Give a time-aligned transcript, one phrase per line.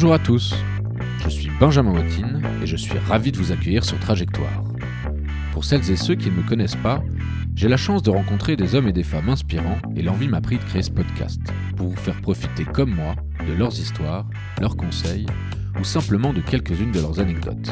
[0.00, 0.54] Bonjour à tous,
[1.22, 4.64] je suis Benjamin Watine et je suis ravi de vous accueillir sur Trajectoire.
[5.52, 7.04] Pour celles et ceux qui ne me connaissent pas,
[7.54, 10.56] j'ai la chance de rencontrer des hommes et des femmes inspirants et l'envie m'a pris
[10.56, 11.42] de créer ce podcast
[11.76, 13.14] pour vous faire profiter comme moi
[13.46, 14.24] de leurs histoires,
[14.58, 15.26] leurs conseils
[15.78, 17.70] ou simplement de quelques-unes de leurs anecdotes.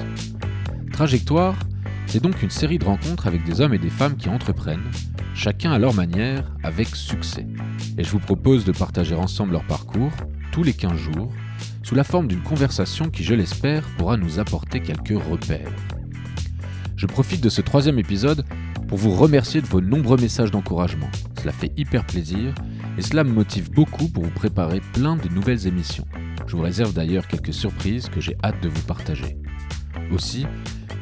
[0.92, 1.56] Trajectoire,
[2.04, 4.90] c'est donc une série de rencontres avec des hommes et des femmes qui entreprennent,
[5.32, 7.46] chacun à leur manière, avec succès.
[7.96, 10.12] Et je vous propose de partager ensemble leur parcours,
[10.52, 11.32] tous les 15 jours,
[11.88, 15.72] sous la forme d'une conversation qui, je l'espère, pourra nous apporter quelques repères.
[16.96, 18.44] Je profite de ce troisième épisode
[18.88, 21.08] pour vous remercier de vos nombreux messages d'encouragement.
[21.40, 22.54] Cela fait hyper plaisir
[22.98, 26.04] et cela me motive beaucoup pour vous préparer plein de nouvelles émissions.
[26.46, 29.38] Je vous réserve d'ailleurs quelques surprises que j'ai hâte de vous partager.
[30.12, 30.44] Aussi,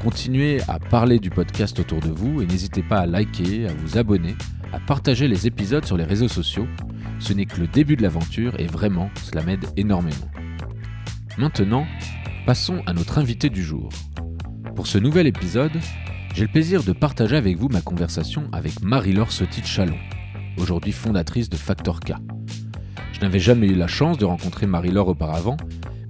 [0.00, 3.98] continuez à parler du podcast autour de vous et n'hésitez pas à liker, à vous
[3.98, 4.36] abonner,
[4.72, 6.68] à partager les épisodes sur les réseaux sociaux.
[7.18, 10.30] Ce n'est que le début de l'aventure et vraiment, cela m'aide énormément.
[11.38, 11.86] Maintenant,
[12.46, 13.90] passons à notre invité du jour.
[14.74, 15.78] Pour ce nouvel épisode,
[16.34, 19.98] j'ai le plaisir de partager avec vous ma conversation avec Marie-Laure Sotit-Chalon,
[20.56, 22.14] aujourd'hui fondatrice de Factor K.
[23.12, 25.58] Je n'avais jamais eu la chance de rencontrer Marie-Laure auparavant,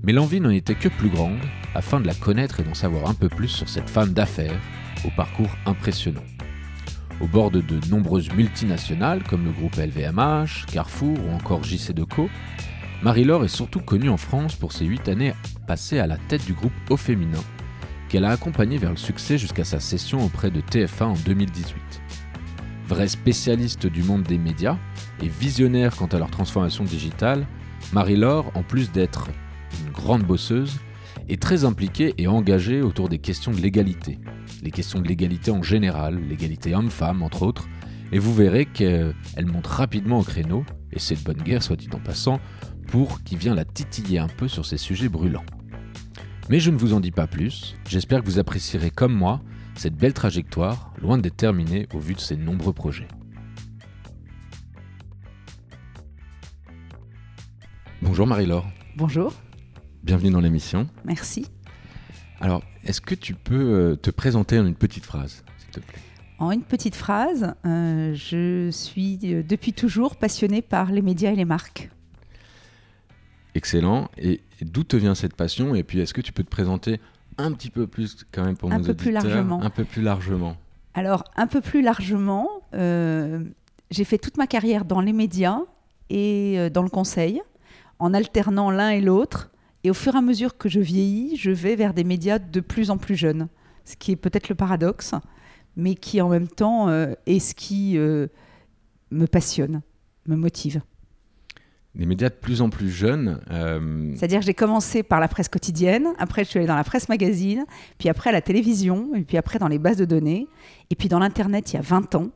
[0.05, 1.41] mais l'envie n'en était que plus grande
[1.75, 4.61] afin de la connaître et d'en savoir un peu plus sur cette femme d'affaires
[5.05, 6.25] au parcours impressionnant.
[7.21, 12.29] Au bord de de nombreuses multinationales comme le groupe LVMH, Carrefour ou encore JC Deco,
[13.03, 15.35] Marie-Laure est surtout connue en France pour ses 8 années
[15.67, 17.43] passées à la tête du groupe Au Féminin,
[18.09, 21.77] qu'elle a accompagné vers le succès jusqu'à sa cession auprès de TF1 en 2018.
[22.89, 24.79] Vraie spécialiste du monde des médias
[25.23, 27.47] et visionnaire quant à leur transformation digitale,
[27.93, 29.29] Marie-Laure, en plus d'être
[29.85, 30.79] une grande bosseuse,
[31.29, 34.19] est très impliquée et engagée autour des questions de l'égalité.
[34.63, 37.69] Les questions de l'égalité en général, l'égalité homme-femme entre autres,
[38.13, 39.15] et vous verrez qu'elle
[39.47, 42.41] monte rapidement au créneau, et c'est de bonne guerre soit dit en passant,
[42.87, 45.45] pour qui vient la titiller un peu sur ces sujets brûlants.
[46.49, 49.41] Mais je ne vous en dis pas plus, j'espère que vous apprécierez comme moi
[49.75, 53.09] cette belle trajectoire, loin d'être terminée au vu de ses nombreux projets.
[58.01, 58.67] Bonjour Marie-Laure.
[58.97, 59.33] Bonjour.
[60.03, 60.87] Bienvenue dans l'émission.
[61.05, 61.47] Merci.
[62.41, 65.99] Alors, est-ce que tu peux euh, te présenter en une petite phrase, s'il te plaît?
[66.39, 71.37] En une petite phrase, euh, je suis euh, depuis toujours passionnée par les médias et
[71.37, 71.91] les marques.
[73.57, 74.11] Excellent.
[74.19, 75.75] Et d'où te vient cette passion?
[75.75, 77.01] Et puis, est-ce que tu peux te présenter
[77.39, 79.25] un petit peu plus quand même pour un nos peu plus auditeurs?
[79.35, 79.63] largement.
[79.63, 80.57] Un peu plus largement.
[80.93, 83.43] Alors, un peu plus largement, euh,
[83.91, 85.61] j'ai fait toute ma carrière dans les médias
[86.11, 87.41] et euh, dans le conseil,
[87.99, 89.51] en alternant l'un et l'autre.
[89.85, 92.61] Et au fur et à mesure que je vieillis, je vais vers des médias de
[92.61, 93.49] plus en plus jeunes,
[93.85, 95.15] ce qui est peut-être le paradoxe,
[95.77, 98.27] mais qui en même temps euh, est ce qui euh,
[99.11, 99.83] me passionne,
[100.27, 100.83] me motive.
[101.97, 103.41] Des médias de plus en plus jeunes.
[103.51, 106.85] euh, C'est-à-dire que j'ai commencé par la presse quotidienne, après je suis allée dans la
[106.85, 107.65] presse magazine,
[107.97, 110.47] puis après à la télévision, et puis après dans les bases de données,
[110.91, 112.29] et puis dans l'Internet il y a 20 ans.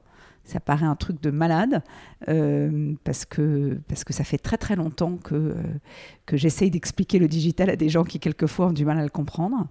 [0.45, 1.83] Ça paraît un truc de malade,
[2.29, 5.55] euh, parce, que, parce que ça fait très très longtemps que, euh,
[6.25, 9.11] que j'essaye d'expliquer le digital à des gens qui quelquefois ont du mal à le
[9.11, 9.69] comprendre.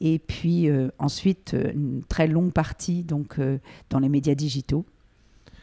[0.00, 0.68] Et puis
[0.98, 3.38] ensuite, une très longue partie donc,
[3.88, 4.84] dans les médias digitaux.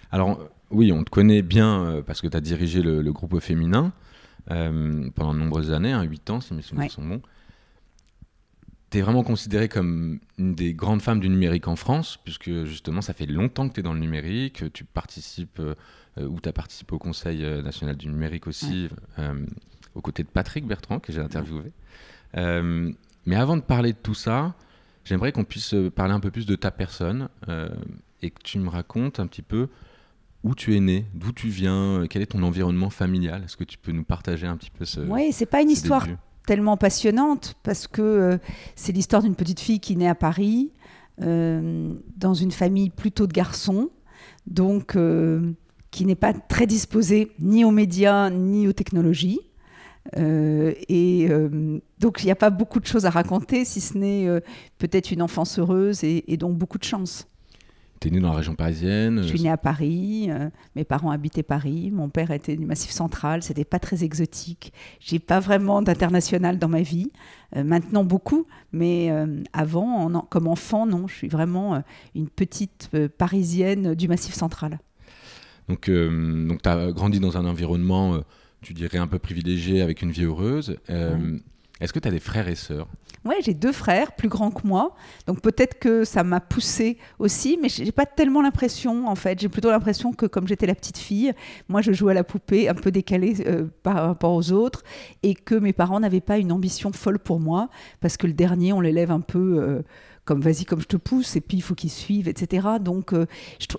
[0.10, 0.40] Alors,
[0.72, 3.94] oui, on te connaît bien euh, parce que tu as dirigé le, le groupe féminin
[4.50, 6.90] euh, pendant de nombreuses années, 8 ans si mes souvenirs Ouais.
[6.90, 7.22] sont bons.
[8.90, 13.02] Tu es vraiment considérée comme une des grandes femmes du numérique en France, puisque justement,
[13.02, 15.76] ça fait longtemps que tu es dans le numérique, tu participes, euh,
[16.18, 19.46] ou tu as participé au Conseil national du numérique aussi, euh,
[19.96, 21.72] aux côtés de Patrick Bertrand, que j'ai interviewé.
[22.36, 24.56] Mais avant de parler de tout ça,
[25.06, 27.30] j'aimerais qu'on puisse parler un peu plus de ta personne
[28.22, 29.68] et que tu me racontes un petit peu
[30.44, 33.44] où tu es né, d'où tu viens, euh, quel est ton environnement familial?
[33.46, 35.02] Est-ce que tu peux nous partager un petit peu ce.
[35.02, 36.18] Oui, c'est pas une ce histoire début?
[36.48, 38.38] tellement passionnante parce que euh,
[38.76, 40.72] c'est l'histoire d'une petite fille qui naît à Paris
[41.22, 43.90] euh, dans une famille plutôt de garçons,
[44.48, 45.52] donc euh,
[45.92, 49.40] qui n'est pas très disposée ni aux médias ni aux technologies.
[50.18, 53.96] Euh, et euh, donc il n'y a pas beaucoup de choses à raconter, si ce
[53.96, 54.40] n'est euh,
[54.80, 57.28] peut-être une enfance heureuse et, et donc beaucoup de chance.
[58.02, 59.22] Tu es né dans la région parisienne.
[59.22, 62.90] Je suis née à Paris, euh, mes parents habitaient Paris, mon père était du Massif
[62.90, 64.74] Central, c'était pas très exotique.
[65.00, 67.12] J'ai pas vraiment d'international dans ma vie,
[67.56, 71.80] Euh, maintenant beaucoup, mais euh, avant, en comme enfant, non, je suis vraiment euh,
[72.16, 74.80] une petite euh, Parisienne du Massif Central.
[75.68, 78.22] Donc, euh, donc tu as grandi dans un environnement, euh,
[78.62, 80.78] tu dirais, un peu privilégié avec une vie heureuse.
[80.90, 81.38] Euh,
[81.82, 82.88] Est-ce que tu as des frères et sœurs?
[83.26, 84.96] Ouais, j'ai deux frères plus grands que moi,
[85.28, 89.40] donc peut-être que ça m'a poussé aussi, mais j'ai pas tellement l'impression en fait.
[89.40, 91.34] J'ai plutôt l'impression que comme j'étais la petite fille,
[91.70, 94.84] moi je jouais à la poupée un peu décalée euh, par rapport aux autres,
[95.22, 97.70] et que mes parents n'avaient pas une ambition folle pour moi,
[98.00, 99.60] parce que le dernier on l'élève un peu.
[99.60, 99.82] Euh,
[100.24, 103.26] comme vas-y comme je te pousse et puis il faut qu'il suive etc donc euh,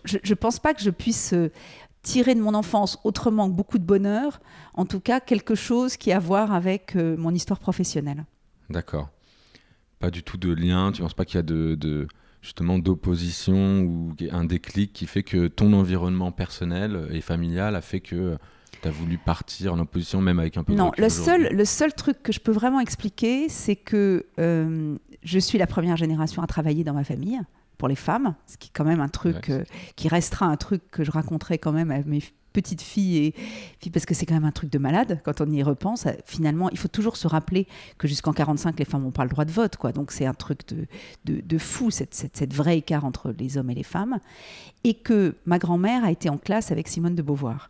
[0.04, 1.32] je, ne pense pas que je puisse
[2.02, 4.40] tirer de mon enfance autrement que beaucoup de bonheur,
[4.74, 8.24] en tout cas quelque chose qui a à voir avec mon histoire professionnelle.
[8.70, 9.08] D'accord.
[9.98, 12.08] Pas du tout de lien Tu penses pas qu'il y a de,
[12.40, 18.00] justement d'opposition ou un déclic qui fait que ton environnement personnel et familial a fait
[18.00, 18.36] que
[18.82, 21.64] tu as voulu partir en opposition même avec un peu de Non, le seul, le
[21.64, 26.42] seul truc que je peux vraiment expliquer, c'est que euh, je suis la première génération
[26.42, 27.40] à travailler dans ma famille
[27.82, 29.64] pour les femmes, ce qui est quand même un truc euh,
[29.96, 33.34] qui restera un truc que je raconterai quand même à mes petite fille et
[33.80, 35.20] puis parce que c'est quand même un truc de malade.
[35.24, 37.66] Quand on y repense finalement il faut toujours se rappeler
[37.98, 39.90] que jusqu'en 45 les femmes n'ont pas le droit de vote quoi.
[39.90, 40.86] Donc c'est un truc de,
[41.24, 44.20] de, fou cette, cette, vrai écart entre les hommes et les femmes.
[44.84, 47.68] Et que ma grand-mère a été en classe avec Simone de Beauvoir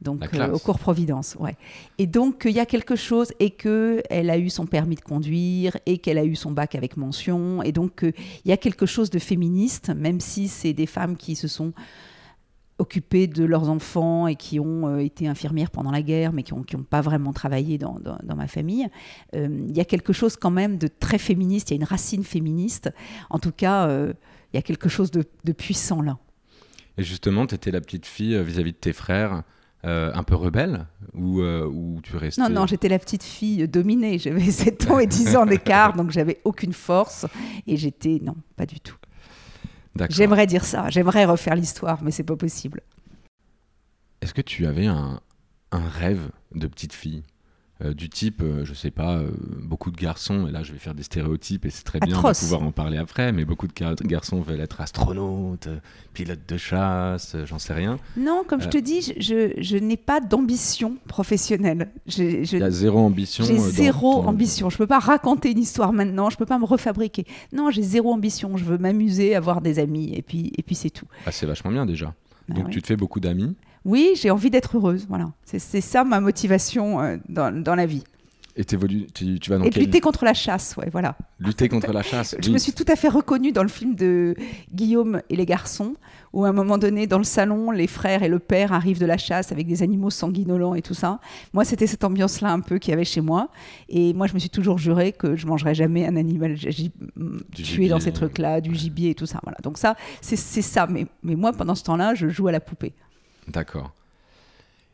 [0.00, 1.56] donc euh, au cours Providence, ouais.
[1.98, 5.00] Et donc il y a quelque chose et que elle a eu son permis de
[5.00, 8.86] conduire et qu'elle a eu son bac avec mention et donc il y a quelque
[8.86, 11.72] chose de féministe, même si c'est des femmes qui se sont
[12.78, 16.54] occupées de leurs enfants et qui ont euh, été infirmières pendant la guerre, mais qui
[16.54, 18.86] n'ont pas vraiment travaillé dans, ma famille.
[19.34, 21.88] Euh, il y a quelque chose quand même de très féministe, il y a une
[21.88, 22.90] racine féministe.
[23.30, 24.12] En tout cas, euh,
[24.52, 26.18] il y a quelque chose de, puissant là.
[26.96, 29.42] Et justement, tu étais la petite fille vis-à-vis de tes frères.
[29.84, 32.42] Un peu rebelle ou, ou tu restais...
[32.42, 34.18] Non, non, j'étais la petite fille dominée.
[34.18, 37.26] J'avais 7 ans et 10 ans d'écart, donc j'avais aucune force.
[37.66, 38.20] Et j'étais...
[38.22, 38.96] Non, pas du tout.
[40.10, 42.82] J'aimerais dire ça, j'aimerais refaire l'histoire, mais c'est pas possible.
[44.20, 45.20] Est-ce que tu avais un,
[45.72, 47.22] un rêve de petite fille?
[47.84, 49.30] Euh, du type, euh, je sais pas, euh,
[49.62, 52.32] beaucoup de garçons, et là je vais faire des stéréotypes et c'est très bien, va
[52.32, 55.68] pouvoir en parler après, mais beaucoup de garçons veulent être astronautes,
[56.12, 57.98] pilotes de chasse, j'en sais rien.
[58.16, 61.92] Non, comme je te dis, je, je n'ai pas d'ambition professionnelle.
[62.60, 63.44] A zéro ambition.
[63.44, 64.70] J'ai zéro ambition.
[64.70, 67.26] Je peux pas raconter une histoire maintenant, je peux pas me refabriquer.
[67.52, 68.56] Non, j'ai zéro ambition.
[68.56, 71.06] Je veux m'amuser, avoir des amis, et puis, et puis c'est tout.
[71.26, 72.12] Ah, c'est vachement bien déjà.
[72.48, 73.54] Bah Donc tu te fais beaucoup d'amis
[73.84, 75.06] oui, j'ai envie d'être heureuse.
[75.08, 78.04] Voilà, c'est ça ma motivation euh, dans, dans, la vie.
[78.56, 78.76] Et tu,
[79.38, 81.16] tu vas dans Et lutter contre la chasse, ouais, voilà.
[81.38, 82.34] Lutter contre la chasse.
[82.42, 84.34] Je me suis tout à fait reconnue dans le film de
[84.74, 85.94] Guillaume et les garçons,
[86.32, 89.06] où à un moment donné, dans le salon, les frères et le père arrivent de
[89.06, 91.20] la chasse avec des animaux sanguinolents et tout ça.
[91.52, 93.48] Moi, c'était cette ambiance-là un peu qu'il y avait chez moi.
[93.88, 96.56] Et moi, je me suis toujours juré que je mangerais jamais un animal
[97.54, 99.38] tué dans ces trucs-là, du gibier et tout ça.
[99.44, 99.58] Voilà.
[99.62, 100.88] Donc ça, c'est ça.
[100.88, 102.92] Mais, mais moi, pendant ce temps-là, je joue à la poupée.
[103.48, 103.92] D'accord.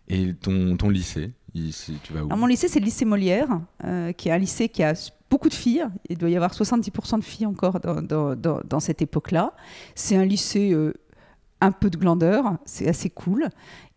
[0.09, 3.49] Et ton, lycée, tu vas où Mon lycée, c'est le lycée Molière,
[3.85, 4.93] euh, qui est un lycée qui a
[5.31, 5.87] beaucoup de filles.
[6.09, 9.55] Il doit y avoir 70% de filles encore dans, cette époque-là.
[9.95, 10.93] C'est un lycée euh,
[11.61, 13.49] un peu de glandeur, c'est assez cool.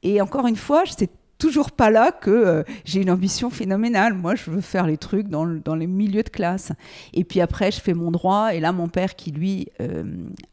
[0.02, 4.14] Et encore une fois, j'étais toujours pas là que euh, j'ai une ambition phénoménale.
[4.14, 6.72] Moi, je veux faire les trucs dans, dans, les milieux de classe.
[7.14, 8.54] Et puis après, je fais mon droit.
[8.54, 10.04] Et là, mon père, qui lui euh,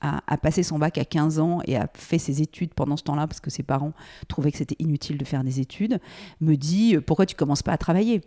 [0.00, 3.26] a, passé son bac à 15 ans et a fait ses études pendant ce temps-là,
[3.26, 3.92] parce que ses parents
[4.28, 5.98] trouvaient que c'était inutile de faire des études,
[6.40, 8.20] me dit euh, Pourquoi tu commences pas à travailler?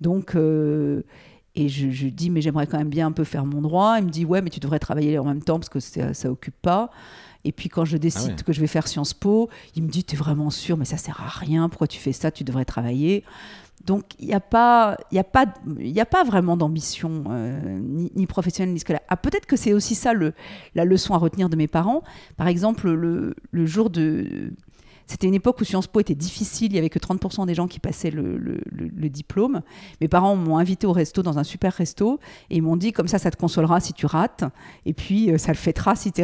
[0.00, 0.34] Donc.
[0.34, 3.96] et je, je, dis, mais j'aimerais quand même bien un peu faire mon droit.
[3.98, 6.30] Il me dit, ouais, mais tu devrais travailler en même temps parce que ça, ça
[6.30, 6.90] occupe pas.
[7.44, 10.04] Et puis quand je décide ah que je vais faire Sciences Po, il me dit
[10.04, 12.64] Tu es vraiment sûr, mais ça sert à rien, pourquoi tu fais ça Tu devrais
[12.64, 13.24] travailler.
[13.84, 15.46] Donc il n'y a, pas, y a, pas,
[15.78, 19.02] y a pas vraiment d'ambition, euh, ni, professionnelle ni scolaire.
[19.08, 20.34] Ah, Peut-être que c'est aussi ça le,
[20.76, 22.02] la leçon à retenir de mes parents.
[22.36, 24.52] Par exemple, le, le jour de,
[25.12, 27.68] c'était une époque où Sciences Po était difficile, il y avait que 30% des gens
[27.68, 29.60] qui passaient le, diplôme.
[30.00, 33.08] Mes parents m'ont invité au resto, dans un super resto, et ils m'ont dit comme
[33.08, 34.44] ça, ça te consolera si tu rates,
[34.86, 36.22] et puis euh, ça le fêtera si, tu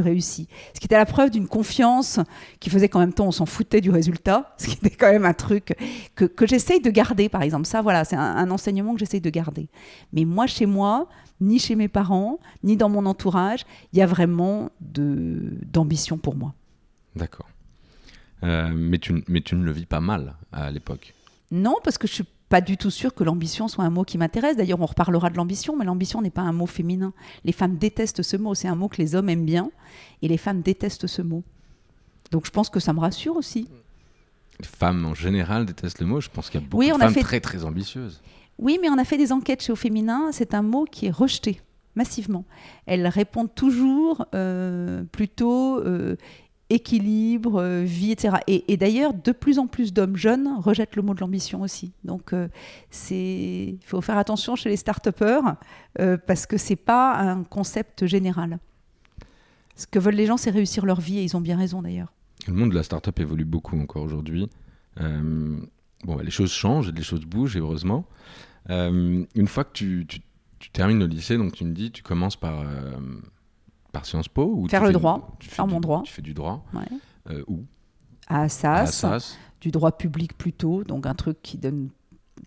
[0.00, 0.48] réussis.
[0.72, 2.18] Ce qui était la preuve d'une confiance
[2.58, 5.26] qui faisait qu'en même temps, on s'en foutait du résultat, ce qui était quand même
[5.26, 5.76] un truc
[6.14, 7.66] que, j'essaye de garder, par exemple.
[7.66, 9.68] Ça, voilà, c'est un, enseignement que j'essaye de garder.
[10.14, 11.06] Mais moi, chez moi,
[11.42, 16.54] ni chez mes parents, ni dans mon entourage, il y a vraiment d'ambition pour moi.
[17.14, 17.46] D'accord.
[18.46, 21.14] Euh, mais, tu, mais tu ne le vis pas mal à l'époque.
[21.50, 24.18] Non, parce que je suis pas du tout sûre que l'ambition soit un mot qui
[24.18, 24.56] m'intéresse.
[24.56, 27.12] D'ailleurs, on reparlera de l'ambition, mais l'ambition n'est pas un mot féminin.
[27.44, 28.54] Les femmes détestent ce mot.
[28.54, 29.70] C'est un mot que les hommes aiment bien,
[30.22, 31.42] et les femmes détestent ce mot.
[32.30, 33.68] Donc, je pense que ça me rassure aussi.
[34.60, 36.20] Les femmes en général détestent le mot.
[36.20, 38.22] Je pense qu'il y a beaucoup de femmes très très ambitieuses.
[38.58, 40.30] Oui, mais on a fait des enquêtes chez Au Féminin.
[40.32, 41.60] C'est un mot qui est rejeté
[41.96, 42.44] massivement.
[42.86, 46.16] Elles répondent toujours euh, plutôt euh,
[46.70, 48.36] équilibre, euh, vie, etc.
[48.46, 51.92] Et, d'ailleurs, de plus en plus d'hommes jeunes rejettent le mot de l'ambition aussi.
[52.04, 52.48] Donc, euh,
[53.10, 55.56] il faut faire attention chez les start-upers
[56.00, 58.58] euh, parce que c'est pas un concept général.
[59.76, 62.12] Ce que veulent les gens, c'est réussir leur vie et ils ont bien raison d'ailleurs.
[62.48, 64.48] Le monde de la start-up évolue beaucoup encore aujourd'hui.
[64.98, 65.66] bon,
[66.04, 68.06] bah, les choses changent, les choses bougent, heureusement.
[68.68, 70.20] une fois que tu, tu,
[70.58, 72.64] tu, termines le lycée, donc tu me dis, tu commences par
[73.96, 76.02] par Sciences Po ou Faire le droit, faire mon droit.
[76.04, 76.84] Tu fais du droit ouais.
[77.30, 77.64] Euh, où?
[78.28, 81.88] À Assas, du droit public plutôt, donc un truc qui donne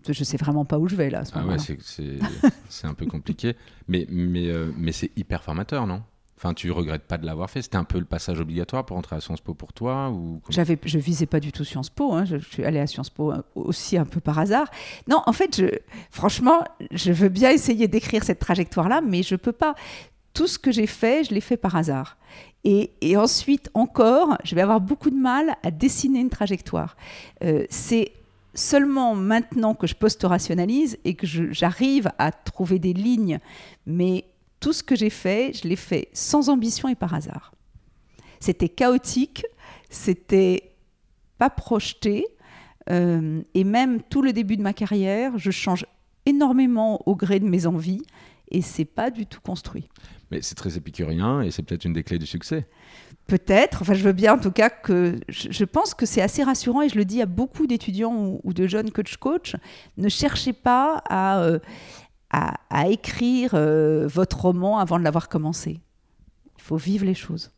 [0.08, 1.20] je sais vraiment pas où je vais là.
[1.20, 1.56] À ce ah ouais,
[2.68, 3.56] c'est un peu compliqué,
[3.88, 6.02] mais, mais, euh, mais c'est hyper formateur, non?
[6.42, 7.60] Enfin, tu regrettes pas de l'avoir fait?
[7.60, 10.78] C'était un peu le passage obligatoire pour entrer à Sciences Po pour toi ou J'avais,
[10.86, 12.14] Je visais pas du tout Sciences Po.
[12.14, 12.24] Hein.
[12.24, 14.70] Je, suis allée à Sciences Po euh, aussi un peu par hasard.
[15.06, 15.66] Non, en fait, je,
[16.10, 19.74] franchement, je veux bien essayer d'écrire cette trajectoire-là, mais je peux pas
[20.32, 22.16] tout ce que j'ai fait, je l'ai fait par hasard.
[22.62, 26.96] Et, ensuite, encore, je vais avoir beaucoup de mal à dessiner une trajectoire.
[27.42, 28.12] Euh, c'est
[28.54, 33.38] seulement maintenant que je post-rationalise et que j'arrive à trouver des lignes,
[33.86, 34.24] mais
[34.58, 37.52] tout ce que j'ai fait, je l'ai fait sans ambition et par hasard.
[38.40, 39.44] C'était chaotique,
[39.88, 40.74] c'était
[41.38, 42.26] pas projeté,
[42.90, 45.86] euh, et même tout le début de ma carrière, je change
[46.26, 48.02] énormément au gré de mes envies,
[48.50, 49.88] et c'est pas du tout construit.
[50.30, 52.66] Mais c'est très épicurien et c'est peut-être une des clés du succès.
[53.26, 56.82] Peut-être, enfin je veux bien en tout cas que je, pense que c'est assez rassurant
[56.82, 59.56] et je le dis à beaucoup d'étudiants ou, de jeunes coach-coach,
[59.96, 61.58] ne cherchez pas à, euh,
[62.30, 65.80] à, écrire euh, votre roman avant de l'avoir commencé.
[66.58, 67.50] Il faut vivre les choses.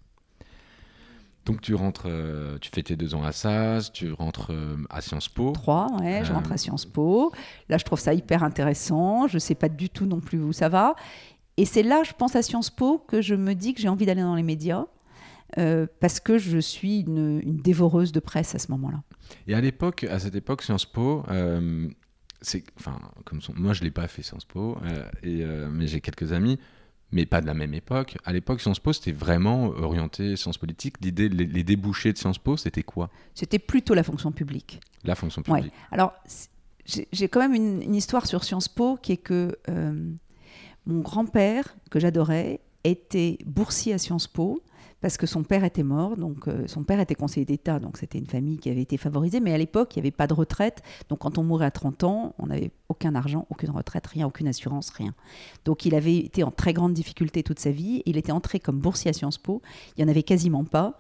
[1.45, 4.52] Donc tu rentres, euh, tu fais tes deux ans à SAS, tu rentres
[4.91, 5.52] à Sciences Po.
[5.52, 7.33] Trois, ouais, je rentre à Sciences Po.
[7.69, 9.26] Là, je trouve ça hyper intéressant.
[9.26, 10.95] Je ne sais pas du tout non plus où ça va.
[11.57, 14.07] Et c'est là, je pense à Sciences Po, que je me dis que j'ai envie
[14.07, 14.87] d'aller dans les médias.
[15.59, 19.03] Euh, parce que je suis une, dévoreuse de presse à ce moment-là.
[19.47, 21.89] Et à l'époque, à cette époque, Sciences Po, euh,
[22.41, 26.01] c'est, enfin, comme son, moi je l'ai pas fait Sciences Po, euh, et, mais j'ai
[26.01, 26.59] quelques amis,
[27.11, 28.17] mais pas de la même époque.
[28.25, 30.97] À l'époque, Sciences Po, c'était vraiment orienté sciences politiques.
[31.03, 33.11] L'idée, les, débouchés de Sciences Po, c'était quoi?
[33.35, 34.81] C'était plutôt la fonction publique.
[35.05, 35.65] La fonction publique.
[35.65, 35.71] Ouais.
[35.91, 36.15] Alors,
[36.87, 39.55] j'ai, quand même une, une, histoire sur Sciences Po qui est que
[40.87, 44.62] mon grand-père, que j'adorais, était boursier à Sciences Po
[45.03, 48.19] parce que son père était mort, donc euh, son père était conseiller d'État, donc c'était
[48.19, 50.81] une famille qui avait été favorisée, mais à l'époque, il n'y avait pas de retraite,
[51.09, 54.47] donc quand on mourait à 30 ans, on n'avait aucun argent, aucune retraite, rien, aucune
[54.47, 55.12] assurance, rien.
[55.65, 58.79] Donc il avait été en très grande difficulté toute sa vie, il était entré comme
[58.79, 59.61] boursier à Sciences Po,
[59.97, 60.97] il n'y en avait quasiment pas,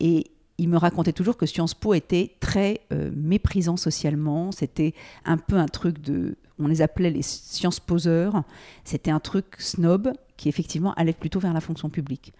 [0.00, 4.94] et il me racontait toujours que Sciences Po était très euh, méprisant socialement, c'était
[5.26, 8.42] un peu un truc de on les appelait les sciences poseurs.
[8.84, 12.32] C'était un truc snob qui effectivement allait plutôt vers la fonction publique.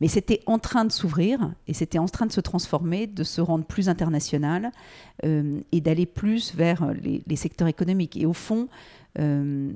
[0.00, 3.40] Mais c'était en train de s'ouvrir et c'était en train de se transformer, de se
[3.40, 4.70] rendre plus international
[5.24, 8.16] euh, et d'aller plus vers les, secteurs économiques.
[8.16, 8.68] Et au fond,
[9.18, 9.72] euh,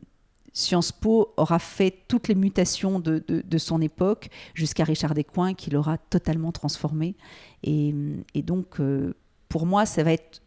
[0.52, 5.98] Sciences Po aura fait toutes les mutations de, son époque jusqu'à Richard Descoings qui l'aura
[5.98, 7.16] totalement transformé.
[7.64, 7.94] Et,
[8.36, 9.14] donc, euh,
[9.48, 10.42] pour moi, ça va être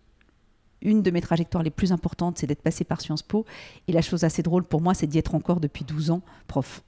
[0.86, 3.46] une de mes trajectoires les plus importantes, c'est d'être passé par Sciences Po.
[3.88, 6.82] Et la chose assez drôle pour moi, c'est d'y être encore depuis 12 ans prof.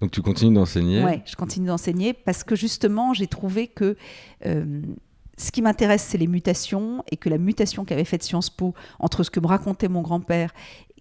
[0.00, 1.04] Donc tu continues d'enseigner?
[1.04, 3.96] Oui, je continue d'enseigner parce que justement, j'ai trouvé que
[4.46, 4.82] euh,
[5.36, 9.22] ce qui m'intéresse, c'est les mutations et que la mutation qu'avait faite Sciences Po entre
[9.22, 10.52] ce que me racontait mon grand-père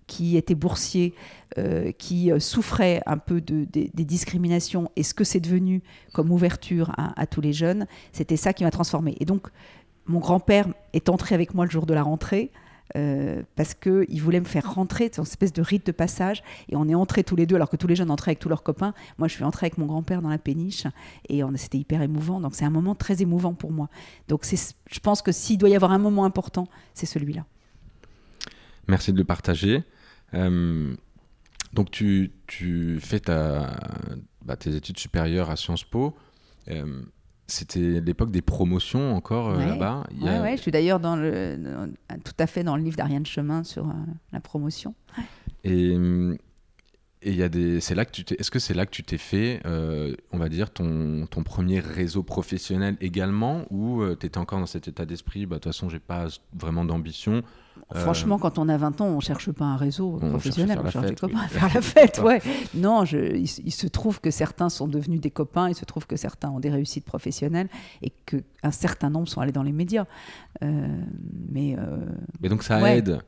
[0.08, 1.14] qui était boursier,
[1.58, 6.32] euh, qui euh, souffrait un peu de, des discriminations et ce que c'est devenu comme
[6.32, 9.18] ouverture à, à tous les jeunes, c'était ça qui m'a transformée.
[9.20, 9.50] Et donc,
[10.08, 12.52] mon grand-père est entré avec moi le jour de la rentrée.
[12.96, 16.78] Euh, parce qu'il voulait me faire rentrer, c'est une espèce de rite de passage, et
[16.78, 18.64] on est entrés tous les deux, alors que tous les jeunes entraient avec tous leurs
[18.64, 18.94] copains.
[19.18, 20.86] Moi, je suis entrée avec mon grand-père dans la péniche,
[21.28, 23.90] et c'était hyper émouvant, donc c'est un moment très émouvant pour moi.
[24.30, 27.46] Donc je pense que s'il doit y avoir un moment important, c'est celui-là.
[28.88, 29.84] Merci de le partager.
[30.34, 30.96] Euh,
[31.74, 32.32] donc tu,
[33.02, 36.16] fais bah, tes études supérieures à Sciences Po.
[36.70, 37.02] Euh,
[37.48, 40.04] c'était l'époque des promotions encore euh, là-bas.
[40.22, 41.58] Oui, je suis d'ailleurs dans le,
[42.24, 43.94] tout à fait dans le livre d'Ariane Chemin sur euh,
[44.32, 44.94] la promotion.
[45.64, 45.96] Et
[47.24, 49.02] et y a des, c'est là que tu t'es, est-ce que c'est là que tu
[49.02, 54.38] t'es fait, euh, on va dire, ton, ton premier réseau professionnel également, ou tu étais
[54.38, 57.42] encore dans cet état d'esprit, bah, de toute façon, j'ai pas vraiment d'ambition, euh,
[57.94, 61.16] Franchement, quand on a 20 ans, on cherche pas un réseau professionnel, on cherche des
[61.16, 62.20] copains à faire la fête.
[62.24, 62.42] ouais.
[62.74, 66.50] Non, il, se trouve que certains sont devenus des copains, il se trouve que certains
[66.50, 67.70] ont des réussites professionnelles
[68.02, 70.06] et qu'un certain nombre sont allés dans les médias.
[70.64, 70.88] Euh,
[71.50, 71.76] mais,
[72.42, 73.22] mais donc ça aide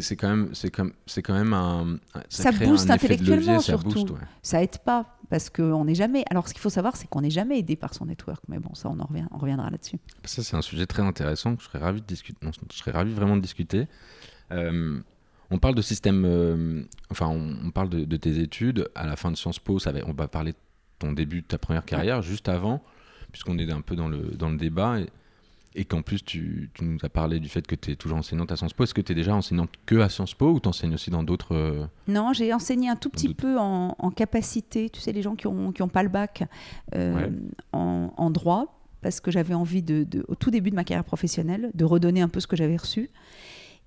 [0.00, 1.98] C'est quand même, c'est comme, c'est quand même un.
[2.28, 3.88] Ça, crée booste un effet de intellectuellement levier, ça surtout.
[3.90, 4.26] booste, ouais.
[4.42, 6.24] Ça aide pas parce qu'on n'est jamais.
[6.30, 8.42] Alors ce qu'il faut savoir, c'est qu'on n'est jamais aidé par son network.
[8.48, 9.96] Mais bon, ça, on en revient, on reviendra là-dessus.
[10.24, 12.38] Ça, c'est un sujet très intéressant que je serais ravi de discuter.
[12.44, 13.88] non, je serais ravi vraiment de discuter.
[14.52, 15.00] Euh,
[15.50, 16.24] on parle de système.
[16.24, 18.88] euh, enfin, on, on parle de, de tes études.
[18.94, 20.58] À la fin de Sciences Po, ça va, on va parler de
[20.98, 22.82] ton début de ta première carrière, juste avant,
[23.32, 25.00] puisqu'on est un peu dans le, dans le débat.
[25.00, 25.06] Et,
[25.74, 28.50] et qu'en plus, tu, tu nous as parlé du fait que tu es toujours enseignante
[28.50, 28.82] à Sciences Po.
[28.84, 31.22] Est-ce que tu es déjà enseignante que à Sciences Po ou tu enseignes aussi dans
[31.22, 31.54] d'autres.
[31.54, 34.90] euh, Non, j'ai enseigné un tout petit peu en, en capacité.
[34.90, 36.42] Tu sais, les gens qui n'ont qui ont pas le bac
[36.94, 37.30] euh, Ouais.
[37.72, 41.04] en, en droit, parce que j'avais envie, de, de- au tout début de ma carrière
[41.04, 43.08] professionnelle, de redonner un peu ce que j'avais reçu.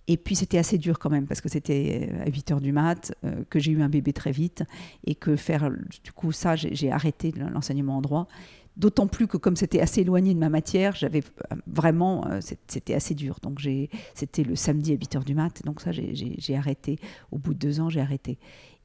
[0.08, 3.13] Et puis c'était assez dur quand même, parce que c'était à 8 heures du mat,
[3.24, 4.63] euh, que j'ai eu un bébé très vite,
[5.06, 5.70] et que faire,
[6.04, 8.28] du coup, ça, j'ai arrêté l'enseignement en droit.
[8.75, 12.96] D'autant plus que comme c'était assez éloigné de ma matière, j'avais euh, vraiment, euh, c'était
[12.96, 13.38] assez dur.
[13.44, 16.98] Donc j'ai- c'était le samedi à 8 heures du mat, donc ça j'ai- arrêté.
[17.32, 18.39] Au bout de deux ans, j'ai arrêté.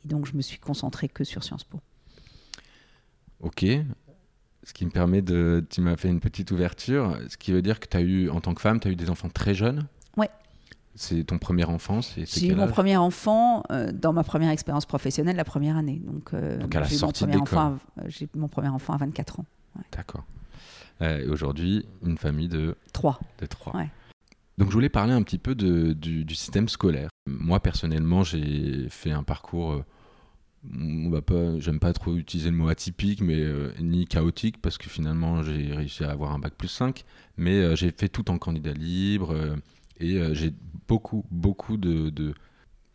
[0.05, 1.81] Et donc je me suis concentrée que sur Sciences Po.
[3.41, 3.65] Ok.
[4.65, 5.65] Ce qui me permet de.
[5.71, 7.17] Tu m'as fait une petite ouverture.
[7.29, 8.97] Ce qui veut dire que tu as eu, en tant que femme, tu as eu
[8.97, 9.87] des enfants très jeunes?
[10.17, 10.29] Ouais.
[10.95, 15.37] C'est ton premier enfant J'ai eu mon premier enfant euh, dans ma première expérience professionnelle
[15.37, 16.03] la première année.
[16.05, 17.29] Donc, euh, Donc à la j'ai eu mon sortie à-
[18.01, 19.45] euh, J'ai eu mon premier enfant à 24 ans.
[19.93, 20.25] D'accord.
[21.03, 23.21] Euh, aujourd'hui, une famille de, 3.
[23.41, 23.77] de trois.
[23.77, 23.89] Ouais.
[24.59, 27.09] Donc je voulais parler un petit peu de- du, du système scolaire.
[27.29, 29.73] Moi, personnellement, j'ai fait un parcours.
[29.73, 29.85] euh,
[30.77, 34.77] on va pas, j'aime pas trop utiliser le mot atypique, mais euh, ni chaotique, parce
[34.77, 37.05] que finalement, j'ai réussi à avoir un bac plus 5.
[37.37, 39.37] Mais euh, j'ai fait tout en candidat libre.
[40.01, 40.53] et j'ai
[40.89, 42.11] beaucoup, beaucoup de.
[42.11, 42.35] de-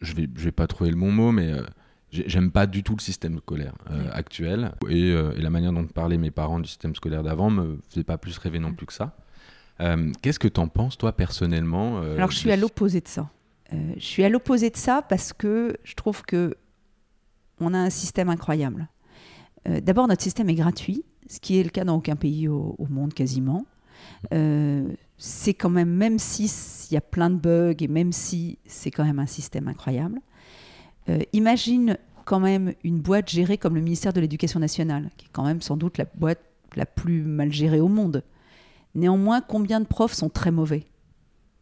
[0.02, 1.54] je vais, je vais pas trouver le bon mot, mais.
[2.14, 5.74] J'ai- J'aime pas du tout le système scolaire euh, actuel et, euh, et la manière
[5.74, 8.86] dont parlaient mes parents du système scolaire d'avant me faisait pas plus rêver non plus
[8.86, 9.16] que ça.
[9.82, 13.30] Euh, Qu'est-ce que t'en penses toi personnellement Alors je suis à l'opposé de ça.
[13.72, 16.56] Je suis à l'opposé de ça parce que je trouve que
[17.60, 18.88] on a un système incroyable.
[19.66, 22.86] D'abord, notre système est gratuit, ce qui est le cas dans aucun pays au, au
[22.88, 23.66] monde quasiment.
[24.34, 26.46] Euh, c'est quand même, même si
[26.92, 30.20] il y a plein de bugs et même si c'est quand même un système incroyable.
[31.10, 35.30] Euh, imagine quand même une boîte gérée comme le ministère de l'Éducation nationale, qui est
[35.32, 36.40] quand même sans doute la boîte
[36.76, 38.24] la plus mal gérée au monde.
[38.96, 40.86] Néanmoins, combien de profs sont très mauvais?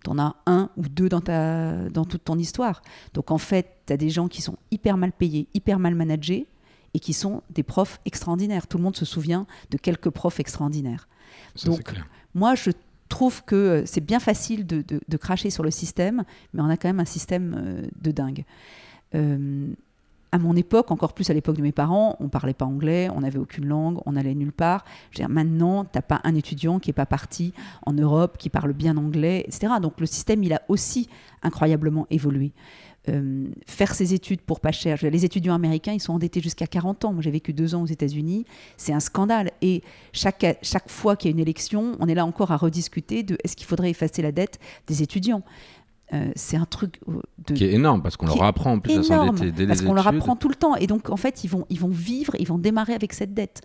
[0.04, 2.82] T'en as un ou deux dans, ta, dans toute ton histoire.
[3.14, 6.48] Donc en fait, tu as des gens qui sont hyper mal payés, hyper mal managés
[6.94, 8.68] et qui sont des profs extraordinaires.
[8.68, 11.08] Tout le monde se souvient de quelques profs extraordinaires.
[11.56, 11.94] Ça, donc.
[12.34, 12.72] Moi, je
[13.10, 16.24] trouve que euh, c'est bien facile de, de- de cracher sur le système,
[16.54, 18.44] mais on a quand même un système euh, de dingue.
[19.16, 19.68] Euh,
[20.32, 23.20] à mon époque, encore plus à l'époque de mes parents, on parlait pas anglais, on
[23.20, 24.86] n'avait aucune langue, on allait nulle part.
[25.12, 27.54] Je veux dire, maintenant, pas un étudiant qui est pas parti
[27.86, 29.74] en Europe, qui parle bien anglais, etc.
[29.82, 31.10] Donc le système, il a aussi
[31.44, 32.54] incroyablement évolué.
[33.10, 35.00] Euh, faire ses études pour pas cher.
[35.02, 37.14] Les étudiants américains, ils sont endettés jusqu'à 40 ans.
[37.14, 38.46] Moi, j'ai vécu deux ans aux États-Unis.
[38.78, 39.50] C'est un scandale.
[39.64, 39.82] Et
[40.14, 43.40] chaque, chaque fois qu'il y a une élection, on est là encore à rediscuter de
[43.44, 45.42] est-ce qu'il faudrait effacer la dette des étudiants.
[46.14, 48.98] Euh, c'est un truc euh, de, Qui est énorme parce qu'on leur apprend en plus
[48.98, 49.88] à s'endetter dès les parce études.
[49.88, 50.76] qu'on leur apprend tout le temps.
[50.76, 53.62] Et donc, en fait, ils vont, ils vont vivre, ils vont démarrer avec cette dette.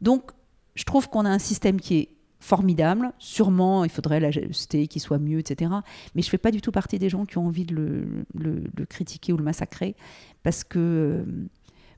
[0.00, 0.30] Donc,
[0.76, 2.08] je trouve qu'on a un système qui est
[2.38, 3.12] formidable.
[3.18, 5.72] Sûrement, il faudrait l'ajuster, qu'il soit mieux, etc.
[6.14, 8.62] Mais je fais pas du tout partie des gens qui ont envie de le, le-
[8.76, 9.96] le critiquer ou le massacrer,
[10.44, 11.24] parce que,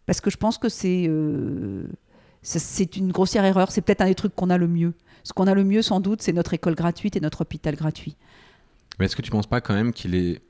[0.07, 1.85] parce que je pense que c'est euh,
[2.43, 3.71] c'est une grossière erreur.
[3.71, 4.95] C'est peut-être un des trucs qu'on a le mieux.
[5.25, 8.17] Ce qu'on a le mieux, sans doute, c'est notre école gratuite et notre hôpital gratuit.
[9.01, 10.43] Mais est-ce que tu penses pas quand même qu'il est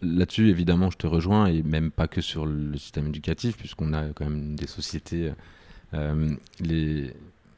[0.00, 4.08] là-dessus évidemment je te rejoins et même pas que sur le système éducatif puisqu'on a
[4.14, 5.32] quand même des sociétés
[5.92, 7.12] euh, les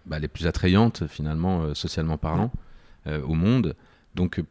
[0.07, 2.51] bah, les plus attrayantes finalement euh, socialement parlant
[3.07, 3.77] euh, au monde.
[4.15, 4.43] Donc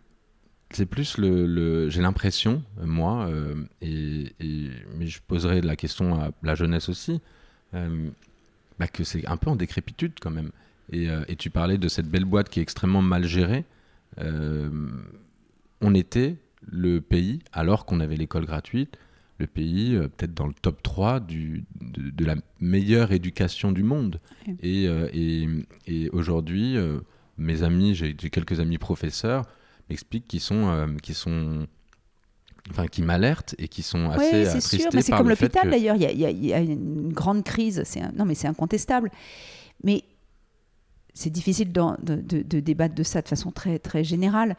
[0.70, 3.28] c'est plus le, j'ai l'impression moi
[3.82, 4.32] et,
[4.98, 7.22] mais je poserai la question à la jeunesse aussi
[7.74, 10.52] bah, que c'est un peu en décrépitude quand même.
[10.92, 13.66] Et, et tu parlais de cette belle boîte qui est extrêmement mal gérée
[15.82, 18.98] on était le pays, alors qu'on avait l'école gratuite,
[19.38, 23.84] le pays euh, peut-être dans le top 3 du, de, de la meilleure éducation du
[23.84, 24.20] monde.
[24.48, 24.56] Ouais.
[24.64, 25.48] Et, euh, et,
[25.88, 27.00] et aujourd'hui, euh,
[27.38, 29.46] mes amis, j'ai quelques amis professeurs,
[29.90, 30.88] m'expliquent qu'ils sont,
[32.72, 34.90] enfin, qui m'alertent et qui sont assez c'est attristés sûr.
[34.94, 35.96] Mais c'est comme l'hôpital que- d'ailleurs.
[35.98, 37.84] Il y, y a- il y a une grande crise.
[37.86, 39.12] C'est un- Non, mais c'est incontestable.
[39.84, 40.04] Mais
[41.14, 44.56] c'est difficile de, de- de débattre de ça de façon très, très générale.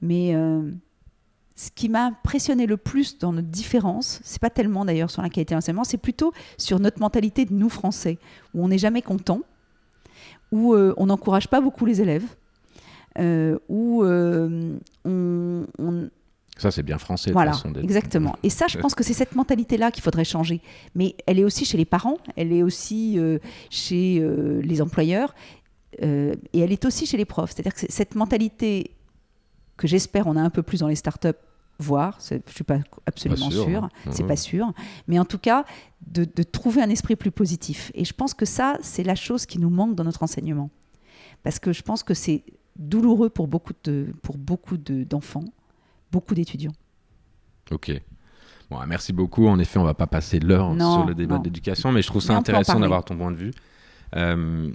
[0.00, 0.70] Mais euh,
[1.56, 5.28] ce qui m'a impressionné le plus dans notre différence, c'est pas tellement d'ailleurs sur la
[5.28, 8.18] qualité de l'enseignement, c'est plutôt sur notre mentalité de nous Français,
[8.54, 9.40] où on n'est jamais content,
[10.52, 12.24] où euh, on n'encourage pas beaucoup les élèves,
[13.18, 16.10] euh, où on- on
[16.56, 17.30] Ça, c'est bien français.
[17.30, 18.36] de Voilà, toute façon, exactement.
[18.42, 20.60] Et ça, je pense que c'est cette mentalité-là qu'il faudrait changer.
[20.94, 23.18] Mais elle est aussi chez les parents, elle est aussi
[23.70, 24.24] chez
[24.62, 25.34] les employeurs,
[26.00, 27.52] et elle est aussi chez les profs.
[27.52, 28.92] C'est-à-dire que cette mentalité
[29.78, 31.28] que j'espère on a un peu plus dans les startups,
[31.78, 34.10] voire, c'est- je suis pas absolument sûr, sûre, hein.
[34.10, 34.72] c'est pas sûr,
[35.06, 35.64] mais en tout cas,
[36.06, 37.90] de, de trouver un esprit plus positif.
[37.94, 40.68] Et je pense que ça, c'est la chose qui nous manque dans notre enseignement.
[41.44, 42.42] Parce que je pense que c'est
[42.76, 45.44] douloureux pour beaucoup de, pour beaucoup de- d'enfants,
[46.10, 46.72] beaucoup d'étudiants.
[47.70, 47.92] Ok.
[48.70, 49.46] Bon, merci beaucoup.
[49.46, 52.34] En effet, on va pas passer l'heure sur le débat l'éducation, mais je trouve ça
[52.34, 53.50] Mais intéressant d'avoir ton point de vue.
[54.16, 54.70] Euh,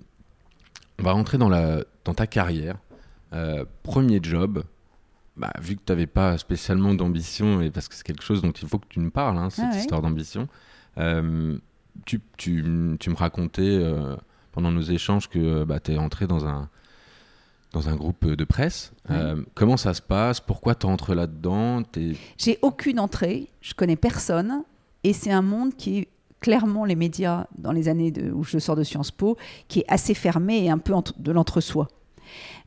[1.00, 2.78] on va rentrer dans, la, dans ta carrière.
[3.34, 4.64] Euh, premier job,
[5.38, 8.52] bah, vu que tu n'avais pas spécialement d'ambition, et parce que c'est quelque chose dont
[8.52, 9.80] il faut que tu me parles, hein, cette Ah ouais.
[9.80, 10.48] histoire d'ambition,
[10.98, 11.58] euh,
[12.06, 14.16] tu, tu- tu me racontais euh,
[14.52, 16.70] pendant nos échanges que bah, tu es entré dans un,
[17.72, 18.94] dans un groupe de presse.
[19.10, 20.40] Euh, comment ça se passe?
[20.40, 21.82] Pourquoi tu entres là-dedans
[22.38, 24.64] J'ai aucune entrée, je connais personne,
[25.04, 26.08] et c'est un monde qui est
[26.40, 29.86] clairement les médias dans les années de- où je sors de Sciences Po, qui est
[29.88, 31.88] assez fermé et un peu de l'entre-soi.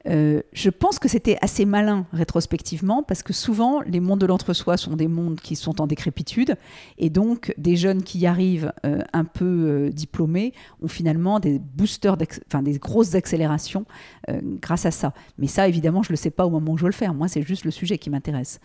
[0.08, 4.76] Euh, je pense que c'était assez malin rétrospectivement parce que souvent les mondes de l'entre-soi
[4.76, 6.56] sont des mondes qui sont en décrépitude
[6.98, 11.58] et donc des jeunes qui y arrivent euh, un peu euh, diplômés ont finalement des
[11.58, 13.84] boosters, enfin des grosses accélérations
[14.60, 15.12] grâce à ça.
[15.38, 17.14] Mais ça évidemment je le sais pas au moment où je veux le faire.
[17.14, 18.60] Moi c'est juste le sujet qui m'intéresse.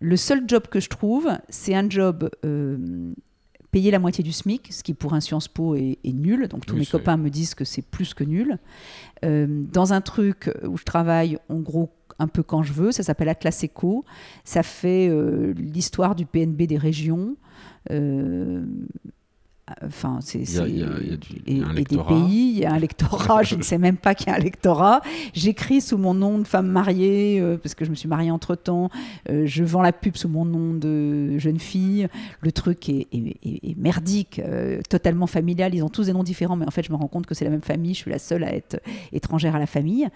[0.00, 2.30] Le seul job que je trouve, c'est un job
[3.70, 6.48] payé la moitié du SMIC, ce qui pour un Sciences Po est, est nul.
[6.48, 8.58] Donc tous Oui, mes copains me disent que c'est plus que nul.
[9.24, 13.02] Euh, dans un truc où je travaille en gros un peu quand je veux, ça
[13.02, 14.04] s'appelle Atlas Eco.
[14.44, 17.36] Ça fait euh, l'histoire du PNB des régions.
[17.90, 18.64] Euh,
[19.84, 20.44] Enfin, c'est
[21.46, 24.30] et, des pays, il y a un lectorat, je ne sais même pas qu'il y
[24.30, 25.00] a un lectorat.
[25.34, 28.90] J'écris sous mon nom de femme mariée, euh, parce que je me suis mariée entre-temps.
[29.28, 32.08] Euh, je vends la pub sous mon nom de jeune fille.
[32.40, 35.74] Le truc est, est- est- est merdique, euh, totalement familial.
[35.74, 37.44] Ils ont tous des noms différents, mais en fait, je me rends compte que c'est
[37.44, 37.94] la même famille.
[37.94, 38.80] Je suis la seule à être
[39.12, 40.08] étrangère à la famille.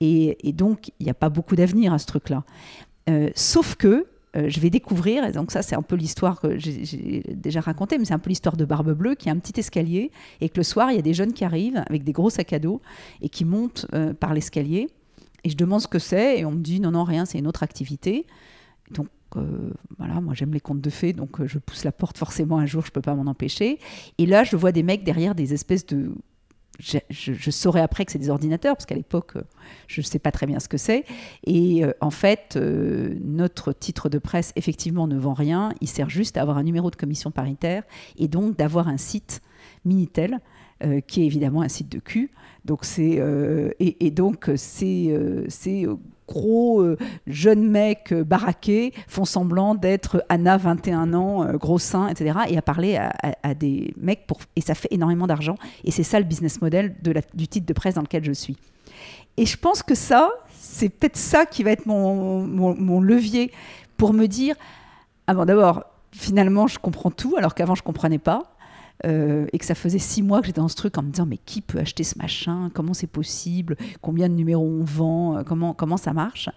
[0.00, 2.44] Et, et donc, il n'y a pas beaucoup d'avenir à ce truc-là.
[3.34, 7.22] Sauf que euh, je vais découvrir, et donc ça c'est un peu l'histoire que j'ai-
[7.34, 10.10] déjà racontée, mais c'est un peu l'histoire de Barbe Bleue, qui a un petit escalier,
[10.40, 12.52] et que le soir il y a des jeunes qui arrivent avec des gros sacs
[12.52, 12.80] à dos
[13.22, 14.88] et qui montent euh, par l'escalier.
[15.42, 17.46] Et je demande ce que c'est, et on me dit non, non, rien, c'est une
[17.46, 18.26] autre activité.
[18.90, 22.58] Donc euh, voilà, moi j'aime les contes de fées, donc je pousse la porte forcément
[22.58, 23.78] un jour, je peux pas m'en empêcher.
[24.18, 26.12] Et là, je vois des mecs derrière des espèces de.
[26.78, 29.42] Je, je- saurais après que c'est des ordinateurs, parce qu'à l'époque, euh,
[29.86, 31.04] je ne sais pas très bien ce que c'est.
[31.44, 35.74] Et euh, en fait, euh, notre titre de presse, effectivement, ne vend rien.
[35.82, 37.82] Il sert juste à avoir un numéro de commission paritaire
[38.16, 39.42] et donc d'avoir un site
[39.84, 40.38] Minitel,
[41.06, 42.30] qui est évidemment un site de cul.
[42.64, 43.20] Donc c'est
[43.80, 45.14] et, donc ces
[45.48, 45.96] ces, euh,
[46.30, 52.08] gros euh, jeunes mecs euh, baraqués font semblant d'être Anna 21 ans euh, gros sein
[52.08, 56.02] etc et à parler à, des mecs pour et ça fait énormément d'argent et c'est
[56.02, 58.56] ça le business model de du titre de presse dans lequel je suis.
[59.36, 63.50] Et je pense que ça c'est peut-être ça qui va être mon, mon, mon levier
[63.96, 64.54] pour me dire
[65.26, 68.54] ah bon d'abord finalement je comprends tout alors qu'avant je comprenais pas
[69.06, 71.26] euh, et que ça faisait six mois que j'étais dans ce truc en me disant
[71.26, 72.70] mais qui peut acheter ce machin?
[72.74, 73.76] Comment c'est possible?
[74.02, 75.38] Combien de numéros on vend?
[75.38, 76.48] Euh, comment, comment ça marche?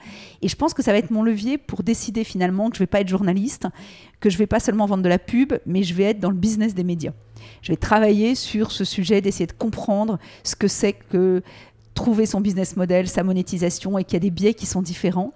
[0.41, 2.87] Et je pense que ça va être mon levier pour décider finalement que je vais
[2.87, 3.67] pas être journaliste,
[4.19, 6.35] que je vais pas seulement vendre de la pub, mais je vais être dans le
[6.35, 7.13] business des médias.
[7.61, 11.41] Je vais travailler sur ce sujet, d'essayer de comprendre ce que c'est que
[11.93, 15.33] trouver son business model, sa monétisation, et qu'il y a des biais qui sont différents.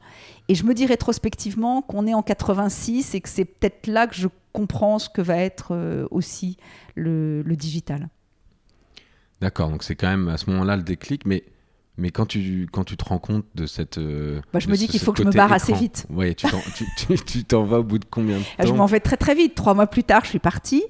[0.50, 4.16] Et je me dis rétrospectivement qu'on est en 86 et que c'est peut-être là que
[4.16, 6.58] je comprends ce que va être euh, aussi
[6.96, 8.10] le digital.
[9.40, 11.44] D'accord, donc c'est quand même à ce moment-là le déclic, mais,
[11.98, 13.98] mais quand, tu, quand tu te rends compte de cette.
[13.98, 16.06] euh, Moi, je me dis qu'il faut que je me barre assez vite.
[16.10, 16.60] Ouais, tu t'en
[17.08, 19.56] tu, vas au bout de combien de temps Ah, Je m'en vais très très vite.
[19.56, 20.84] Trois mois plus tard, je suis partie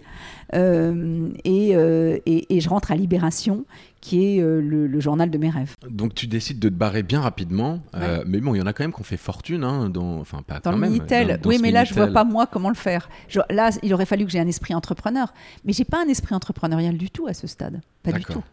[0.54, 3.65] euh, et, euh, et, et je rentre à Libération,
[4.02, 5.76] qui est le, le journal de mes rêves.
[5.89, 7.82] Donc tu décides de te barrer bien rapidement,
[8.26, 10.41] mais bon, il y en a quand même qui ont fait fortune, hein, dans, enfin
[10.46, 12.13] pas Dans quand le même, Minitel, dans- dans oui, mais là, je vois Minitel.
[12.13, 13.10] pas moi comment le faire.
[13.28, 15.34] Je- là, il aurait fallu que j'ai un esprit entrepreneur,
[15.65, 18.43] mais j'ai pas un esprit entrepreneurial du tout à ce stade, pas du tout.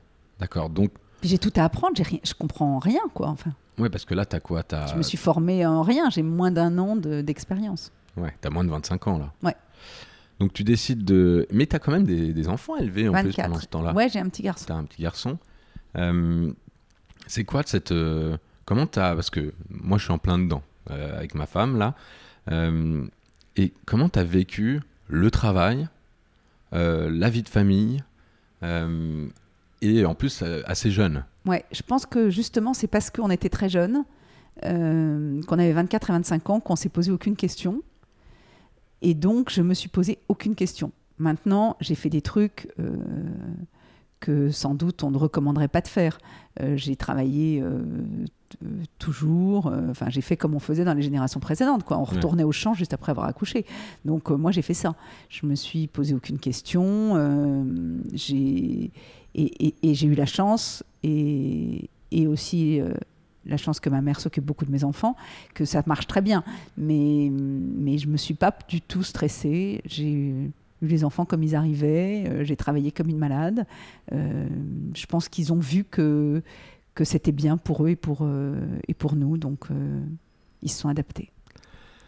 [0.40, 0.90] D'accord, donc,
[1.24, 3.28] Puis J'ai tout à apprendre, j'ai rien, je comprends rien, quoi.
[3.28, 6.22] Enfin, ouais, parce que là, t'as quoi T'as je me suis formée en rien, j'ai
[6.22, 7.92] moins d'un an de- d'expérience.
[8.18, 9.32] ouais, t'as moins de 25 ans là.
[9.42, 9.54] Ouais.
[10.38, 11.46] Donc tu décides de.
[11.50, 13.46] Mais t'as quand même des, des enfants élevés en plus 24.
[13.48, 13.94] pendant ce temps-là.
[13.94, 14.66] Ouais, j'ai un petit garçon.
[14.68, 15.38] T'as un petit garçon.
[15.96, 16.52] Euh,
[17.26, 17.92] c'est quoi de cette.
[17.92, 19.14] euh, comment t'as.
[19.14, 21.94] Parce que moi, je suis en plein dedans euh, avec ma femme, là.
[23.56, 25.88] Et comment t'as vécu le travail,
[26.72, 28.02] la vie de famille,
[29.84, 33.50] et en plus euh, assez jeune Ouais, je pense que justement, c'est parce qu'on était
[33.50, 34.04] très jeunes,
[34.64, 37.82] euh, qu'on avait 24 et 25 ans, qu'on s'est posé aucune question.
[39.02, 40.90] Et donc, je me suis posé aucune question.
[41.18, 42.96] Maintenant, j'ai fait des trucs euh,
[44.20, 46.16] que sans doute on ne recommanderait pas de faire.
[46.62, 47.62] Euh, j'ai travaillé
[48.98, 51.98] toujours, enfin j'ai fait comme on faisait dans les générations précédentes, quoi.
[51.98, 52.10] On Ouais.
[52.14, 53.66] retournait au champ juste après avoir accouché.
[54.04, 54.94] Donc moi j'ai fait ça.
[55.28, 57.98] Je me suis posé aucune question.
[58.12, 58.92] j'ai
[59.34, 61.88] et, j'ai eu la chance et,
[62.26, 62.94] aussi euh,
[63.44, 65.16] la chance que ma mère s'occupe beaucoup de mes enfants,
[65.52, 66.44] que ça marche très bien.
[66.76, 67.28] Mais
[67.98, 69.82] je me suis pas du tout stressée.
[69.84, 70.50] J'ai eu
[70.82, 72.24] les enfants comme ils arrivaient.
[72.28, 73.66] euh, j'ai travaillé comme une malade.
[74.12, 74.46] Euh,
[74.94, 76.42] je pense qu'ils ont vu que,
[77.02, 78.22] c'était bien pour eux et pour,
[79.16, 79.66] nous, donc
[80.62, 81.30] ils se sont adaptés.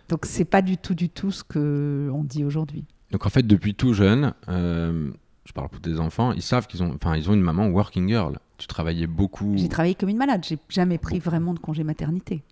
[0.09, 2.85] Donc c'est pas du tout, du tout ce que on dit aujourd'hui.
[3.11, 4.33] Donc en fait, depuis tout jeune,
[5.47, 8.09] je parle pour des enfants, ils savent qu'ils ont, enfin, ils ont une maman working
[8.09, 8.39] girl.
[8.59, 9.55] Tu travaillais beaucoup.
[9.57, 10.45] J'ai travaillé comme une malade.
[10.47, 12.43] J'ai jamais pris vraiment de congé maternité.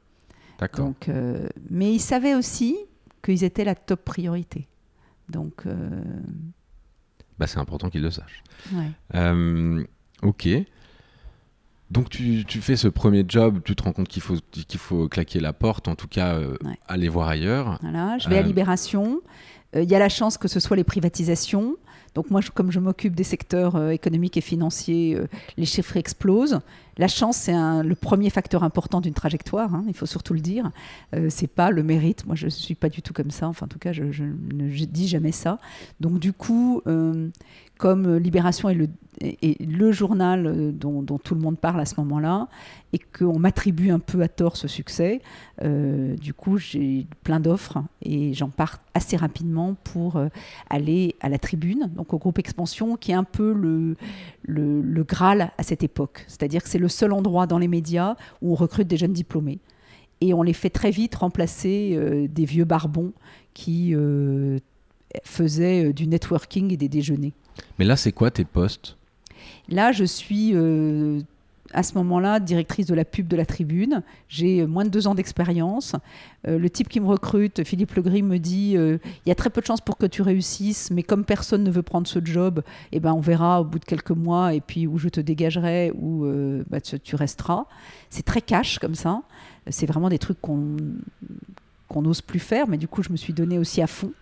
[0.58, 0.86] D'accord.
[0.86, 2.76] Donc, euh, mais ils savaient aussi
[3.22, 4.68] qu'ils étaient la top priorité.
[5.28, 5.88] Donc, euh,
[7.38, 8.42] Bah, c'est important qu'ils le sachent.
[8.74, 8.90] ouais.
[9.14, 9.82] Euh,
[10.22, 10.48] ok.
[11.90, 15.08] Donc tu, tu fais ce premier job, tu te rends compte qu'il faut, qu'il faut
[15.08, 16.56] claquer la porte, en tout cas Ouais.
[16.88, 17.78] aller voir ailleurs.
[17.82, 19.20] Voilà, je vais à Libération.
[19.76, 21.76] Il y a la chance que ce soit les privatisations.
[22.14, 25.96] Donc moi, je- comme je m'occupe des secteurs euh, économiques et financiers, euh, les chiffres
[25.96, 26.60] explosent.
[26.98, 29.74] La chance, c'est le premier facteur important d'une trajectoire.
[29.74, 30.70] hein, il faut surtout le dire.
[31.14, 32.26] Euh, c'est pas le mérite.
[32.26, 33.48] Moi, je suis pas du tout comme ça.
[33.48, 35.58] Enfin, en tout cas, je, ne dis jamais ça.
[36.00, 37.28] Donc du coup, euh,
[37.78, 38.78] comme Libération est
[39.60, 42.48] le, journal euh, dont, tout le monde parle à ce moment-là,
[42.92, 45.20] et qu'on m'attribue un peu à tort ce succès,
[45.62, 50.20] euh, du coup, j'ai plein d'offres et j'en pars assez rapidement pour
[50.70, 53.96] aller à la tribune, donc au groupe Expansion, qui est un peu le,
[54.42, 56.24] le, le Graal à cette époque.
[56.28, 59.58] C'est-à-dire que c'est le seul endroit dans les médias où on recrute des jeunes diplômés.
[60.20, 63.12] Et on les fait très vite remplacer euh, des vieux barbons
[63.54, 64.58] qui euh,
[65.22, 67.32] faisaient euh, du networking et des déjeuners.
[67.78, 68.98] Mais là, c'est quoi tes postes?
[69.68, 70.52] Là, je suis
[71.72, 74.02] à ce moment-là directrice de la pub de la Tribune.
[74.28, 75.94] J'ai euh, moins de deux ans d'expérience.
[76.46, 79.50] Euh, le type qui me recrute, Philippe Legris, me dit euh, il y a très
[79.50, 82.62] peu de chances pour que tu réussisses, mais comme personne ne veut prendre ce job,
[82.92, 85.92] eh ben, on verra au bout de quelques mois, et puis où je te dégagerai,
[85.92, 86.26] ou
[86.68, 87.66] bah, tu, resteras.
[88.10, 89.22] C'est très cash comme ça.
[89.68, 90.76] C'est vraiment des trucs qu'on
[91.88, 94.12] qu'on n'ose plus faire, mais du coup, je me suis donné aussi à fond.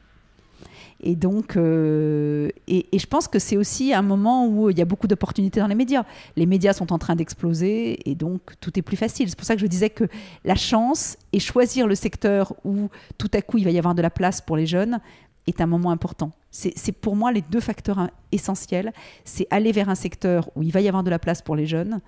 [1.02, 4.84] Et donc, euh, et, je pense que c'est aussi un moment où il y a
[4.84, 6.04] beaucoup d'opportunités dans les médias.
[6.36, 9.28] Les médias sont en train d'exploser et donc tout est plus facile.
[9.28, 10.04] C'est pour ça que je disais que
[10.44, 12.88] la chance et choisir le secteur où
[13.18, 15.00] tout à coup il va y avoir de la place pour les jeunes
[15.48, 16.30] est un moment important.
[16.52, 18.92] C'est pour moi les deux facteurs essentiels.
[19.24, 21.66] C'est aller vers un secteur où il va y avoir de la place pour les
[21.66, 22.00] jeunes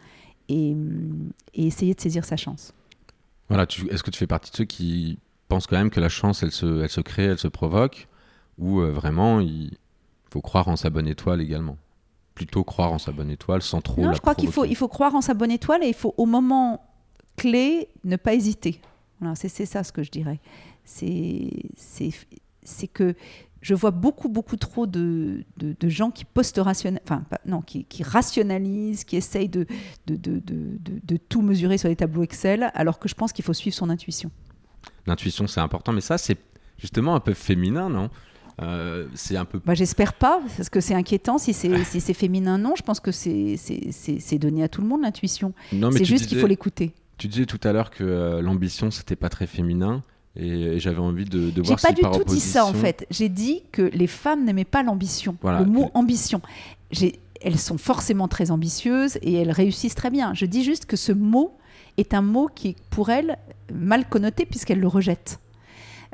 [0.48, 0.76] et,
[1.54, 2.72] et essayer de saisir sa chance.
[3.48, 6.42] Voilà, est-ce que tu fais partie de ceux qui pensent quand même que la chance,
[6.42, 8.06] elle se, elle se crée, elle se provoque,
[8.58, 9.76] ou euh, vraiment il
[10.30, 11.76] faut croire en sa bonne étoile également
[12.34, 14.74] Plutôt croire en sa bonne étoile sans trop Non, la je crois qu'il faut, il
[14.74, 16.84] faut croire en sa bonne étoile et il faut au moment
[17.36, 18.80] clé ne pas hésiter.
[19.20, 20.40] Voilà, c'est ça ce que je dirais.
[20.84, 21.52] C'est
[22.92, 23.14] que
[23.60, 28.02] je vois beaucoup, beaucoup trop de, de, de gens qui post-rationnalisent, enfin, non, qui, qui
[28.02, 29.66] rationalisent, qui essayent de,
[30.06, 33.32] de, de, de, de- de tout mesurer sur des tableaux Excel, alors que je pense
[33.32, 34.30] qu'il faut suivre son intuition.
[35.06, 36.36] L'intuition, c'est important, mais ça, c'est
[36.78, 38.10] justement un peu féminin, non?
[38.62, 39.60] Euh, C'est un peu.
[39.64, 41.38] Bah, J'espère pas, parce que c'est inquiétant.
[41.38, 42.74] Si c'est si c'est féminin, non.
[42.76, 45.52] Je pense que c'est c'est- c'est- c'est donné à tout le monde, l'intuition.
[45.72, 46.92] Non, mais C'est juste qu'il faut l'écouter.
[47.18, 50.02] Tu disais tout à l'heure que euh, l'ambition, c'était pas très féminin,
[50.36, 52.64] et, et j'avais envie de, de J'ai voir pas si du par tout dit ça
[52.66, 53.06] en fait.
[53.10, 55.36] J'ai dit que les femmes n'aimaient pas l'ambition.
[55.42, 55.60] Voilà.
[55.60, 56.40] Le mot ambition.
[56.90, 60.32] J'ai- Elles sont forcément très ambitieuses et elles réussissent très bien.
[60.32, 61.52] Je dis juste que ce mot
[61.98, 63.36] est un mot qui est pour elles
[63.72, 65.38] mal connoté puisqu'elles le rejettent.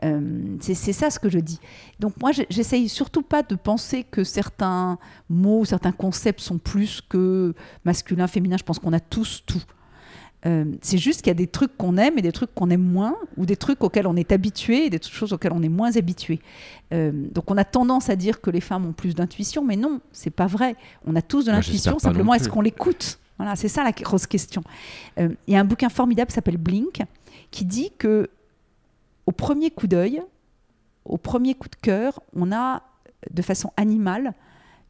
[0.04, 1.60] Euh, c'est ça ce que je dis.
[1.98, 7.54] Donc moi, j'essaye surtout pas de penser que certains mots, certains concepts sont plus que
[7.84, 8.56] masculin, féminin.
[8.56, 9.62] Je pense qu'on a tous tout.
[10.46, 12.82] Euh, c'est juste qu'il y a des trucs qu'on aime et des trucs qu'on aime
[12.82, 15.96] moins, ou des trucs auxquels on est habitué et des choses auxquelles on est moins
[15.96, 16.40] habitué.
[16.94, 20.00] Euh, donc on a tendance à dire que les femmes ont plus d'intuition, mais non,
[20.12, 20.76] c'est pas vrai.
[21.06, 23.18] On a tous de l'intuition, simplement est-ce qu'on l'écoute?
[23.36, 24.62] Voilà, c'est ça la grosse question.
[25.18, 27.02] Euh, Il y a un bouquin formidable qui s'appelle Blink,
[27.50, 28.30] qui dit que
[29.26, 30.22] au premier coup d'œil,
[31.04, 32.82] au premier coup de cœur, on a
[33.30, 34.34] de façon animale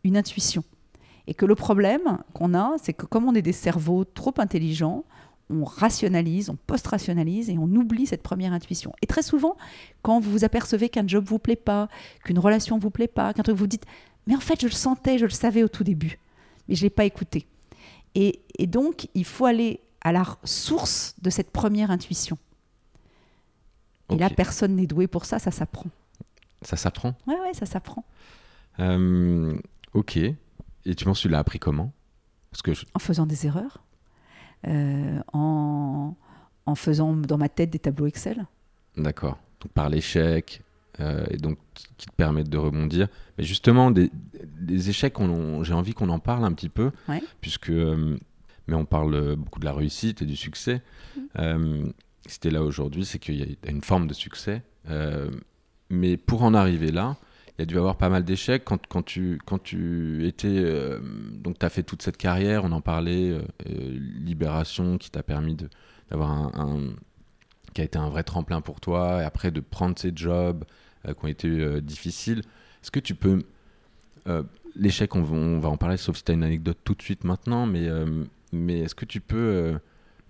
[0.04, 0.64] une intuition.
[1.26, 5.04] Et que le problème qu'on a, c'est que comme on est des cerveaux trop intelligents,
[5.50, 8.92] on rationalise, on post-rationalise et on oublie cette première intuition.
[9.02, 9.56] Et très souvent,
[10.02, 11.88] quand vous vous apercevez qu'un job vous plaît pas,
[12.24, 13.84] qu'une relation vous plaît pas, qu'un truc vous dites,
[14.26, 16.18] mais en fait, je le sentais, je le savais au tout début,
[16.68, 17.46] mais je l'ai pas écouté.
[18.14, 22.38] Et, et donc, il faut aller à la source de cette première intuition.
[24.10, 25.86] Et là, personne n'est doué pour ça, ça s'apprend.
[26.62, 27.14] Ça s'apprend?
[27.26, 28.04] Ouais, ouais, ça s'apprend.
[28.78, 29.56] Euh,
[29.94, 30.16] ok.
[30.16, 31.92] Et tu penses que tu l'as appris comment?
[32.50, 33.82] Parce que je- En faisant des erreurs,
[34.66, 36.14] euh, en,
[36.66, 38.46] en faisant dans ma tête des tableaux Excel.
[38.96, 39.38] D'accord.
[39.60, 40.62] Donc par l'échec,
[41.00, 41.58] euh, et donc
[41.96, 43.08] qui te permettent de rebondir.
[43.38, 44.10] Mais justement, des,
[44.60, 45.16] des échecs,
[45.62, 47.22] j'ai envie qu'on en parle un petit peu, Ouais.
[47.40, 47.70] puisque.
[47.70, 48.16] euh,
[48.66, 50.80] mais on parle beaucoup de la réussite et du succès.
[51.36, 51.90] Mm.
[52.40, 54.62] T'es là aujourd'hui, c'est qu'il y a une forme de succès.
[54.88, 55.30] Euh,
[55.90, 57.16] mais pour en arriver là,
[57.58, 60.48] il y a dû avoir pas mal d'échecs quand, tu, quand tu étais.
[60.48, 61.00] euh,
[61.34, 65.56] donc, tu as fait toute cette carrière, on en parlait, euh, Libération, qui t'a permis
[66.10, 66.94] d'avoir un,
[67.74, 70.64] qui a été un vrai tremplin pour toi, et après de prendre ces jobs
[71.04, 72.40] qui ont été difficiles.
[72.82, 73.42] Est-ce que tu peux.
[74.76, 75.22] L'échec, on,
[75.58, 77.88] va- en parler, sauf si tu as une anecdote tout de suite maintenant, mais,
[78.52, 79.78] mais est-ce que tu peux.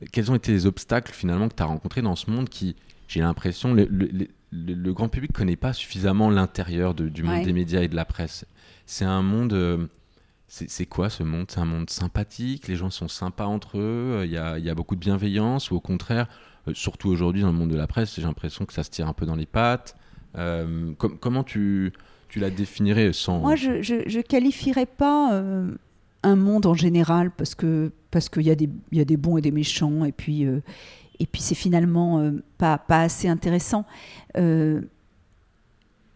[0.02, 2.76] Euh, quels ont été les obstacles finalement que tu as rencontrés dans ce monde qui,
[3.08, 7.22] j'ai l'impression, le, le- le- le- le grand public ne connaît pas suffisamment l'intérieur du
[7.22, 7.44] monde Ouais.
[7.44, 8.44] des médias et de la presse
[8.86, 9.52] C'est un monde.
[9.52, 9.86] euh,
[10.48, 11.46] c'est quoi ce monde?
[11.48, 14.70] C'est un monde sympathique, les gens sont sympas entre eux, il y a, il y
[14.70, 16.26] a beaucoup de bienveillance, ou au contraire,
[16.66, 19.06] euh, surtout aujourd'hui dans le monde de la presse, j'ai l'impression que ça se tire
[19.06, 19.94] un peu dans les pattes.
[20.36, 21.92] Euh, com- comment tu,
[22.28, 23.38] tu la définirais sans...
[23.38, 25.70] Moi, je, je qualifierais pas euh,
[26.22, 29.36] un monde en général parce que parce qu'il y, a des- y a des bons
[29.36, 30.60] et des méchants et puis euh,
[31.18, 33.84] et puis c'est finalement euh, pas, pas assez intéressant.
[34.36, 34.80] Euh,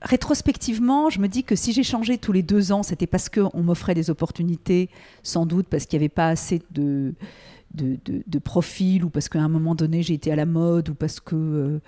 [0.02, 3.62] rétrospectivement, je me dis que si j'ai changé tous les deux ans, c'était parce qu'on
[3.62, 4.88] m'offrait des opportunités,
[5.22, 7.14] sans doute parce qu'il n'y avait pas assez de,
[7.74, 10.94] de, de, profil ou parce qu'à un moment donné j'ai été à la mode ou
[10.94, 11.80] parce que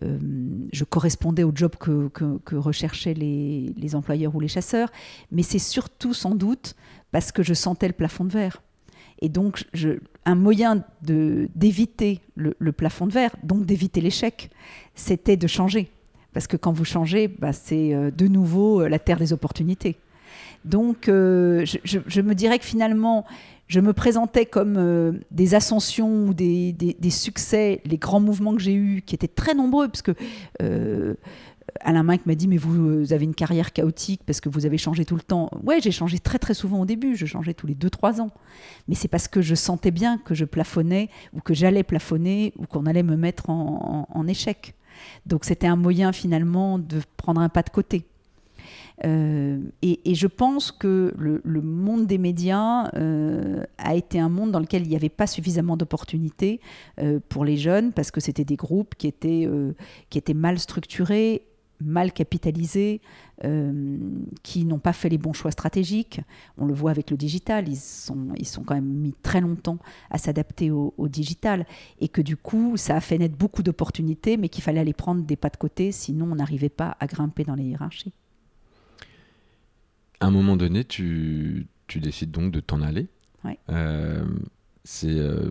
[0.00, 4.90] je correspondais au job que, que, que recherchaient les, les employeurs ou les chasseurs.
[5.32, 6.74] Mais c'est surtout sans doute
[7.12, 8.62] parce que je sentais le plafond de verre.
[9.20, 9.64] Et donc,
[10.24, 14.50] un moyen d'éviter le, plafond de verre, donc d'éviter l'échec,
[14.94, 15.90] c'était de changer.
[16.32, 19.96] Parce que quand vous changez, bah, c'est euh, de nouveau euh, la terre des opportunités.
[20.64, 23.26] Donc, euh, je, me dirais que finalement,
[23.66, 26.74] je me présentais comme des ascensions ou des,
[27.10, 30.12] succès, les grands mouvements que j'ai eus, qui étaient très nombreux, parce que
[31.80, 35.04] Alain Minck m'a dit, mais vous, avez une carrière chaotique parce que vous avez changé
[35.04, 35.50] tout le temps.
[35.62, 38.30] Ouais, j'ai changé très très souvent au début, je changeais tous les 2-3 ans.
[38.88, 42.66] Mais c'est parce que je sentais bien que je plafonnais, ou que j'allais plafonner, ou
[42.66, 44.74] qu'on allait me mettre en, échec.
[45.26, 48.04] Donc c'était un moyen finalement de prendre un pas de côté.
[49.06, 54.60] Euh, et, je pense que le, monde des médias euh, a été un monde dans
[54.60, 56.60] lequel il n'y avait pas suffisamment d'opportunités
[57.00, 59.48] euh, pour les jeunes parce que c'était des groupes qui étaient,
[60.10, 61.42] qui étaient mal structurés,
[61.80, 63.00] mal capitalisés,
[63.44, 63.98] euh,
[64.42, 66.20] qui n'ont pas fait les bons choix stratégiques.
[66.58, 69.78] On le voit avec le digital, ils sont, ils sont quand même mis très longtemps
[70.10, 71.66] à s'adapter au, au digital
[72.00, 75.22] et que du coup, ça a fait naître beaucoup d'opportunités, mais qu'il fallait aller prendre
[75.22, 78.12] des pas de côté, sinon on n'arrivait pas à grimper dans les hiérarchies.
[80.20, 83.08] À un moment donné, tu, tu décides donc de t'en aller.
[83.44, 83.58] Ouais.
[83.70, 84.24] Euh,
[84.84, 85.50] c'est euh,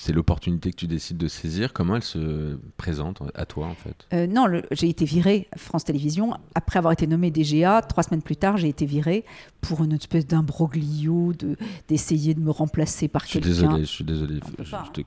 [0.00, 1.72] c'est l'opportunité que tu décides de saisir.
[1.72, 4.06] Comment elle se présente à toi, en fait?
[4.12, 6.34] Euh, non, j'ai été virée à France Télévisions.
[6.54, 9.24] Après avoir été nommée DGA, trois semaines plus tard, j'ai été virée
[9.60, 11.56] pour une espèce d'imbroglio de-
[11.88, 13.48] d'essayer de me remplacer par Je suis quelqu'un.
[13.48, 14.40] désolé, je suis désolé.
[14.46, 15.02] On peut Je- je.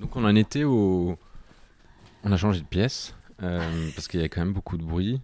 [0.00, 1.16] Donc on en était au...
[2.22, 5.22] On a changé de pièce, euh, parce qu'il y avait quand même beaucoup de bruit.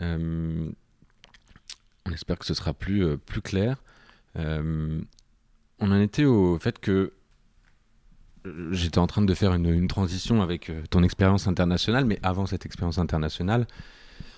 [0.00, 0.68] Euh,
[2.04, 3.82] on espère que ce sera plus, plus clair.
[4.34, 5.00] On
[5.80, 7.14] en était au fait que
[8.70, 12.46] j'étais en train de faire une, une transition avec euh, ton expérience internationale, mais avant
[12.46, 13.66] cette expérience internationale,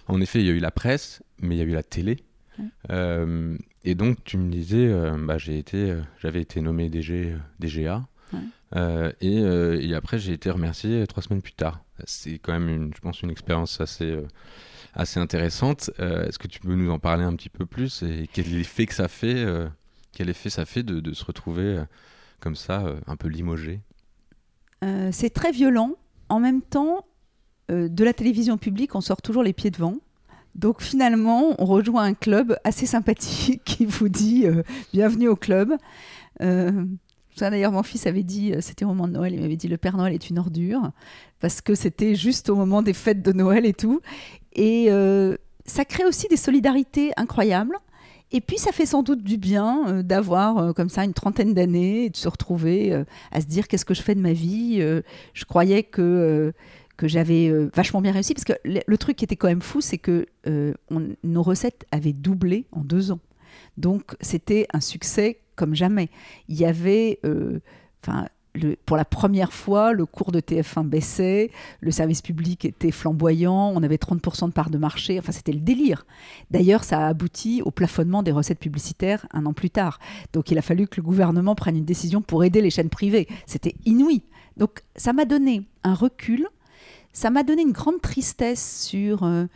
[0.08, 2.24] en effet, il y a eu la presse, mais il y a eu la télé.
[2.58, 2.64] Ouais.
[2.90, 7.36] Euh, et donc, tu me disais, euh, bah, j'ai été, euh, j'avais été nommé DG,
[7.60, 8.06] DGA.
[8.32, 9.14] Ouais.
[9.20, 11.82] Et, et après, j'ai été remercié trois semaines plus tard.
[12.04, 14.18] C'est quand même, une, je pense, une expérience assez,
[14.94, 15.90] assez intéressante.
[15.98, 18.92] Est-ce que tu peux nous en parler un petit peu plus et quel effet que
[18.92, 19.46] ça fait,
[20.12, 21.82] quel effet ça fait de, de se retrouver
[22.40, 23.80] comme ça, un peu limogé?
[24.84, 25.92] Euh, c'est très violent.
[26.28, 27.04] En même temps,
[27.70, 29.96] euh, de la télévision publique, on sort toujours les pieds devant.
[30.54, 34.62] Donc finalement, on rejoint un club assez sympathique qui vous dit euh,
[34.92, 35.76] bienvenue au club.
[36.40, 39.76] Ça d'ailleurs, mon fils avait dit, c'était au moment de Noël, il m'avait dit le
[39.76, 40.90] Père Noël est une ordure
[41.38, 44.00] parce que c'était juste au moment des fêtes de Noël et tout.
[44.54, 44.88] Et
[45.64, 47.76] ça crée aussi des solidarités incroyables.
[48.30, 51.54] Et puis ça fait sans doute du bien euh, d'avoir euh, comme ça une trentaine
[51.54, 54.32] d'années et de se retrouver euh, à se dire qu'est-ce que je fais de ma
[54.32, 54.80] vie.
[55.34, 56.52] Je croyais que,
[56.96, 59.98] que j'avais vachement bien réussi parce que le, truc qui était quand même fou, c'est
[59.98, 60.26] que
[61.22, 63.20] nos recettes avaient doublé en deux ans.
[63.76, 66.10] Donc c'était un succès comme jamais.
[66.48, 67.20] Il y avait,
[68.86, 73.82] pour la première fois, le cours de TF1 baissait, le service public était flamboyant, on
[73.82, 76.06] avait 30% de part de marché, enfin c'était le délire.
[76.50, 79.98] D'ailleurs, ça a abouti au plafonnement des recettes publicitaires un an plus tard.
[80.32, 83.28] Donc il a fallu que le gouvernement prenne une décision pour aider les chaînes privées.
[83.46, 84.22] C'était inouï.
[84.56, 86.46] Donc ça m'a donné un recul,
[87.12, 89.46] ça m'a donné une grande tristesse sur euh,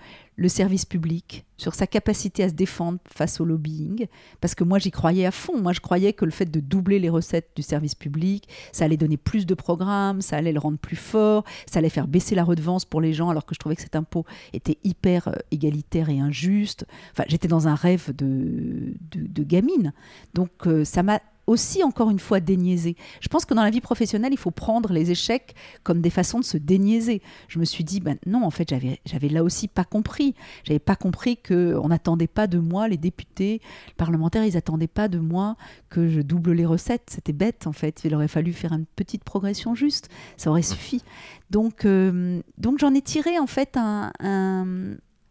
[0.43, 4.07] le service public, sur sa capacité à se défendre face au lobbying,
[4.41, 5.61] parce que moi j'y croyais à fond.
[5.61, 8.97] Moi je croyais que le fait de doubler les recettes du service public, ça allait
[8.97, 12.43] donner plus de programmes, ça allait le rendre plus fort, ça allait faire baisser la
[12.43, 16.09] redevance pour les gens, alors que je trouvais que cet impôt était hyper euh, égalitaire
[16.09, 16.87] et injuste.
[17.13, 19.93] Enfin, j'étais dans un rêve de, de, gamine.
[20.35, 22.97] Donc euh, ça m'a aussi, encore une fois, déniaiser.
[23.21, 26.39] Je pense que dans la vie professionnelle, il faut prendre les échecs comme des façons
[26.39, 27.23] de se déniaiser.
[27.49, 30.35] Je me suis dit, ben non, en fait, j'avais, j'avais là aussi pas compris.
[30.65, 35.09] J'avais pas compris qu'on n'attendait pas de moi, les députés, les parlementaires, ils n'attendaient pas
[35.09, 35.57] de moi
[35.89, 37.11] que je double les recettes.
[37.11, 38.03] C'était bête, en fait.
[38.05, 40.09] Il aurait fallu faire une petite progression juste.
[40.37, 41.03] Ça aurait suffi.
[41.51, 44.13] Donc, euh, donc j'en ai tiré, en fait, un,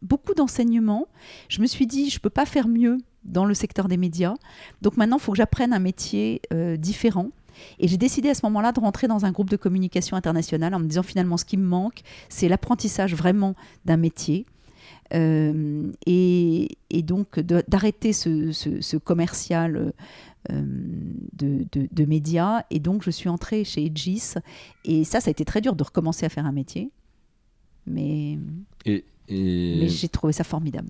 [0.01, 1.07] beaucoup d'enseignements.
[1.47, 4.35] Je me suis dit, je peux pas faire mieux dans le secteur des médias.
[4.81, 7.29] Donc maintenant, il faut que j'apprenne un métier euh, différent.
[7.79, 10.79] Et j'ai décidé à ce moment-là de rentrer dans un groupe de communication internationale en
[10.79, 13.55] me disant finalement ce qui me manque, c'est l'apprentissage vraiment
[13.85, 14.45] d'un métier.
[15.13, 16.69] Euh, et,
[17.03, 19.93] donc d'arrêter ce, commercial
[20.49, 20.63] euh,
[21.33, 22.63] de, médias.
[22.69, 24.35] Et donc je suis entrée chez Aegis.
[24.85, 26.89] Et ça, ça a été très dur de recommencer à faire un métier.
[27.85, 28.39] Mais,
[28.85, 30.89] mais j'ai trouvé ça formidable.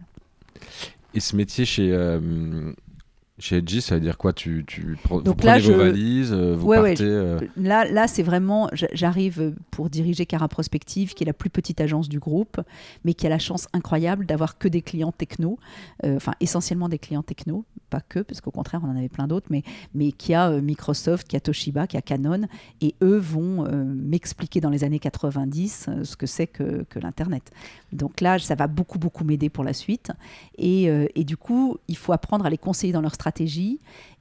[1.14, 2.72] Et ce métier chez, euh,
[3.42, 4.34] chez Edgy, ça veut dire quoi?
[4.34, 9.54] Tu, tu vous prenez vos valises, euh, vous partez euh, Là, là c'est vraiment, j'arrive
[9.72, 12.62] pour diriger Cara Prospective, qui est la plus petite agence du groupe,
[13.04, 15.58] mais qui a la chance incroyable d'avoir que des clients techno,
[16.04, 19.48] enfin essentiellement des clients techno, pas que, parce qu'au contraire, on en avait plein d'autres,
[19.50, 19.64] mais,
[19.96, 22.48] mais qui a Microsoft, qui a Toshiba, qui a Canon,
[22.80, 27.52] et eux vont m'expliquer dans les années 90 ce que c'est que, que l'Internet.
[27.92, 30.12] Donc là, ça va beaucoup, beaucoup m'aider pour la suite.
[30.58, 30.86] Et,
[31.16, 33.31] et du coup, il faut apprendre à les conseiller dans leur stratégie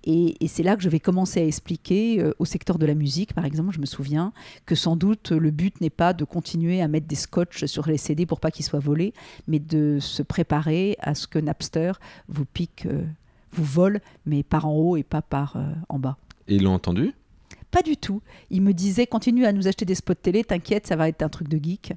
[0.05, 3.35] et, c'est là que je vais commencer à expliquer euh, au secteur de la musique,
[3.35, 4.33] par exemple, je me souviens
[4.67, 7.99] que sans doute le but n'est pas de continuer à mettre des scotch sur les
[7.99, 9.13] CD pour pas qu'ils soient volés,
[9.47, 11.93] mais de se préparer à ce que Napster
[12.29, 13.05] vous pique, euh,
[13.53, 16.17] vous vole, mais par en haut et pas par euh, en bas.
[16.49, 17.13] Et ils l'ont entendu?
[17.71, 18.23] Pas du tout.
[18.51, 21.29] Il me disait continue à nous acheter des spots télé, t'inquiète, ça va être un
[21.29, 21.93] truc de geek.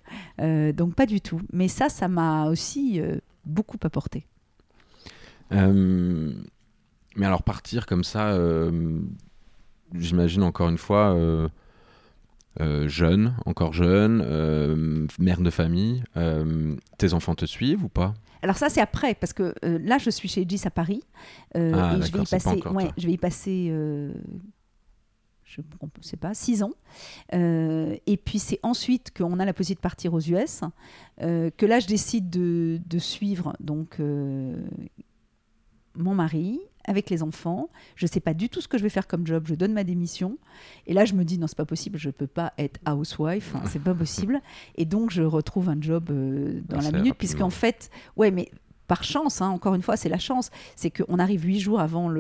[0.76, 1.42] donc pas du tout.
[1.52, 3.02] Mais ça, ça m'a aussi
[3.44, 4.28] beaucoup apporté.
[7.16, 9.00] Mais alors partir comme ça, euh,
[9.94, 11.48] j'imagine encore une fois, euh,
[12.60, 16.04] euh, jeune, encore jeune, mère de famille,
[16.98, 18.14] tes enfants te suivent ou pas?
[18.42, 21.02] Alors ça c'est après parce que là je suis chez Gis à Paris
[21.56, 23.68] ah, et je vais y passer, ouais, je vais y passer
[25.46, 26.74] je ne sais pas, six ans.
[27.32, 30.62] et puis c'est ensuite qu'on a la possibilité de partir aux US,
[31.20, 34.00] que là je décide de, de suivre donc
[35.96, 37.70] mon mari avec les enfants.
[37.96, 39.46] Je ne sais pas du tout ce que je vais faire comme job.
[39.48, 40.38] Je donne ma démission.
[40.88, 41.98] Et là, je me dis, non, c'est pas possible.
[41.98, 43.54] Je ne peux pas être housewife.
[43.56, 44.42] Hein, c'est pas possible.
[44.76, 48.50] Et donc, je retrouve un job euh, dans la minute, puisqu'en fait, ouais, mais
[48.94, 52.12] par chance, hein, encore une fois, c'est la chance, c'est qu'on arrive huit jours avant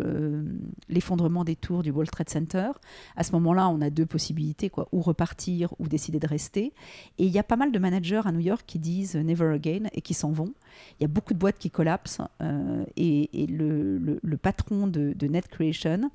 [0.90, 2.72] l'effondrement des tours du World Trade Center.
[3.16, 6.74] À ce moment-là, on a deux possibilités, quoi, ou repartir ou décider de rester.
[7.20, 9.84] Et il y a pas mal de managers à New York qui disent never again
[9.94, 10.52] et qui s'en vont.
[11.00, 15.48] Il y a beaucoup de boîtes qui collapsent euh, et, le, patron de, de Net
[15.50, 16.10] Creation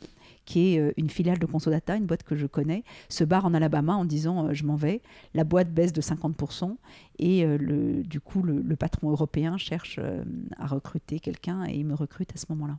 [0.49, 3.53] qui est euh, une filiale de Consodata, une boîte que je connais, se barre en
[3.53, 5.03] Alabama en disant euh, je m'en vais.
[5.35, 6.75] La boîte baisse de 50%
[7.19, 10.01] et euh, le, du coup le, patron européen cherche
[10.59, 12.79] à recruter quelqu'un et il me recrute à ce moment-là.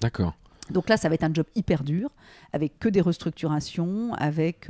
[0.00, 0.34] D'accord.
[0.70, 2.10] Donc là, ça va être un job hyper dur,
[2.52, 4.68] avec que des restructurations, avec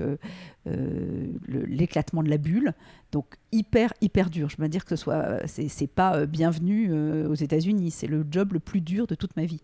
[1.46, 2.74] l'éclatement de la bulle.
[3.12, 4.50] Donc hyper, hyper dur.
[4.50, 6.92] Je veux dire que ce soit, c'est pas bienvenu
[7.24, 7.92] aux États-Unis.
[7.92, 9.62] C'est le job le plus dur de toute ma vie.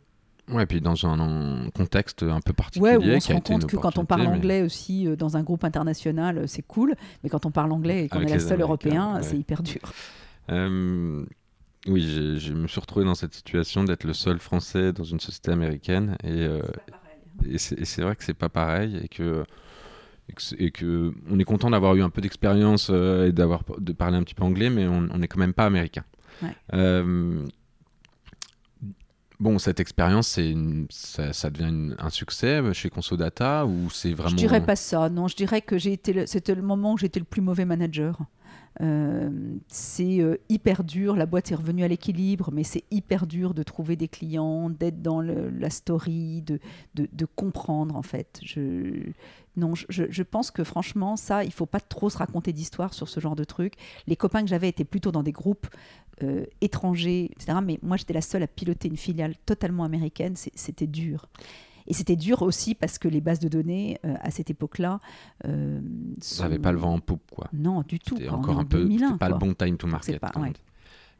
[0.49, 2.97] Ouais, et puis dans un, contexte un peu particulier.
[2.97, 5.64] Ouais, on se rend compte que quand on parle anglais aussi euh, dans un groupe
[5.64, 9.20] international, euh, c'est cool, mais quand on parle anglais et qu'on est la seule européen,
[9.22, 9.80] c'est hyper dur.
[10.51, 11.24] Euh,
[11.86, 15.53] oui, je me suis retrouvé dans cette situation d'être le seul français dans une société
[15.53, 16.49] américaine, et,
[17.49, 19.45] et c'est vrai que c'est pas pareil, et que
[20.59, 24.22] et que on est content d'avoir eu un peu d'expérience et d'avoir de parler un
[24.22, 26.05] petit peu anglais, mais on n'est quand même pas américain.
[26.43, 26.57] Ouais.
[29.43, 30.38] Bon, cette expérience,
[30.90, 34.30] ça, ça, devient un succès chez Consodata ou c'est vraiment...
[34.30, 35.26] Je dirais pas ça, non.
[35.26, 38.20] Je dirais que j'ai été c'était le moment où j'étais le plus mauvais manager.
[38.80, 39.30] Euh,
[39.68, 43.62] c'est euh, hyper dur, la boîte est revenue à l'équilibre, mais c'est hyper dur de
[43.62, 46.58] trouver des clients, d'être dans la story, de,
[46.94, 48.40] de, comprendre en fait.
[48.42, 49.10] Je,
[49.56, 53.20] non, je, pense que franchement, ça, il faut pas trop se raconter d'histoire sur ce
[53.20, 53.74] genre de truc.
[54.06, 55.66] Les copains que j'avais étaient plutôt dans des groupes
[56.22, 57.58] euh, étrangers, etc.
[57.62, 60.34] Mais moi, j'étais la seule à piloter une filiale totalement américaine.
[60.36, 61.26] C'était dur.
[61.86, 65.00] Et c'était dur aussi parce que les bases de données, euh, à cette époque-là,
[65.46, 65.80] euh,
[66.20, 67.48] Ça sont- n'avait pas le vent en poupe, quoi.
[67.52, 68.16] Non, du tout.
[68.16, 70.18] C'était encore un peu, 2001, c'était pas le bon time to market.
[70.20, 70.52] pas- ouais.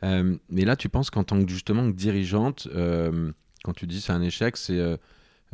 [0.04, 3.30] Euh, mais là, tu penses qu'en tant que justement que dirigeante, euh,
[3.64, 4.78] quand tu dis c'est un échec, c'est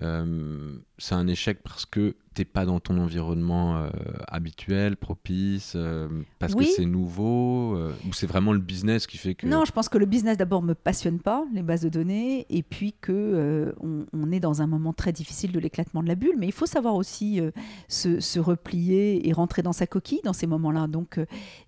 [0.02, 3.88] euh, c'est un échec parce que t'es pas dans ton environnement euh,
[4.28, 6.66] habituel, propice, euh, parce Oui.
[6.66, 7.76] que c'est nouveau,
[8.06, 9.46] ou c'est vraiment le business qui fait que.
[9.46, 12.62] Non, je pense que le business d'abord me passionne pas, les bases de données, et
[12.62, 16.36] puis que on, on est dans un moment très difficile de l'éclatement de la bulle,
[16.38, 17.40] mais il faut savoir aussi
[17.88, 20.86] se, se replier et rentrer dans sa coquille dans ces moments-là.
[20.86, 21.18] Donc,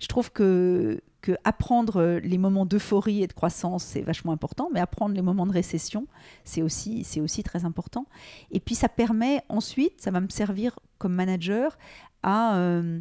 [0.00, 4.70] je trouve que que apprendre euh, les moments d'euphorie et de croissance c'est vachement important,
[4.72, 6.06] mais apprendre les moments de récession
[6.44, 8.06] c'est aussi c'est aussi très important.
[8.50, 11.78] Et puis ça permet ensuite, ça va me servir comme manager
[12.22, 13.00] à euh,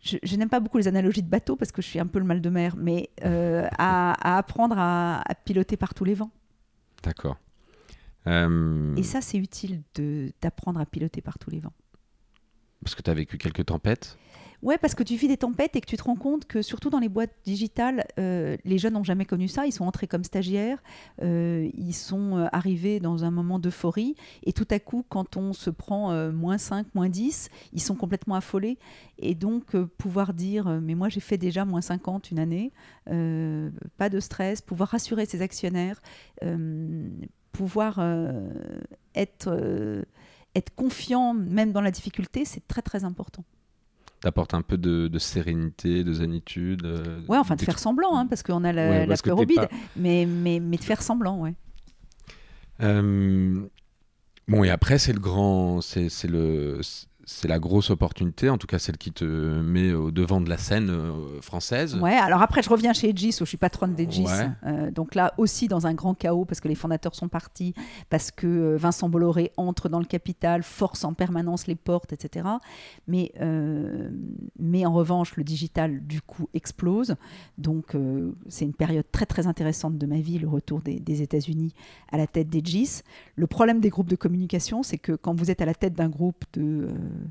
[0.00, 2.18] je, je n'aime pas beaucoup les analogies de bateau parce que je suis un peu
[2.18, 6.14] le mal de mer, mais euh, à, à apprendre à, à piloter par tous les
[6.14, 6.30] vents.
[7.02, 7.36] D'accord.
[8.26, 9.82] Euh, Et ça, c'est utile
[10.42, 11.72] d'apprendre à piloter par tous les vents.
[12.82, 14.18] Parce que tu as vécu quelques tempêtes?
[14.62, 16.88] Ouais, parce que tu vis des tempêtes et que tu te rends compte que surtout
[16.90, 19.66] dans les boîtes digitales, euh, les jeunes n'ont jamais connu ça.
[19.66, 20.82] Ils sont entrés comme stagiaires,
[21.22, 25.52] euh, ils sont euh, arrivés dans un moment d'euphorie et tout à coup, quand on
[25.52, 25.96] se prend
[26.32, 28.78] moins 5, moins 10, ils sont complètement affolés.
[29.18, 32.72] Et donc, pouvoir dire, mais moi j'ai fait déjà moins 50 une année,
[33.06, 36.00] pas de stress, pouvoir rassurer ses actionnaires,
[37.52, 38.00] pouvoir
[39.14, 39.50] être
[40.74, 43.44] confiant même dans la difficulté, c'est très très important.
[44.20, 46.84] T'apportes un peu de, de sérénité, de zénitude.
[46.84, 49.16] euh, Ouais, enfin de faire semblant, hein, parce qu'on a la, Ouais, la
[49.56, 51.54] pas- mais, mais, mais de faire semblant, ouais.
[52.82, 53.62] Euh,
[54.48, 55.80] bon, et après, c'est le grand.
[55.80, 56.80] C'est c'est le.
[57.28, 60.58] C'est la grosse opportunité, en tout cas celle qui te met au devant de la
[60.58, 61.96] scène euh, française.
[61.96, 64.22] Ouais, alors après, je reviens chez Edgis, où je suis patronne d'Edgis.
[64.22, 64.48] Ouais.
[64.64, 67.74] Euh, donc là aussi, dans un grand chaos, parce que les fondateurs sont partis,
[68.10, 72.46] parce que euh, Vincent Bolloré entre dans le capital, force en permanence les portes, etc.
[73.08, 74.08] Mais, euh,
[74.60, 77.16] mais en revanche, le digital, du coup, explose.
[77.58, 77.96] Donc
[78.48, 81.74] c'est une période très, très intéressante de ma vie, le retour des, des États-Unis
[82.12, 83.02] à la tête d'Edgis.
[83.34, 86.08] Le problème des groupes de communication, c'est que quand vous êtes à la tête d'un
[86.08, 86.88] groupe de...
[87.16, 87.28] euh,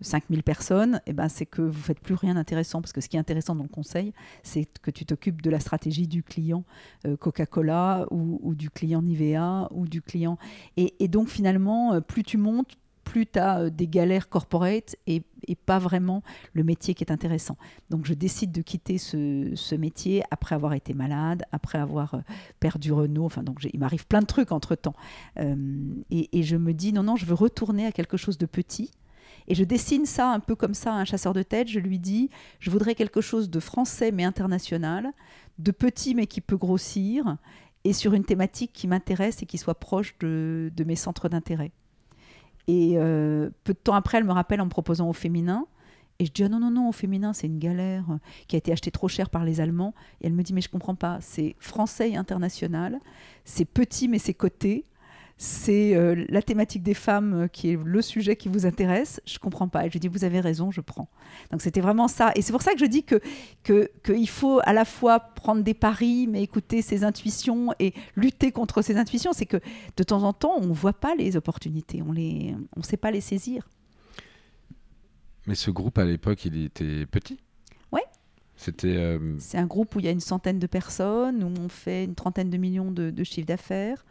[0.00, 2.80] 5000 personnes, eh ben, c'est que vous faites plus rien d'intéressant.
[2.80, 4.12] Parce que ce qui est intéressant dans le conseil,
[4.42, 6.64] c'est que tu t'occupes de la stratégie du client
[7.06, 10.38] euh, Coca-Cola ou, du client Nivea ou du client.
[10.76, 15.22] Et, donc finalement, euh, plus tu montes, plus tu as des galères corporate et,
[15.64, 16.22] pas vraiment
[16.52, 17.56] le métier qui est intéressant.
[17.90, 22.20] Donc je décide de quitter ce, métier après avoir été malade, après avoir euh,
[22.60, 23.24] perdu Renault.
[23.24, 24.94] Enfin, donc il m'arrive plein de trucs entre-temps.
[25.38, 25.56] Euh,
[26.10, 28.90] et, et je me dis, non, non, je veux retourner à quelque chose de petit.
[29.48, 31.68] Et je dessine ça un peu comme ça à un chasseur de tête.
[31.68, 32.30] Je lui dis,
[32.60, 35.12] je voudrais quelque chose de français mais international,
[35.58, 37.38] de petit mais qui peut grossir,
[37.84, 41.72] et sur une thématique qui m'intéresse et qui soit proche de, mes centres d'intérêt.
[42.66, 45.66] Et euh, peu de temps après, elle me rappelle en me proposant au féminin.
[46.18, 48.58] Et je dis, ah non, non, non, au féminin, c'est une galère euh, qui a
[48.58, 49.94] été achetée trop cher par les Allemands.
[50.20, 53.00] Et elle me dit, mais je comprends pas, c'est français et international,
[53.44, 54.84] c'est petit mais c'est coté,
[55.40, 59.20] c'est euh, la thématique des femmes euh, qui est le sujet qui vous intéresse.
[59.24, 59.86] Je comprends pas.
[59.86, 61.08] Et je dis, vous avez raison, je prends.
[61.52, 62.32] Donc c'était vraiment ça.
[62.34, 63.20] Et c'est pour ça que je dis que
[63.62, 68.50] que- qu'il faut à la fois prendre des paris, mais écouter ses intuitions et lutter
[68.50, 69.32] contre ses intuitions.
[69.32, 69.58] C'est que
[69.96, 73.20] de temps en temps, on voit pas les opportunités, on les, on sait pas les
[73.20, 73.68] saisir.
[75.46, 77.38] Mais ce groupe à l'époque, il était petit.
[77.92, 78.02] Ouais.
[78.56, 78.96] C'était.
[78.96, 82.04] euh, C'est un groupe où il y a une centaine de personnes, où on fait
[82.04, 84.04] une trentaine de millions de, de chiffre d'affaires.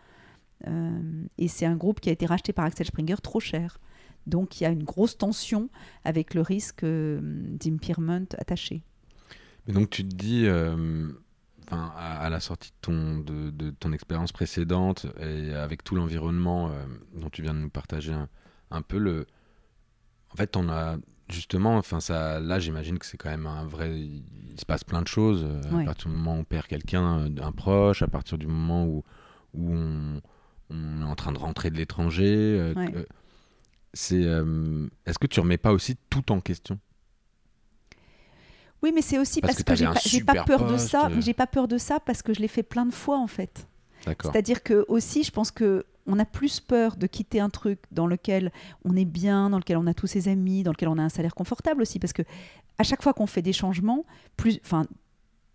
[0.65, 3.79] Euh, et c'est un groupe qui a été racheté par Axel Springer trop cher.
[4.25, 5.69] Donc il y a une grosse tension
[6.03, 8.83] avec le risque euh, d'impairment attaché.
[9.67, 11.09] Mais donc tu te dis, euh,
[11.65, 16.69] enfin, à, la sortie de ton, de, de ton expérience précédente et avec tout l'environnement
[16.69, 16.85] euh,
[17.15, 18.29] dont tu viens de nous partager un,
[18.71, 19.25] un peu, le...
[20.33, 20.97] en fait, on a
[21.29, 23.99] justement, enfin, ça, là, j'imagine que c'est quand même un vrai.
[23.99, 25.83] Il se passe plein de choses Ouais.
[25.83, 29.03] à partir du moment où on perd quelqu'un, un proche, à partir du moment où,
[29.53, 30.21] où on,
[30.69, 32.25] on est en train de rentrer de l'étranger.
[32.59, 32.91] euh, Ouais.
[32.91, 33.07] que-
[33.93, 36.77] c'est, euh, est-ce que tu remets pas aussi tout en question?
[38.83, 41.07] Oui, mais c'est aussi Parce parce, que que, j'ai pas, peur de ça.
[41.07, 41.19] euh.
[41.21, 43.67] J'ai pas peur de ça parce que je l'ai fait plein de fois en fait.
[44.05, 48.07] C'est-à-dire que aussi, je pense que on a plus peur de quitter un truc dans
[48.07, 48.51] lequel
[48.85, 51.09] on est bien, dans lequel on a tous ses amis, dans lequel on a un
[51.09, 52.21] salaire confortable aussi, parce que
[52.77, 54.05] à chaque fois qu'on fait des changements,
[54.37, 54.85] plus, enfin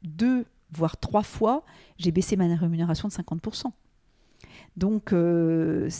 [0.02, 1.64] deux voire trois fois,
[1.98, 3.72] j'ai baissé ma rémunération de 50%.
[4.76, 5.90] Donc, euh,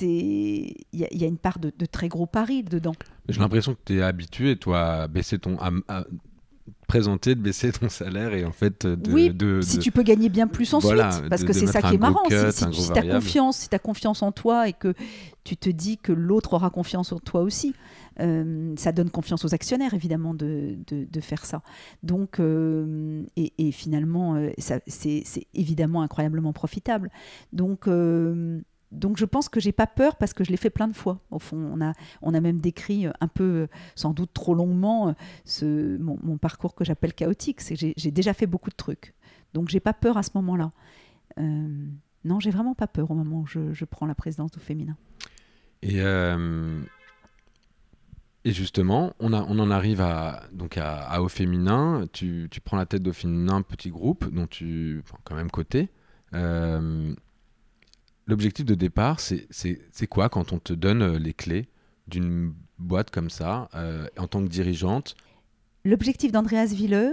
[0.00, 2.94] il y, a une part de, très gros paris dedans.
[3.28, 6.04] J'ai l'impression que tu es habitué, toi, à baisser ton, à,
[6.86, 10.46] présenter de baisser ton salaire et en fait de, oui, si tu peux gagner bien
[10.46, 13.74] plus ensuite parce que c'est ça qui est marrant si, tu as confiance si tu
[13.74, 14.92] as confiance en toi et que
[15.42, 17.74] tu te dis que l'autre aura confiance en toi aussi
[18.20, 21.62] euh, ça donne confiance aux actionnaires évidemment de, de, faire ça
[22.02, 27.10] donc euh, et, finalement euh, c'est évidemment incroyablement profitable
[27.52, 27.88] donc
[28.90, 31.20] donc je pense que j'ai pas peur parce que je l'ai fait plein de fois.
[31.30, 35.14] Au fond, on a, on a même décrit un peu, sans doute trop longuement,
[35.46, 37.62] ce, mon, parcours que j'appelle chaotique.
[37.62, 39.14] C'est j'ai déjà fait beaucoup de trucs.
[39.54, 40.72] Donc j'ai pas peur à ce moment-là.
[41.38, 41.86] Euh,
[42.24, 44.96] non, j'ai vraiment pas peur au moment où je, prends la présidence du féminin.
[45.82, 46.00] Et,
[48.44, 52.06] et justement, on, en arrive à, donc à, au féminin.
[52.12, 55.90] Tu, prends la tête d'au féminin, petit groupe, dont tu, quand même côté.
[56.34, 57.14] Euh,
[58.26, 61.68] l'objectif de départ, c'est quoi quand on te donne euh, les clés
[62.08, 65.14] d'une boîte comme ça, euh, en tant que dirigeante?
[65.84, 67.12] L'objectif d'Andreas Wille,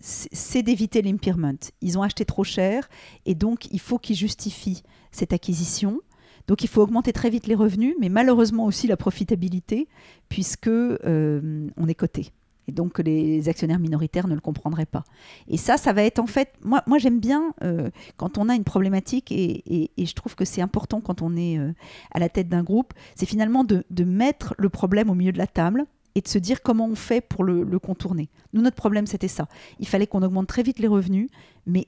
[0.00, 1.58] c'est d'éviter l'impairment.
[1.80, 2.88] Ils ont acheté trop cher
[3.24, 4.82] et donc il faut qu'ils justifient
[5.12, 6.00] cette acquisition.
[6.48, 9.88] Donc il faut augmenter très vite les revenus, mais malheureusement aussi la profitabilité,
[10.28, 12.32] puisque euh, on est coté
[12.68, 15.04] et donc les actionnaires minoritaires ne le comprendraient pas.
[15.48, 18.64] Et ça, ça va être en fait, moi, j'aime bien euh, quand on a une
[18.64, 21.72] problématique, et, je trouve que c'est important quand on est euh,
[22.12, 25.46] à la tête d'un groupe, c'est finalement de, mettre le problème au milieu de la
[25.46, 25.84] table
[26.14, 28.28] et de se dire comment on fait pour le, le contourner.
[28.52, 29.48] Nous, notre problème, c'était ça.
[29.80, 31.28] Il fallait qu'on augmente très vite les revenus,
[31.66, 31.86] mais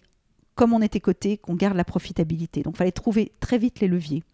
[0.55, 2.63] comme on était coté, qu'on garde la profitabilité.
[2.63, 4.25] Donc il fallait trouver très vite les leviers.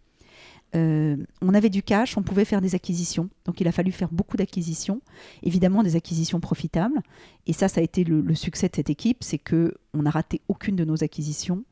[0.75, 3.29] Euh, on avait du cash, on pouvait faire des acquisitions.
[3.45, 5.01] Donc il a fallu faire beaucoup d'acquisitions,
[5.43, 6.99] évidemment des acquisitions profitables.
[7.47, 10.41] Et ça, ça a été le, succès de cette équipe, c'est que on n'a raté
[10.47, 11.63] aucune de nos acquisitions.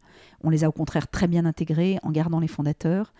[0.46, 3.14] On les a au contraire très bien intégrées en gardant les fondateurs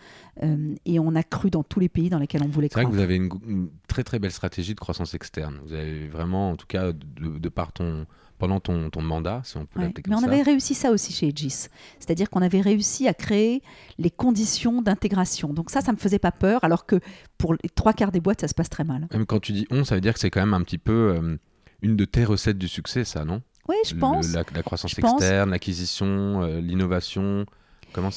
[0.44, 2.84] euh, et on a cru dans tous les pays dans lesquels on voulait croire.
[2.84, 5.60] C'est vrai que vous avez une, très très belle stratégie de croissance externe.
[5.66, 8.06] Vous avez vraiment, en tout cas, de, de par ton,
[8.38, 9.94] pendant ton, ton mandat, si on peut ouais.
[10.08, 11.68] Mais on avait réussi ça aussi chez Aegis.
[12.00, 13.62] C'est-à-dire qu'on avait réussi à créer
[13.98, 15.54] les conditions d'intégration.
[15.54, 17.00] Donc ça, ça ne me faisait pas peur, alors que
[17.38, 19.08] pour les trois quarts des boîtes, ça se passe très mal.
[19.14, 21.16] Mais quand tu dis on, ça veut dire que c'est quand même un petit peu
[21.16, 21.38] euh,
[21.82, 23.42] une de tes recettes du succès, ça, non?
[23.70, 24.34] Oui, je pense.
[24.34, 27.46] la, croissance externe, l'acquisition, euh, l'innovation.
[27.94, 28.10] Comment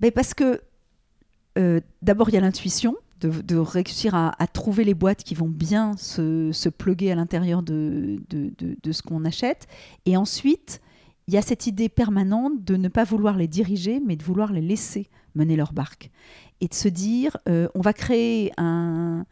[0.00, 0.62] Mais Parce que
[1.58, 5.96] euh, d'abord, il y a l'intuition de, réussir à, trouver les boîtes qui vont bien
[5.96, 9.66] se, se pluguer à l'intérieur de, de, ce qu'on achète.
[10.06, 10.80] Et ensuite,
[11.26, 14.52] il y a cette idée permanente de ne pas vouloir les diriger, mais de vouloir
[14.52, 16.10] les laisser mener leur barque.
[16.60, 19.24] Et de se dire, euh, on va créer un,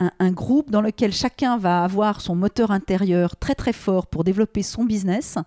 [0.00, 4.62] un, groupe dans lequel chacun va avoir son moteur intérieur très très fort pour développer
[4.62, 5.38] son business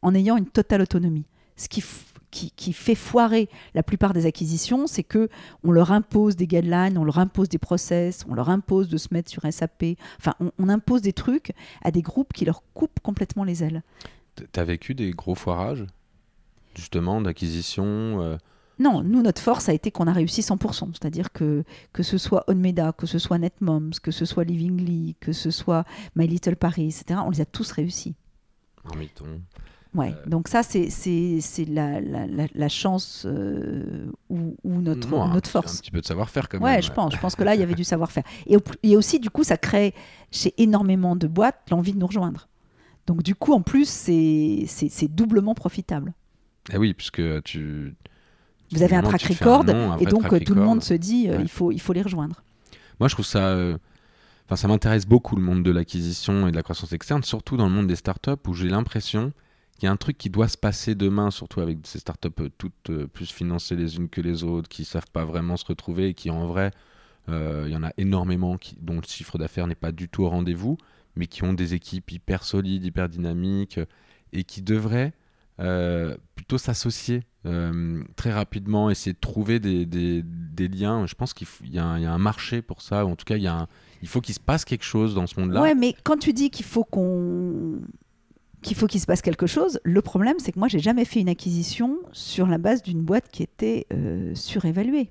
[0.00, 1.26] en ayant une totale autonomie.
[1.56, 1.82] Ce qui
[2.32, 5.28] qui, fait foirer la plupart des acquisitions, c'est que
[5.62, 9.08] on leur impose des guidelines, on leur impose des process, on leur impose de se
[9.12, 9.84] mettre sur SAP.
[10.18, 11.52] Enfin, on, impose des trucs
[11.82, 13.82] à des groupes qui leur coupent complètement les ailes.
[14.36, 15.84] Tu as vécu des gros foirages,
[16.74, 18.36] justement, d'acquisition euh?
[18.78, 20.92] Non, nous, notre force a été qu'on a réussi 100%.
[20.92, 21.62] C'est-à-dire que
[21.92, 25.84] que ce soit Onmeda, que ce soit NetMoms, que ce soit Livingly, que ce soit
[26.16, 28.14] My Little Paris, etc., on les a tous réussis.
[28.84, 28.98] En
[29.94, 30.88] Ouais, euh, donc ça, c'est
[31.68, 35.78] la, la, la, chance euh, ou, notre, notre force.
[35.78, 36.64] Un petit peu de savoir-faire quand même.
[36.64, 37.12] Ouais, je pense.
[37.14, 38.24] Je pense que là, il y avait du savoir-faire.
[38.46, 39.94] Et, et, aussi, du coup, ça crée
[40.30, 42.48] chez énormément de boîtes l'envie de nous rejoindre.
[43.06, 46.14] Donc, du coup, en plus, c'est doublement profitable.
[46.72, 47.94] Eh oui, puisque tu.
[48.70, 49.66] Vous avez un track record,
[50.00, 52.42] et donc tout le monde se dit, euh, il, faut, il faut les rejoindre.
[52.98, 53.54] Moi, je trouve ça.
[54.46, 57.66] Enfin, ça m'intéresse beaucoup le monde de l'acquisition et de la croissance externe, surtout dans
[57.66, 59.32] le monde des startups où j'ai l'impression
[59.82, 62.48] il y a un truc qui doit se passer demain, surtout avec ces startups euh,
[62.56, 66.08] toutes euh, plus financées les unes que les autres, qui savent pas vraiment se retrouver
[66.08, 66.70] et qui en vrai,
[67.28, 70.22] euh, il y en a énormément qui, dont le chiffre d'affaires n'est pas du tout
[70.22, 70.78] au rendez-vous,
[71.16, 73.80] mais qui ont des équipes hyper solides, hyper dynamiques
[74.32, 75.12] et qui devraient
[76.34, 77.22] plutôt s'associer
[78.16, 81.06] très rapidement, essayer de trouver des, des, liens.
[81.06, 83.44] Je pense qu'il y, y, a un marché pour ça, ou en tout cas, il,
[83.44, 83.68] y a
[84.02, 85.62] il faut qu'il se passe quelque chose dans ce monde-là.
[85.62, 87.80] Ouais, mais quand tu dis qu'il faut qu'on
[88.62, 89.80] qu'il faut qu'il se passe quelque chose.
[89.84, 93.28] Le problème, c'est que moi, j'ai jamais fait une acquisition sur la base d'une boîte
[93.30, 95.10] qui était euh, surévaluée.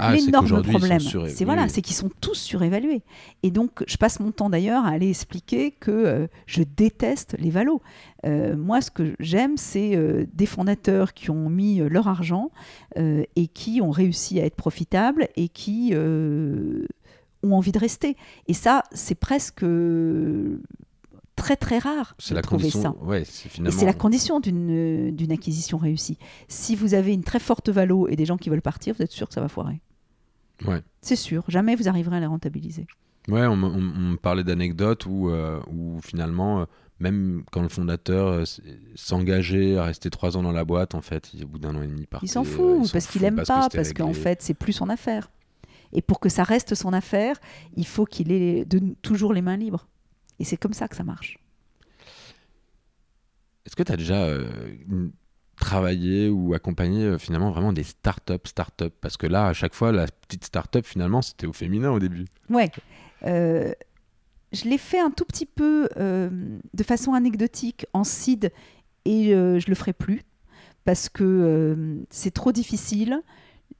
[0.00, 3.02] Ah, L'énorme problème, c'est voilà, c'est qu'ils sont tous surévalués.
[3.42, 7.50] Et donc, je passe mon temps d'ailleurs à aller expliquer que euh, je déteste les
[7.50, 7.82] valos.
[8.24, 12.50] Euh, moi, ce que j'aime, c'est euh, des fondateurs qui ont mis leur argent
[12.96, 18.16] et qui ont réussi à être profitables et qui ont envie de rester.
[18.46, 19.64] Et ça, c'est presque
[21.36, 22.82] très très rare C'est de la trouver condition.
[22.82, 23.04] ça.
[23.04, 23.82] Ouais, c'est finalement.
[23.84, 26.18] la condition d'une d'une acquisition réussie.
[26.48, 29.12] Si vous avez une très forte valo et des gens qui veulent partir, vous êtes
[29.12, 29.80] sûr que ça va foirer.
[30.66, 30.80] Ouais.
[31.00, 32.86] C'est sûr, jamais vous arriverez à les rentabiliser.
[33.28, 36.64] Ouais, on, me- on- on parlait d'anecdotes où, euh, où finalement, euh,
[37.00, 38.44] même quand le fondateur euh,
[38.94, 41.86] s'engageait à rester trois ans dans la boîte, en fait, au bout d'un an et
[41.86, 42.26] demi, il partait.
[42.26, 45.30] Il s'en euh, fout parce qu'il aime pas, parce qu'en fait, c'est plus son affaire.
[45.92, 47.36] Et pour que ça reste son affaire,
[47.76, 49.86] il faut qu'il ait de, toujours les mains libres.
[50.38, 51.38] Et c'est comme ça que ça marche.
[53.66, 54.46] Est-ce que tu as déjà euh,
[55.56, 59.90] travaillé ou accompagné euh, finalement vraiment des startups, startups Parce que là, à chaque fois,
[59.92, 62.26] la petite startup, finalement, c'était au féminin au début.
[62.50, 62.70] Ouais.
[63.24, 63.72] Euh,
[64.52, 68.52] je l'ai fait un tout petit peu de façon anecdotique en seed
[69.04, 70.22] et je le ferai plus
[70.84, 73.20] parce que c'est trop difficile.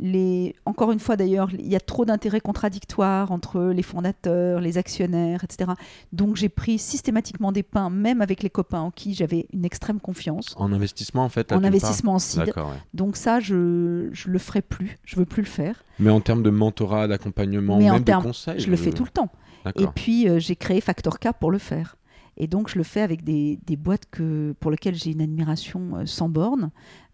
[0.01, 0.55] Les...
[0.67, 5.45] Encore une fois d'ailleurs, il y a trop d'intérêts contradictoires entre les fondateurs, les actionnaires,
[5.45, 5.73] etc.
[6.13, 10.01] Donc j'ai pris systématiquement des pains, même avec les copains en qui j'avais une extrême
[10.01, 12.45] confiance, En investissement, en fait en investissement en seed.
[12.45, 12.83] D'accord, ouais.
[12.93, 15.85] Donc ça, je je le ferai plus, je veux plus le faire.
[15.99, 19.11] Mais en termes de mentorat, d'accompagnement, en même de conseils Je le fais tout le
[19.11, 19.31] temps.
[19.77, 21.97] Et puis, euh, j'ai créé Factor K pour le faire.
[22.37, 25.97] Et donc, je le fais avec des, des boîtes que, pour lesquelles j'ai une admiration
[25.97, 26.71] euh, sans borne.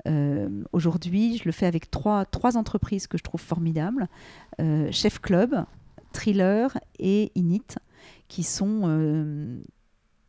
[0.07, 4.09] Euh, Aujourd'hui, je le fais avec trois, trois entreprises que je trouve formidables.
[4.61, 5.64] Euh, Chef Club,
[6.12, 7.76] Thriller et Init,
[8.28, 9.61] qui sont euh,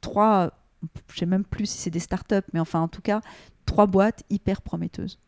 [0.02, 0.52] trois,
[1.08, 3.22] je ne sais même plus si c'est des startups, mais enfin, en tout cas,
[3.66, 5.20] trois boîtes hyper prometteuses.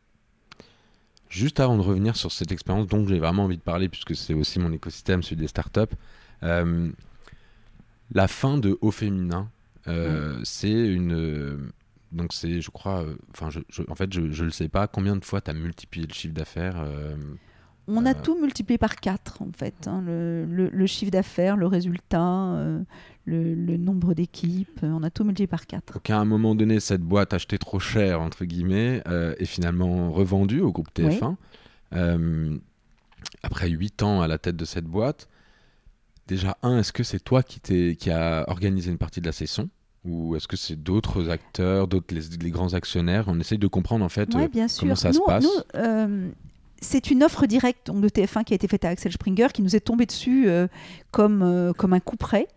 [1.30, 4.36] Juste avant de revenir sur cette expérience dont j'ai vraiment envie de parler, puisque c'est
[4.36, 5.82] aussi mon écosystème, celui des startups,
[6.42, 9.50] la fin de Au Féminin,
[10.44, 11.72] c'est une.
[12.14, 13.04] Euh, donc, c'est, je crois.
[13.04, 14.88] euh, Enfin, je, je- en fait, je ne le sais pas.
[14.88, 17.16] Combien de fois tu as multiplié le chiffre d'affaires euh,
[17.88, 19.88] On a Euh, tout multiplié par 4, en fait.
[19.88, 20.02] hein.
[20.06, 22.82] le, le- le chiffre d'affaires, le résultat, euh,
[23.26, 25.94] le, le nombre d'équipes, euh, on a tout multiplié par 4.
[25.94, 30.12] Donc, à un moment donné, cette boîte achetée trop cher, entre guillemets, euh, est finalement
[30.12, 31.36] revendue au groupe TF1.
[31.94, 32.58] Euh,
[33.44, 35.28] après 8 ans à la tête de cette boîte,
[36.28, 37.60] déjà, un, est-ce que c'est toi qui,
[37.98, 39.70] qui a organisé une partie de la session?
[40.06, 43.26] Ou est-ce que c'est d'autres acteurs, d'autres les, les grands actionnaires?
[43.28, 44.34] On essaye de comprendre en fait.
[44.36, 44.82] Euh, bien sûr.
[44.82, 46.30] comment ça se passe nous, euh,
[46.82, 49.62] c'est une offre directe donc, de TF1 qui a été faite à Axel Springer, qui
[49.62, 50.68] nous est tombée dessus euh,
[51.12, 52.48] comme, euh, comme un coup près.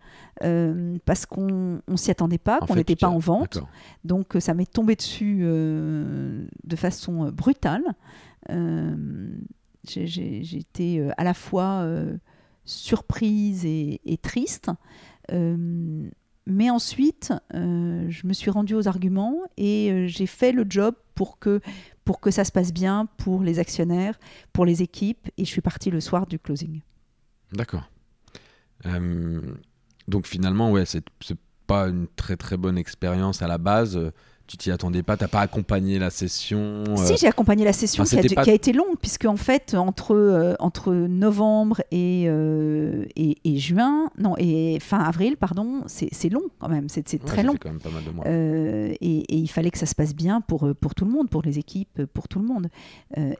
[0.43, 3.59] euh, parce qu'on ne s'y attendait pas, qu'on n'était pas as- en vente.
[4.03, 7.81] Donc ça m'est tombé dessus euh, de façon brutale.
[8.49, 9.29] Euh,
[9.87, 11.87] j'ai- été à la fois
[12.65, 14.69] surprise et, et triste.
[16.49, 20.95] Mais ensuite, euh, je me suis rendue aux arguments et euh, j'ai fait le job
[21.13, 21.59] pour que,
[22.05, 24.17] pour que ça se passe bien pour les actionnaires,
[24.53, 25.27] pour les équipes.
[25.37, 26.79] Et je suis partie le soir du closing.
[27.51, 27.83] D'accord.
[28.85, 29.41] Euh,
[30.07, 31.03] donc finalement, ouais, c'est
[31.67, 33.99] pas une très très bonne expérience à la base.
[34.47, 36.83] Tu t'y attendais pas, t'as pas accompagné la session.
[36.87, 38.95] euh, Si, j'ai accompagné la session enfin, qui, a, c'était pas- qui a été longue,
[39.01, 44.99] puisque en fait, entre, euh, entre novembre et, euh, et, et juin, non, et fin
[44.99, 47.51] avril, pardon, c'est long quand même, c'est ouais, très long.
[47.53, 48.25] fait quand même pas mal de mois.
[48.25, 51.29] Euh, et, et il fallait que ça se passe bien pour, pour tout le monde,
[51.29, 52.69] pour les équipes, pour tout le monde.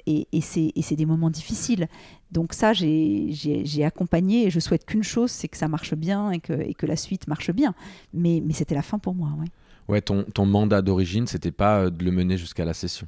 [0.05, 1.87] Et c'est des moments difficiles.
[2.33, 6.39] Donc ça, j'ai accompagné et je souhaite qu'une chose, c'est que ça marche bien et
[6.39, 7.73] que, et que la suite marche bien.
[8.13, 9.29] Mais, mais c'était la fin pour moi.
[9.39, 9.47] ouais.
[9.88, 13.07] Ouais, ton, mandat d'origine, c'était pas euh, de le mener jusqu'à la session.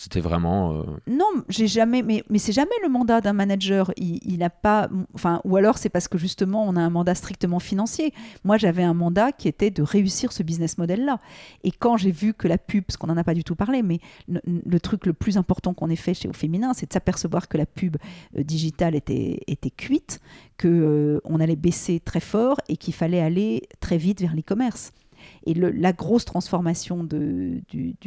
[0.00, 0.72] C'était vraiment.
[0.78, 3.92] euh, Non, j'ai jamais, mais, c'est jamais le mandat d'un manager.
[3.98, 7.58] Il, n'a pas, enfin, ou alors c'est parce que justement on a un mandat strictement
[7.58, 8.14] financier.
[8.42, 11.20] Moi, j'avais un mandat qui était de réussir ce business model-là.
[11.64, 13.82] Et quand j'ai vu que la pub, parce qu'on n'en a pas du tout parlé,
[13.82, 17.46] mais le, truc le plus important qu'on ait fait chez Au Féminin, c'est de s'apercevoir
[17.46, 17.98] que la pub
[18.38, 19.44] euh, digitale était,
[19.76, 20.22] cuite,
[20.56, 24.92] que euh, on allait baisser très fort et qu'il fallait aller très vite vers l'e-commerce.
[25.46, 27.64] Et la grosse transformation du,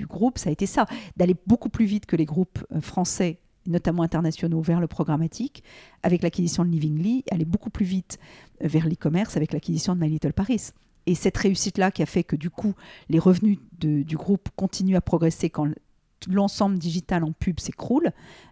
[0.08, 0.86] groupe, ça a été ça,
[1.18, 5.64] d'aller beaucoup plus vite que les groupes euh, français, notamment internationaux, vers le programmatique,
[6.04, 8.20] avec l'acquisition de Livingly, aller beaucoup plus vite
[8.64, 10.72] euh, vers l'e-commerce avec l'acquisition de My Little Paris.
[11.06, 12.76] Et cette réussite-là qui a fait que du coup,
[13.10, 15.68] les revenus du groupe continuent à progresser quand
[16.30, 18.12] l'ensemble digital en pub s'écroule,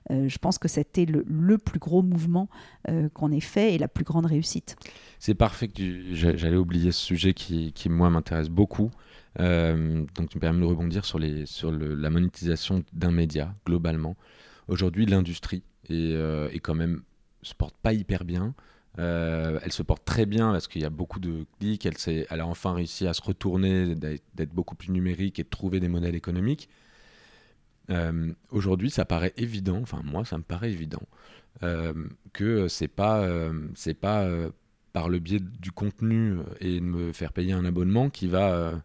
[0.09, 2.49] euh, je pense que c'était le, plus gros mouvement
[2.89, 4.75] euh, qu'on ait fait et la plus grande réussite.
[5.19, 5.69] C'est parfait
[6.11, 8.91] j'allais oublier ce sujet qui, qui, moi, m'intéresse beaucoup.
[9.39, 14.15] Euh, donc, tu me permets de rebondir sur, les, sur la monétisation d'un média, globalement.
[14.67, 17.01] Aujourd'hui, l'industrie et, est quand même
[17.43, 18.53] se porte pas hyper bien.
[18.97, 21.85] elle se porte très bien parce qu'il y a beaucoup de clics.
[21.85, 25.79] Elle, elle a enfin réussi à se retourner, d'être beaucoup plus numérique et de trouver
[25.79, 26.69] des modèles économiques.
[28.49, 31.01] Aujourd'hui, ça paraît évident, enfin moi ça me paraît évident,
[32.33, 33.27] que c'est pas,
[33.75, 34.27] c'est pas
[34.93, 38.81] par le biais du contenu et de me faire payer un abonnement qui va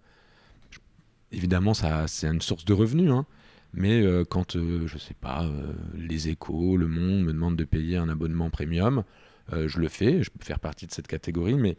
[1.33, 3.11] évidemment, ça, c'est une source de revenus.
[3.11, 3.27] Hein.
[3.75, 7.65] Mais euh, quand, euh, je sais pas, euh, les échos, le monde me demandent de
[7.65, 9.05] payer un abonnement premium,
[9.53, 11.77] je le fais, je peux faire partie de cette catégorie, mais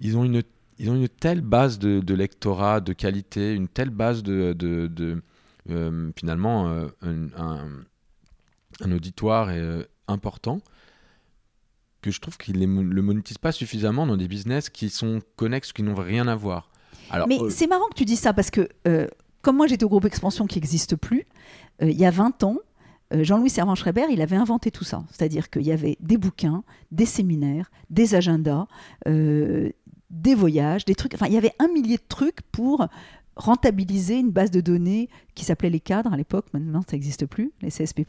[0.00, 0.42] ils ont une,
[0.78, 5.22] ils ont une telle base de, lectorat, de qualité, une telle base de, de,
[5.66, 6.68] finalement,
[7.02, 7.28] un,
[8.80, 9.50] un, auditoire
[10.08, 10.60] important
[12.02, 15.72] que je trouve qu'ils ne le monétisent pas suffisamment dans des business qui sont connexes,
[15.72, 16.70] qui n'ont rien à voir.
[17.28, 19.06] Mais euh, c'est marrant que tu dis ça parce que, euh,
[19.42, 21.26] comme moi j'étais au groupe Expansion qui n'existe plus,
[21.82, 22.58] euh, il y a 20 ans,
[23.12, 25.04] Jean-Louis Servan-Schreiber, il avait inventé tout ça.
[25.12, 28.66] C'est-à-dire qu'il y avait des bouquins, des séminaires, des agendas,
[29.06, 31.14] des voyages, des trucs.
[31.14, 32.88] Enfin, il y avait un millier de trucs pour
[33.36, 37.52] rentabiliser une base de données qui s'appelait les cadres à l'époque, maintenant ça n'existe plus,
[37.62, 38.04] les CSP+,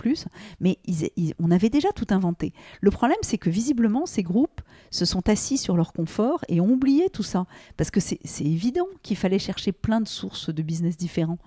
[0.60, 0.78] mais
[1.40, 2.54] on avait déjà tout inventé.
[2.82, 4.62] Le problème, c'est que visiblement, ces groupes
[4.92, 7.46] se sont assis sur leur confort et ont oublié tout ça,
[7.78, 11.40] parce que c'est évident qu'il fallait chercher plein de sources de business différents.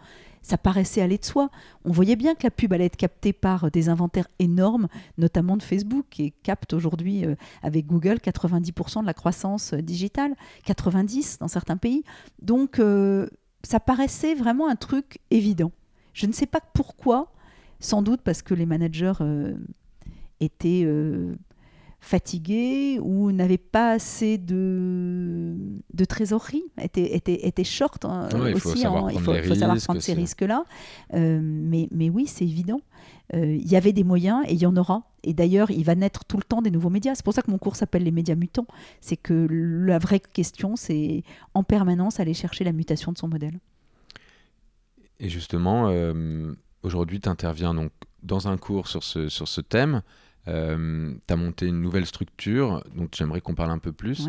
[0.42, 1.50] Ça paraissait aller de soi.
[1.84, 5.62] On voyait bien que la pub allait être captée par des inventaires énormes, notamment de
[5.62, 10.34] Facebook, qui capte aujourd'hui euh, avec Google 90% de la croissance euh, digitale,
[10.66, 12.04] 90% dans certains pays.
[12.40, 13.28] Donc, euh,
[13.62, 15.72] ça paraissait vraiment un truc évident.
[16.12, 17.32] Je ne sais pas pourquoi,
[17.80, 19.54] sans doute parce que les managers euh,
[20.40, 21.34] étaient euh,
[22.00, 25.54] fatigués ou n'avaient pas assez de,
[25.92, 28.50] de trésorerie, étaient, étaient, étaient short hein, aussi.
[28.54, 30.64] Il faut savoir, prendre, ces risques-là.
[31.14, 32.80] Euh, mais, mais oui, c'est évident.
[33.34, 35.02] Il y avait des moyens et il y en aura.
[35.22, 37.14] Et d'ailleurs, il va naître tout le temps des nouveaux médias.
[37.14, 38.66] C'est pour ça que mon cours s'appelle Les médias mutants.
[39.00, 41.22] C'est que la vraie question, c'est
[41.54, 43.58] en permanence aller chercher la mutation de son modèle.
[45.20, 47.90] Et justement, euh, aujourd'hui, tu interviens donc
[48.22, 50.02] dans un cours sur ce, sur ce thème.
[50.46, 54.28] Euh, tu as monté une nouvelle structure, donc j'aimerais qu'on parle un peu plus.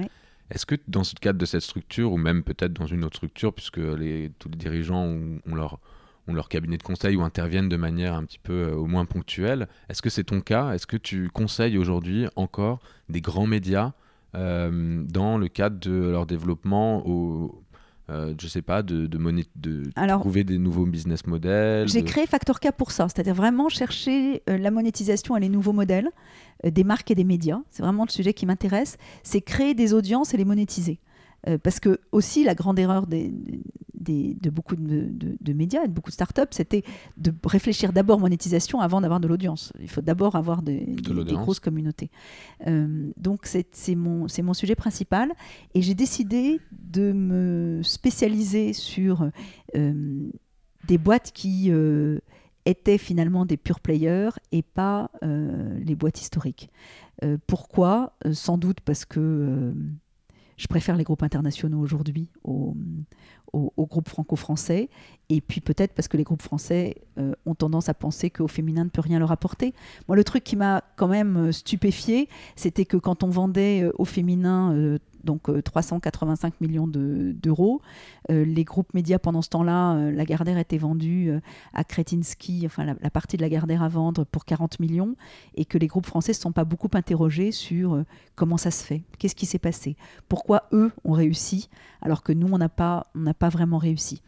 [0.49, 3.53] Est-ce que dans ce cadre de cette structure, ou même peut-être dans une autre structure,
[3.53, 5.79] puisque les, tous les dirigeants ont leur
[6.33, 9.67] leur cabinet de conseil ou interviennent de manière un petit peu euh, au moins ponctuelle.
[9.89, 10.73] Est-ce que c'est ton cas?
[10.73, 13.93] Est-ce que tu conseilles aujourd'hui encore des grands médias
[14.35, 17.63] euh, dans le cadre de leur développement au,
[18.09, 19.17] euh, je sais pas, de, de,
[19.55, 24.43] de trouver des nouveaux business models J'ai créé Factor K pour ça, c'est-à-dire vraiment chercher
[24.47, 26.09] la monétisation et les nouveaux modèles
[26.63, 27.59] des marques et des médias.
[27.69, 28.97] C'est vraiment le sujet qui m'intéresse.
[29.23, 30.99] C'est créer des audiences et les monétiser.
[31.63, 33.31] Parce que aussi la grande erreur des,
[33.99, 36.83] de beaucoup de, médias et de beaucoup de startups, c'était
[37.17, 39.73] de réfléchir d'abord monétisation avant d'avoir de l'audience.
[39.79, 42.09] Il faut d'abord avoir des, grosses communautés.
[42.67, 45.33] Euh, donc c'est mon, mon sujet principal
[45.73, 49.29] et j'ai décidé de me spécialiser sur
[49.75, 50.31] euh,
[50.87, 52.19] des boîtes qui euh,
[52.65, 56.69] étaient finalement des pure players et pas les boîtes historiques.
[57.47, 58.13] pourquoi?
[58.31, 59.73] Sans doute parce que
[60.59, 62.75] je préfère les groupes internationaux aujourd'hui aux,
[63.77, 64.89] groupes franco-français.
[65.29, 68.83] Et puis peut-être parce que les groupes français euh, ont tendance à penser qu'au féminin
[68.83, 69.73] ne peut rien leur apporter.
[70.07, 73.91] Moi, le truc qui m'a quand même euh, stupéfié, c'était que quand on vendait euh,
[73.97, 77.81] au féminin donc 385 millions d'euros.
[78.29, 81.31] les groupes médias, pendant ce temps-là, la Gardère était vendue
[81.73, 85.15] à Kretinsky, enfin la, partie de la Gardère à vendre pour 40 millions,
[85.55, 88.03] et que les groupes français ne se sont pas beaucoup interrogés sur
[88.35, 89.95] comment ça se fait, qu'est-ce qui s'est passé,
[90.27, 91.69] pourquoi eux ont réussi,
[92.01, 93.07] alors que nous, on n'a pas,
[93.37, 94.21] pas vraiment réussi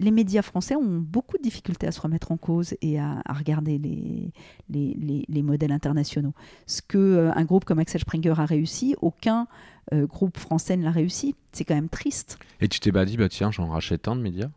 [0.00, 3.78] les médias français ont beaucoup de difficultés à se remettre en cause et à, regarder
[3.78, 4.32] les,
[4.68, 6.32] les, modèles internationaux.
[6.66, 9.46] Ce que euh, un groupe comme Axel Springer a réussi, aucun
[9.92, 11.34] euh, groupe français ne l'a réussi.
[11.52, 12.38] C'est quand même triste.
[12.60, 14.50] Et tu t'es pas dit, bah tiens, j'en rachète un de médias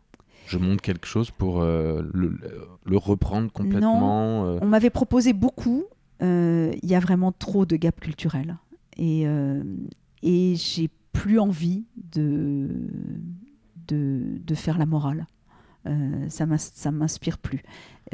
[0.46, 5.84] je monte quelque chose pour euh, le, reprendre complètement Non, on m'avait proposé beaucoup.
[6.22, 8.56] Il y a vraiment trop de gap culturel.
[8.96, 9.26] Et,
[10.22, 12.88] et j'ai plus envie de
[13.88, 15.26] de, faire la morale.
[15.86, 17.62] Euh, ça ne m'inspire plus.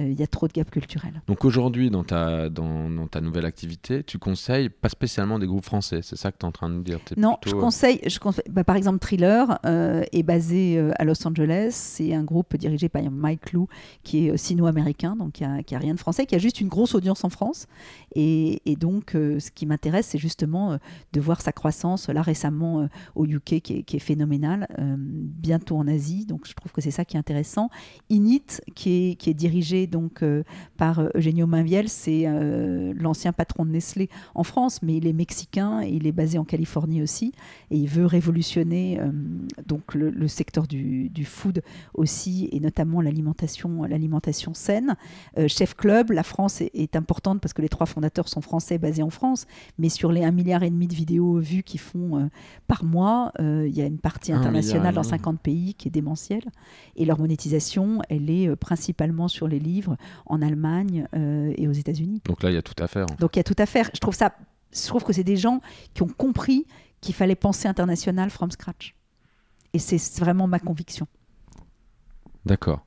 [0.01, 1.23] Euh, il y a trop de gaps culturels.
[1.27, 6.01] Donc aujourd'hui, dans ta, dans, ta nouvelle activité, tu conseilles pas spécialement des groupes français,
[6.03, 8.65] c'est ça que tu es en train de dire Non, je conseille, je conseille bah,
[8.65, 11.71] par exemple, Thriller euh, est basé à Los Angeles.
[11.73, 13.69] C'est un groupe dirigé par Mike Lou,
[14.03, 16.95] qui est sino-américain, donc qui a, a, rien de français, qui a juste une grosse
[16.95, 17.67] audience en France.
[18.15, 20.79] Et, donc, ce qui m'intéresse, c'est justement
[21.13, 25.87] de voir sa croissance, là récemment au UK, qui est, qui est phénoménale, bientôt en
[25.87, 26.27] Asie.
[26.27, 27.71] Donc je trouve que c'est ça qui est intéressant.
[28.11, 30.43] Init, qui est, qui est dirigé donc euh,
[30.77, 35.13] par euh, Eugenio Mainviel, c'est euh, l'ancien patron de Nestlé en France, mais il est
[35.13, 37.33] mexicain et il est basé en Californie aussi,
[37.71, 39.11] et il veut révolutionner euh,
[39.67, 41.63] donc le, le secteur du, du food
[41.95, 44.97] aussi, et notamment l'alimentation, l'alimentation saine.
[45.49, 49.03] Chef Club, la France est, est importante parce que les trois fondateurs sont français basés
[49.03, 49.47] en France,
[49.79, 52.31] mais sur les 1,5 milliard et demi de vidéos vues qu'ils font
[52.67, 55.11] par mois, il y a une partie internationale dans demi.
[55.11, 56.45] 50 pays qui est démentielle.
[56.97, 59.74] Et leur monétisation, elle est principalement sur les livres
[60.27, 62.21] en Allemagne euh, et aux États-Unis.
[62.25, 63.07] Donc là, il y a tout à faire.
[63.19, 63.89] Donc il y a tout à faire.
[63.95, 64.35] Je trouve ça,
[64.73, 65.61] je trouve que c'est des gens
[65.95, 66.67] qui ont compris
[67.01, 68.95] qu'il fallait penser international from scratch.
[69.73, 71.07] Et c'est vraiment ma conviction.
[72.47, 72.85] D'accord.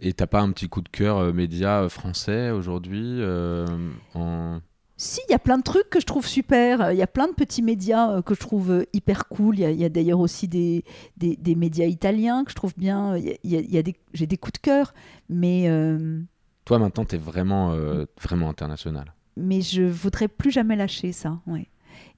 [0.00, 3.66] Et t'as pas un petit coup de cœur euh, média euh, français aujourd'hui euh,
[4.14, 4.60] en...
[5.00, 6.90] Si, il y a plein de trucs que je trouve super.
[6.90, 9.58] Il y a plein de petits médias euh, que je trouve euh, hyper cool.
[9.60, 10.84] Il y a, d'ailleurs aussi des,
[11.16, 13.16] des, des médias italiens que je trouve bien.
[13.44, 14.92] J'ai des coups de cœur,
[15.28, 16.20] mais, euh,
[16.64, 19.14] Toi, maintenant, t'es vraiment, euh, vraiment international.
[19.36, 21.38] mais je voudrais plus jamais lâcher ça.
[21.46, 21.68] Ouais.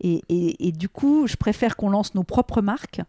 [0.02, 3.02] Et, du coup, je préfère qu'on lance nos propres marques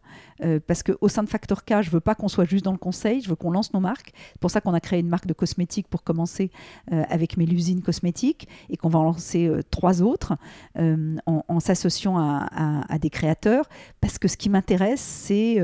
[0.43, 2.77] euh, parce qu'au sein de Factor K, je veux pas qu'on soit juste dans le
[2.77, 4.11] conseil, je veux qu'on lance nos marques.
[4.33, 6.51] C'est pour ça qu'on a créé une marque de cosmétiques pour commencer
[6.91, 10.33] euh, avec Mélusine Cosmétiques et qu'on va en lancer euh, trois autres
[10.77, 13.69] euh, en, s'associant à, des créateurs
[14.01, 15.61] parce que ce qui m'intéresse, c'est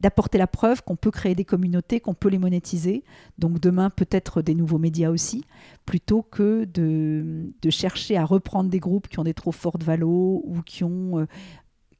[0.00, 3.04] d'apporter la preuve qu'on peut créer des communautés, qu'on peut les monétiser.
[3.38, 5.44] Donc demain, peut-être des nouveaux médias aussi
[5.86, 10.62] plutôt que de, chercher à reprendre des groupes qui ont des trop fortes valos ou
[10.64, 11.26] qui, ont, euh,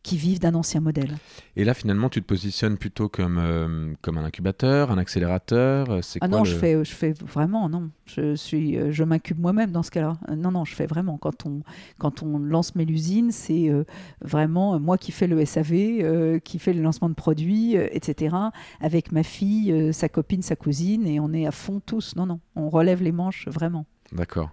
[0.06, 1.16] qui vivent d'un ancien modèle.
[1.56, 5.90] Et là, finalement, tu te positionnes plutôt comme, euh, comme un incubateur, un accélérateur.
[5.90, 7.90] euh, C'est Ah quoi non, le- je, fais, je fais vraiment, non.
[8.06, 10.16] Je, suis, euh, je m'incube moi-même dans ce cas-là.
[10.36, 11.18] Non, non, je fais vraiment.
[11.18, 11.62] Quand on,
[11.98, 13.82] quand on lance Mélusine, c'est euh,
[14.20, 18.36] vraiment moi qui fais le SAV, euh, qui fait le lancement de produits, etc.
[18.80, 22.14] Avec ma fille, sa copine, sa cousine, et on est à fond tous.
[22.14, 23.86] Non, non, on relève les manches vraiment.
[24.12, 24.50] D'accord.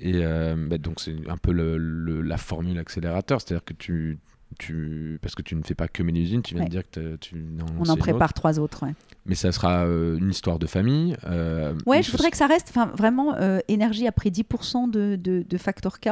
[0.00, 4.18] Et euh, bah, donc, c'est un peu le- le- la formule accélérateur, c'est-à-dire que tu,
[4.58, 5.18] tu.
[5.22, 6.68] Parce que tu ne fais pas que Mélusine, tu viens Ouais.
[6.68, 7.36] de dire que tu.
[7.80, 7.98] On c'est en autre.
[8.00, 8.84] prépare trois autres.
[8.86, 8.94] ouais.
[9.26, 11.14] Mais ça sera euh, une histoire de famille.
[11.24, 15.16] euh, Ouais, ou je voudrais que ça reste vraiment euh, énergie a pris 10% de,
[15.16, 16.08] de, de Factor K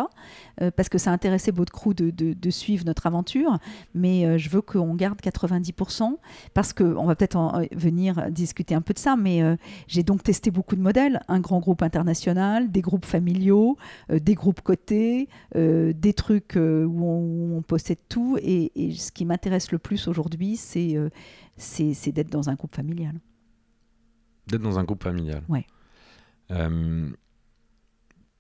[0.61, 3.59] euh, parce que ça intéressait votre crew de, de, de suivre notre aventure,
[3.95, 6.17] mais euh, je veux qu'on garde 90%
[6.53, 9.43] parce que on va peut-être en- venir discuter un peu de ça, mais
[9.89, 13.77] j'ai donc testé beaucoup de modèles, un grand groupe international, des groupes familiaux,
[14.11, 19.25] des groupes cotés, des trucs où, on, où on possède tout et, et ce qui
[19.25, 21.09] m'intéresse le plus aujourd'hui, c'est euh,
[21.57, 23.15] c'est c'est d'être dans un groupe familial.
[24.47, 25.43] D'être dans un groupe familial.
[25.49, 25.67] Ouais.
[26.51, 27.11] Euh,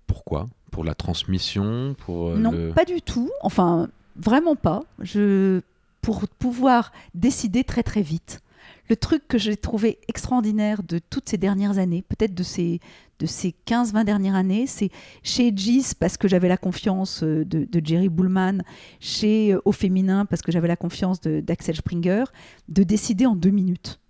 [0.06, 0.46] pourquoi?
[0.70, 2.72] Pour la transmission Pour euh, Non, le...
[2.72, 3.30] pas du tout.
[3.42, 4.82] Enfin, vraiment pas.
[5.00, 5.60] Je
[6.00, 8.40] pour pouvoir décider très très vite.
[8.88, 12.80] Le truc que j'ai trouvé extraordinaire de toutes ces dernières années, peut-être de ces,
[13.18, 14.90] de ces 15-20 dernières années, c'est
[15.22, 18.58] chez Gis parce que j'avais la confiance euh, de, Jerry Bullman,
[19.00, 22.24] chez euh, Au Féminin parce que j'avais la confiance d'Axel Springer,
[22.68, 24.00] de décider en deux minutes.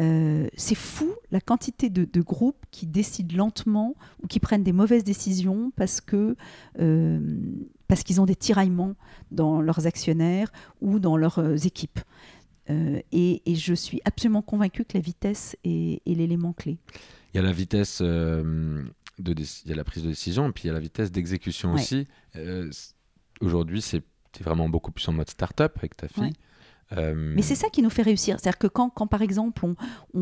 [0.00, 5.04] Euh, c'est fou la quantité de, groupes qui décident lentement ou qui prennent des mauvaises
[5.04, 6.00] décisions parce
[7.88, 8.94] parce qu'ils ont des tiraillements
[9.30, 10.50] dans leurs actionnaires
[10.80, 12.00] ou dans leurs équipes.
[12.70, 16.78] Euh, et, et je suis absolument convaincue que la vitesse est, est l'élément clé.
[17.32, 18.82] Il y a la vitesse euh,
[19.18, 21.10] de il y a la prise de décision et puis il y a la vitesse
[21.10, 21.80] d'exécution Ouais.
[21.80, 22.06] aussi.
[22.36, 22.70] Euh,
[23.40, 24.02] Aujourd'hui, c'est
[24.40, 26.22] es vraiment beaucoup plus en mode start-up avec ta fille.
[26.22, 26.32] Ouais.
[26.96, 28.38] Euh, Mais c'est ça qui nous fait réussir.
[28.38, 29.74] C'est-à-dire que quand, quand, par exemple, on,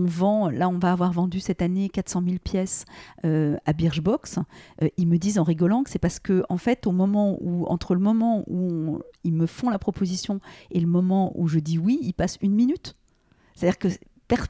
[0.04, 2.84] vend, là, on va avoir vendu cette année 400 000 pièces
[3.24, 4.38] euh, à Birchbox,
[4.82, 7.66] euh, ils me disent en rigolant que c'est parce que, en fait, au moment où,
[7.66, 10.40] entre le moment où ils me font la proposition
[10.70, 12.96] et le moment où je dis oui, il passe une minute.
[13.54, 13.88] C'est-à-dire que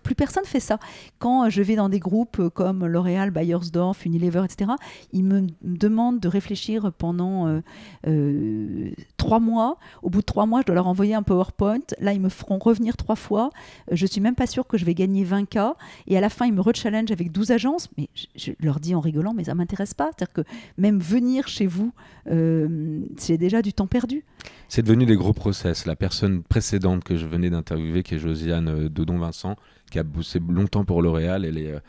[0.02, 0.78] plus personne fait ça.
[1.18, 4.72] Quand je vais dans des groupes euh, comme L'Oréal, Bayersdorf, Unilever, etc.,
[5.12, 7.60] ils me demandent de réfléchir pendant euh,
[8.06, 9.78] euh, trois mois.
[10.02, 11.80] Au bout de trois mois, je dois leur envoyer un PowerPoint.
[12.00, 13.50] Là, ils me feront revenir trois fois.
[13.90, 15.74] Euh, Je suis même pas sûre que je vais gagner 20K.
[16.06, 17.88] Et à la fin, ils me rechallenge avec 12 agences.
[17.96, 20.10] Mais je, leur dis en rigolant, mais ça m'intéresse pas.
[20.16, 20.42] C'est-à-dire que
[20.78, 21.92] même venir chez vous,
[22.28, 24.24] euh, c'est déjà du temps perdu.
[24.68, 25.86] C'est devenu des gros process.
[25.86, 29.56] La personne précédente que je venais d'interviewer, qui est Josiane euh, Dodon-Vincent,
[29.90, 31.80] qui a bossé longtemps pour L'Oréal, elle est, euh,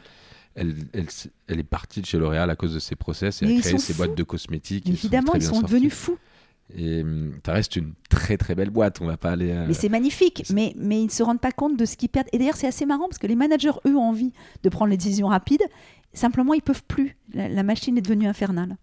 [0.56, 1.06] elle, elle,
[1.48, 3.62] elle est partie de chez L'Oréal à cause de ses process et Mais a ils
[3.62, 3.98] créé ses fous.
[3.98, 4.84] boîtes de cosmétiques.
[4.88, 5.74] Ils sont évidemment, ils sont sortis.
[5.74, 6.18] devenus fous.
[6.76, 9.02] Et hum, ça reste une très très belle boîte.
[9.02, 9.52] On va pas aller.
[9.52, 12.10] euh, Mais c'est magnifique, mais, mais ils ne se rendent pas compte de ce qu'ils
[12.10, 12.28] perdent.
[12.34, 14.32] Et d'ailleurs, c'est assez marrant parce que les managers, eux, ont envie
[14.64, 15.64] de prendre les décisions rapides.
[16.14, 17.18] Simplement, ils peuvent plus.
[17.34, 18.78] La, la machine est devenue infernale.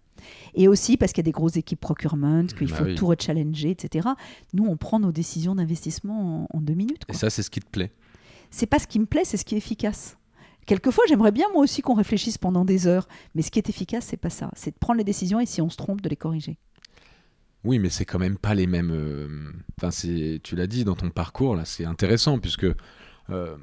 [0.53, 2.95] Et aussi parce qu'il y a des grosses équipes procurement, qu'il Bah faut oui.
[2.95, 4.09] tout rechallenger, etc.
[4.53, 7.03] Nous, on prend nos décisions d'investissement en, en deux minutes.
[7.07, 7.91] Et ça, c'est ce qui te plaît.
[8.51, 10.17] C'est pas ce qui me plaît, c'est ce qui est efficace.
[10.65, 14.05] quelquefois, j'aimerais bien moi aussi qu'on réfléchisse pendant des heures, mais ce qui est efficace,
[14.05, 14.51] c'est pas ça.
[14.55, 16.57] C'est de prendre les décisions et si on se trompe, de les corriger.
[17.63, 18.91] Oui, mais c'est quand même pas les mêmes.
[18.91, 22.67] euh, Enfin, tu l'as dit dans ton parcours là, c'est intéressant puisque
[23.29, 23.57] euh,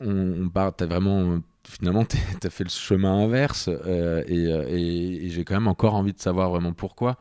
[0.00, 2.04] on, on part, t'as vraiment, finalement,
[2.40, 6.72] t'as fait le chemin inverse euh, et, j'ai quand même encore envie de savoir vraiment
[6.72, 7.18] pourquoi.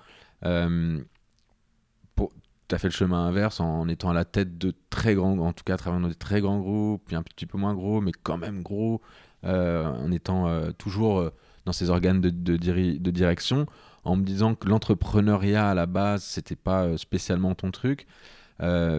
[2.72, 5.54] Pour, t'as fait le chemin inverse en, étant à la tête de très grands, en
[5.54, 8.12] tout cas, à travers des très grands groupes, puis un petit peu moins gros, mais
[8.24, 9.02] quand même gros,
[9.44, 11.32] euh, en étant euh, toujours euh,
[11.66, 13.66] dans ces organes de, de diri- de direction
[14.04, 18.08] en me disant que l'entrepreneuriat à la base c'était pas spécialement ton truc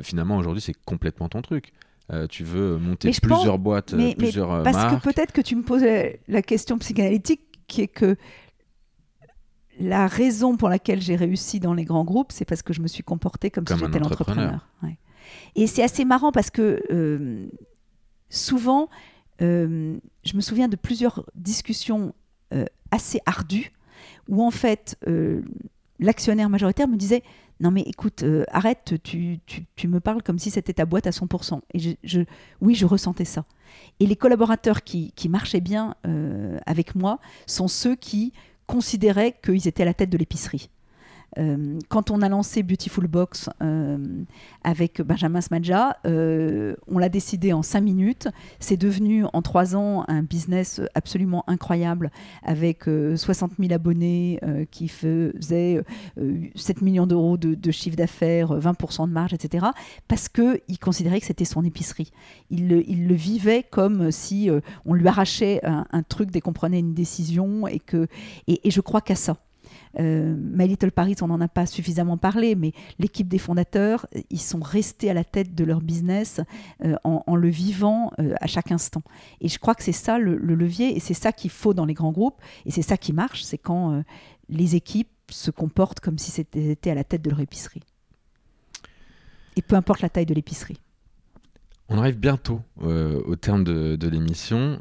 [0.03, 1.73] finalement aujourd'hui c'est complètement ton truc.
[2.13, 5.03] Euh, tu veux monter Mais plusieurs pense- boîtes mais- mais plusieurs euh, Parce marques.
[5.05, 8.17] que peut-être que tu me poses la- la question psychanalytique qui est que
[9.83, 12.87] la raison pour laquelle j'ai réussi dans les grands groupes, c'est parce que je me
[12.89, 14.45] suis comportée comme, Comme si j'étais entrepreneur.
[14.53, 14.69] l'entrepreneur.
[14.83, 14.99] Ouais.
[15.57, 17.47] Et c'est assez marrant parce que euh,
[18.29, 18.89] souvent,
[19.41, 22.15] euh, je me souviens de plusieurs discussions
[22.55, 23.73] euh, assez ardues
[24.29, 24.97] où en fait
[25.99, 27.23] l'actionnaire majoritaire me disait
[27.61, 31.07] non mais écoute euh, arrête tu, tu, tu me parles comme si c'était ta boîte
[31.07, 32.21] à 100% et je, je-
[32.61, 33.45] oui je ressentais ça
[34.01, 38.33] et les collaborateurs qui, qui marchaient bien euh, avec moi sont ceux qui
[38.73, 40.71] considéraient qu'ils étaient à la tête de l'épicerie
[41.39, 43.99] Euh, quand on a lancé Beautiful Box euh,
[44.65, 48.29] avec Benjamin Smadja, euh, on l'a décidé en cinq minutes.
[48.61, 52.11] C'est devenu en trois ans un business absolument incroyable
[52.43, 55.83] avec euh, 60 000 abonnés qui faisaient
[56.19, 59.67] euh, 7 millions d'euros de, de chiffre d'affaires, 20% de marge, etc.
[60.09, 62.11] Parce qu'il considérait que c'était son épicerie.
[62.51, 64.51] Il le, vivait comme si
[64.87, 67.67] on lui arrachait un, truc dès qu'on prenait une décision.
[67.67, 68.07] Et, que,
[68.47, 69.37] et je crois qu'à ça.
[69.99, 74.21] Euh, My Little Paris, on n'en a pas suffisamment parlé, mais l'équipe des fondateurs, euh,
[74.31, 76.41] ils sont restés à la tête de leur business
[76.85, 79.03] euh, en, le vivant euh, à chaque instant.
[79.41, 81.85] Et je crois que c'est ça le, le levier, et c'est ça qu'il faut dans
[81.85, 84.03] les grands groupes, et c'est ça qui marche, c'est quand
[84.49, 87.83] les équipes se comportent comme si c'était à la tête de leur épicerie.
[89.57, 90.79] Et peu importe la taille de l'épicerie.
[91.89, 94.79] on arrive bientôt au terme de, l'émission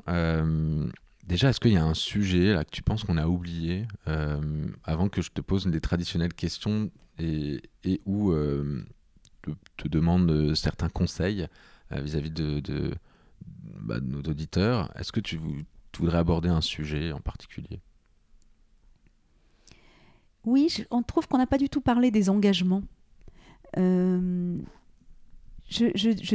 [1.32, 4.68] déjà est-ce qu'il y a un sujet là que tu penses qu'on a oublié euh,
[4.84, 7.62] avant que je te pose les traditionnelles questions et,
[8.06, 8.86] où euh,
[9.78, 11.48] te, demande euh, certains conseils
[11.92, 12.32] vis-à-vis
[13.82, 14.92] bah, de nos auditeurs?
[14.98, 17.80] Est-ce que tu, vou- tu voudrais aborder un sujet en particulier?
[20.44, 22.84] Oui, on trouve qu'on n'a pas du tout parlé des engagements.
[23.76, 24.58] Je,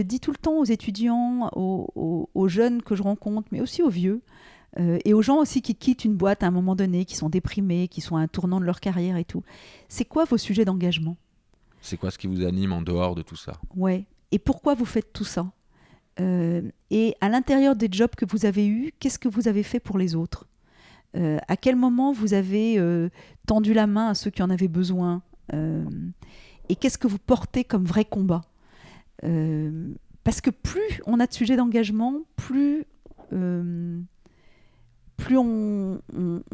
[0.01, 4.22] dis tout le temps aux étudiants, aux jeunes que je rencontre, mais aussi aux vieux,
[4.79, 7.29] euh, et aux gens aussi qui quittent une boîte à un moment donné, qui sont
[7.29, 9.43] déprimés, qui sont à un tournant de leur carrière et tout.
[9.89, 11.16] C'est quoi vos sujets d'engagement?
[11.81, 13.53] C'est quoi ce qui vous anime en dehors de tout ça?
[13.74, 14.05] Ouais.
[14.33, 15.51] Et pourquoi vous faites tout ça?
[16.20, 19.81] Euh, Et à l'intérieur des jobs que vous avez eus, qu'est-ce que vous avez fait
[19.81, 20.47] pour les autres?
[21.16, 22.79] Euh, À quel moment vous avez
[23.47, 25.22] tendu la main à ceux qui en avaient besoin?
[26.68, 28.43] Et qu'est-ce que vous portez comme vrai combat?
[30.24, 32.85] Parce que plus on a de sujets d'engagement, plus,
[33.33, 34.01] euh,
[35.17, 36.01] plus on,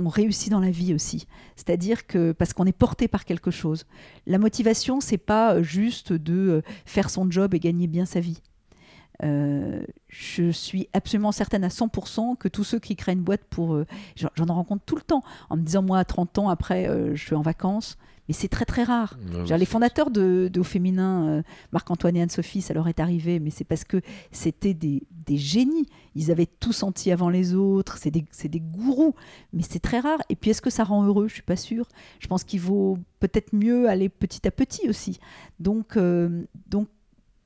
[0.04, 1.26] réussit dans la vie aussi.
[1.56, 3.86] C'est-à-dire que parce qu'on est porté par quelque chose.
[4.26, 8.20] La motivation, c'est pas euh, juste de euh, faire son job et gagner bien sa
[8.20, 8.40] vie.
[9.22, 13.78] Euh, je suis absolument certaine à 100% que tous ceux qui créent une boîte pour...
[14.16, 17.22] j'en j'en rencontre tout le temps en me disant, moi, à 30 ans, après, je
[17.22, 17.98] suis en vacances.
[18.28, 19.16] Mais c'est très, très rare.
[19.44, 21.42] Dire, les fondateurs de, de Au Féminin, euh,
[21.72, 24.00] Marc-Antoine et Anne-Sophie, ça leur est arrivé, mais c'est parce que
[24.30, 25.86] c'était des, des génies.
[26.14, 29.14] Ils avaient tout senti avant les autres, c'est des, gourous,
[29.52, 30.20] mais c'est très rare.
[30.28, 31.26] Et puis, est-ce que ça rend heureux?
[31.26, 31.88] Je suis pas sûre.
[32.20, 35.18] Je pense qu'il vaut peut-être mieux aller petit à petit aussi.
[35.58, 36.88] Donc, euh, donc,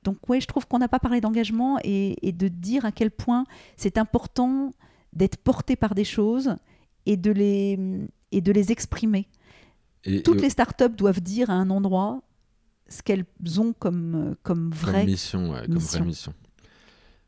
[0.03, 3.11] donc ouais, je trouve qu'on n'a pas parlé d'engagement et, et de dire à quel
[3.11, 3.45] point
[3.77, 4.71] c'est important
[5.13, 6.55] d'être porté par des choses
[7.07, 7.79] et de les,
[8.31, 9.27] et de les exprimer.
[10.05, 12.21] Et- Toutes et- les startups doivent dire à un endroit
[12.89, 13.25] ce qu'elles
[13.57, 15.05] ont comme, euh, comme Comme vrai.
[15.05, 15.99] mission, ouais, comme mission.
[15.99, 16.33] vraie mission.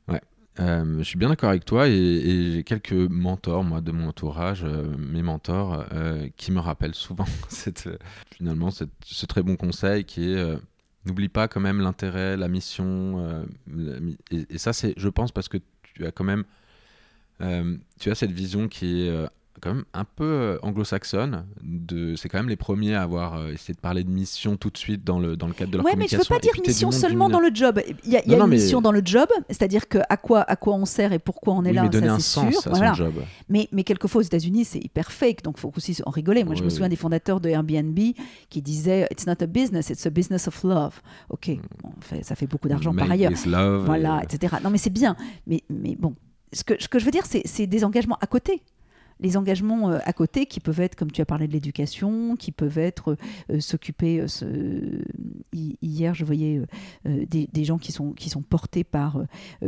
[0.07, 0.21] Ouais.
[0.59, 4.07] Euh, je suis bien d'accord avec toi et, et j'ai quelques mentors, moi, de mon
[4.07, 7.97] entourage, euh, mes mentors, euh, qui me rappellent souvent cette, euh,
[8.35, 10.57] finalement cette- ce très bon conseil qui est euh,
[11.05, 13.19] n'oublie pas quand même l'intérêt, la mission.
[13.19, 13.43] euh,
[13.75, 13.97] la
[14.31, 16.43] et, et ça, c'est, je pense, parce que tu as quand même
[17.41, 19.27] euh, tu as cette vision qui est euh,
[19.59, 21.45] quand même un peu euh, anglo-saxonne.
[21.61, 24.69] De, c'est quand même les premiers à avoir euh, essayé de parler de mission tout
[24.69, 26.35] de suite dans le, dans le cadre de leur Ouais, mais je veux communication.
[26.35, 27.81] pas dire mission seulement dans le job.
[28.05, 29.99] Il y a, y a Non, non, une mais- mission dans le job, c'est-à-dire que
[30.09, 32.13] à quoi, à quoi on sert et pourquoi on est Oui, là, mais donner ça,
[32.13, 32.67] un sens sûr.
[32.67, 32.89] à Voilà.
[32.89, 33.13] son job.
[33.49, 36.43] Mais, mais quelquefois aux États-Unis, c'est hyper fake, donc il faut aussi en rigoler.
[36.43, 36.71] Moi, je me oui.
[36.71, 37.97] souviens des fondateurs de Airbnb
[38.49, 41.01] qui disaient It's not a business, it's a business of love.
[41.29, 41.51] Ok,
[41.83, 43.31] bon, fait- ça fait beaucoup d'argent par ailleurs.
[43.45, 44.55] love, Voilà, et- etc.
[44.63, 45.15] Non, mais c'est bien.
[45.47, 46.15] Mais, mais bon,
[46.53, 48.61] ce, que, ce que je veux dire, c'est des engagements à côté
[49.19, 52.51] les engagements euh, à côté qui peuvent être, comme tu as parlé de l'éducation, qui
[52.51, 53.17] peuvent être
[53.51, 54.23] euh, s'occuper.
[54.43, 55.01] Euh,
[55.53, 56.61] hier, je voyais
[57.05, 59.21] des, gens qui sont, qui sont portés par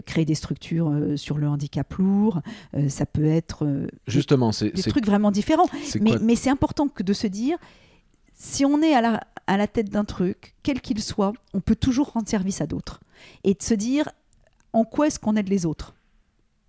[0.05, 2.41] créer des structures sur le handicap lourd.
[2.87, 3.67] ça peut être
[4.07, 5.67] justement des, des trucs vraiment différents.
[5.99, 7.57] Mais, mais c'est important que de se dire
[8.33, 11.75] si on est à la, à la tête d'un truc, quel qu'il soit, on peut
[11.75, 13.01] toujours rendre service à d'autres.
[13.43, 14.09] Et de se dire
[14.73, 15.95] en quoi est-ce qu'on aide les autres?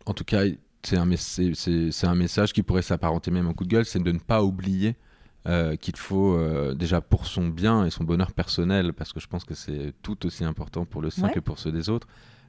[0.07, 0.43] En tout cas,
[0.83, 4.19] c'est un, un, message qui pourrait s'apparenter même en coup de gueule, c'est de ne
[4.19, 4.97] pas oublier
[5.49, 9.27] euh, qu'il faut euh, déjà pour son bien et son bonheur personnel, parce que je
[9.27, 12.07] pense que c'est tout aussi important pour le sien que pour ceux des autres,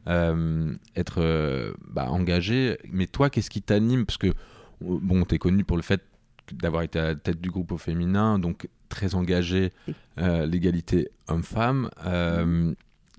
[0.08, 2.78] euh, être bah, engagé.
[2.92, 4.06] Mais toi, qu'est-ce qui t'anime?
[4.06, 4.34] Parce que,
[4.80, 6.02] bon, tu es connu pour le fait
[6.52, 9.72] d'avoir été à la tête du groupe au féminin, donc très engagé,
[10.18, 11.90] l'égalité homme-femme.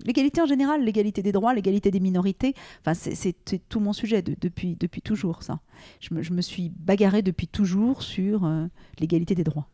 [0.03, 3.35] L'égalité en général, l'égalité des droits, l'égalité des minorités, enfin, c'est
[3.69, 5.59] tout mon sujet depuis, depuis toujours, ça.
[6.01, 8.65] Je me, je me, suis bagarré depuis toujours sur euh,
[8.99, 9.67] l'égalité des droits.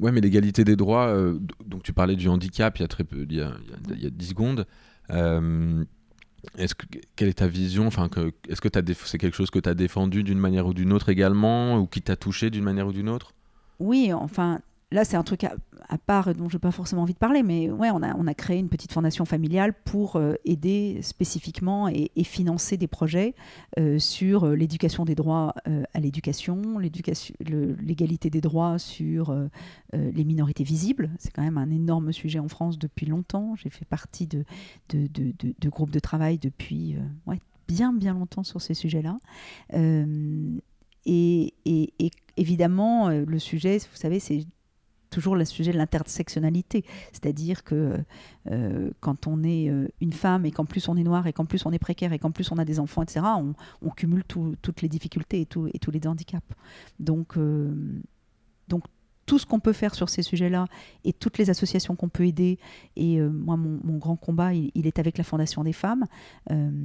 [0.00, 3.04] Ouais, mais l'égalité des droits, euh, donc tu parlais du handicap il y a très
[3.04, 3.52] peu, il y a,
[3.90, 4.66] il y a 10 secondes.
[5.10, 5.84] Euh,
[6.58, 6.86] est-ce que,
[7.16, 8.68] quelle est ta vision enfin, que, Est-ce que
[9.04, 12.02] c'est quelque chose que tu as défendu d'une manière ou d'une autre également, ou qui
[12.02, 13.34] t'a touché d'une manière ou d'une autre?
[13.78, 14.60] Oui, enfin,
[14.92, 17.70] là, c'est un truc à, part dont je n'ai pas forcément envie de parler, mais
[17.70, 22.86] on a, on créé une petite fondation familiale pour euh, aider spécifiquement et, financer des
[22.86, 23.34] projets
[23.78, 25.54] euh, sur euh, l'éducation des droits
[25.94, 29.34] à l'éducation, l'égalité des droits sur
[29.92, 31.10] les minorités visibles.
[31.18, 33.54] C'est quand même un énorme sujet en France depuis longtemps.
[33.56, 34.44] J'ai fait partie de,
[34.90, 36.96] de, de, groupes de travail depuis
[37.68, 39.18] bien, bien longtemps sur ces sujets-là.
[39.72, 44.46] Et, et, et, évidemment, le sujet, vous savez, c'est
[45.16, 46.84] toujours le sujet de l'intersectionnalité.
[47.10, 47.96] C'est-à-dire que
[48.50, 51.46] euh, quand on est euh, une femme et qu'en plus on est noir et qu'en
[51.46, 53.24] plus on est précaire et qu'en plus on a des enfants, etc.,
[53.80, 56.46] on, cumule toutes les difficultés et, tous les handicaps.
[57.00, 57.74] Donc, euh,
[58.68, 58.82] donc
[59.24, 60.66] tout ce qu'on peut faire sur ces sujets-là
[61.04, 62.58] et toutes les associations qu'on peut aider.
[62.94, 66.04] Et moi, mon, grand combat, il, est avec la Fondation des femmes.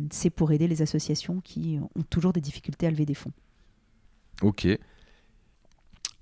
[0.10, 3.34] c'est pour aider les associations qui ont toujours des difficultés à lever des fonds.
[4.42, 4.66] Ok.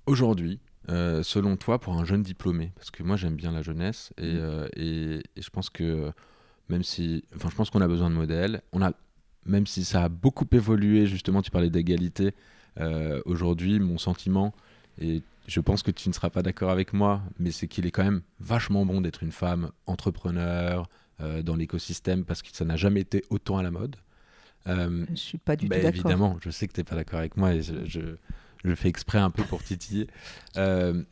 [0.07, 4.13] Aujourd'hui, euh, selon toi, pour un jeune diplômé Parce que moi, j'aime bien la jeunesse
[4.17, 4.37] et, mm.
[4.39, 6.11] euh, et, je pense que
[6.69, 8.61] même si, enfin, je pense qu'on a besoin de modèles.
[8.71, 8.91] On a,
[9.45, 12.33] même si ça a beaucoup évolué, justement, tu parlais d'égalité.
[12.79, 14.53] Euh, aujourd'hui, mon sentiment,
[15.01, 17.91] et je pense que tu ne seras pas d'accord avec moi, mais c'est qu'il est
[17.91, 20.87] quand même vachement bon d'être une femme entrepreneur
[21.43, 23.97] dans l'écosystème parce que ça n'a jamais été autant à la mode.
[24.65, 25.99] je suis pas du bah, tout d'accord.
[25.99, 28.15] Évidemment, je sais que tu n'es pas d'accord avec moi et je je
[28.75, 30.07] fais exprès un peu pour titiller.
[30.57, 31.03] Euh,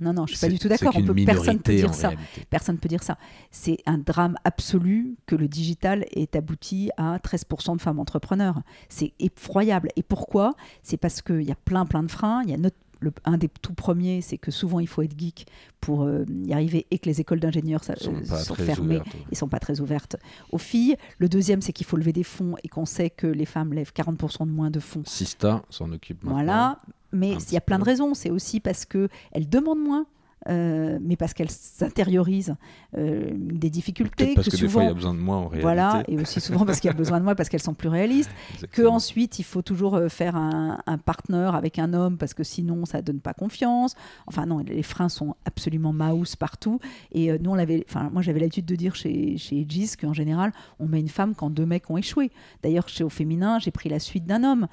[0.00, 0.92] non, non, je suis pas du tout d'accord.
[1.26, 2.12] personne ne peut dire ça.
[2.50, 3.18] Personne peut dire ça.
[3.50, 8.62] C'est un drame absolu que le digital ait abouti à 13% de femmes entrepreneurs.
[8.88, 9.88] C'est effroyable.
[9.96, 10.54] Et pourquoi?
[10.82, 12.42] C'est parce qu'il y a plein, plein de freins.
[12.44, 12.76] Il y a notre
[13.24, 15.46] un des tout premiers, c'est que souvent il faut être geek
[15.80, 17.94] pour euh, y arriver et que les écoles d'ingénieurs sont,
[18.24, 19.00] sont fermées
[19.30, 20.16] et sont pas très ouvertes
[20.50, 20.96] aux filles.
[21.18, 23.92] Le deuxième, c'est qu'il faut lever des fonds et qu'on sait que les femmes lèvent
[23.94, 25.02] 40% de moins de fonds.
[25.04, 26.38] Sista s'en occupe maintenant.
[26.38, 26.78] Voilà,
[27.12, 28.14] mais il y a plein de raisons.
[28.14, 30.06] C'est aussi parce qu'elles demandent moins.
[30.48, 32.54] Euh, mais parce qu'elle s'intériorise
[32.96, 34.34] euh, des difficultés.
[34.34, 35.62] Parce que, souvent, des fois, il y a besoin de moi en réalité.
[35.62, 37.88] Voilà, et aussi souvent parce qu'il y a besoin de moi parce qu'elles sont plus
[37.88, 38.30] réalistes.
[38.70, 42.44] que ensuite, il faut toujours euh, faire un, un partenaire avec un homme parce que
[42.44, 43.94] sinon, ça donne pas confiance.
[44.26, 46.78] Enfin non, les freins sont absolument mouse partout.
[47.12, 50.52] Et nous, on l'avait, enfin moi, j'avais l'habitude de dire chez chez Gis qu'en général,
[50.78, 52.30] on met une femme quand deux mecs ont échoué.
[52.62, 54.68] D'ailleurs, chez au féminin, j'ai pris la suite d'un homme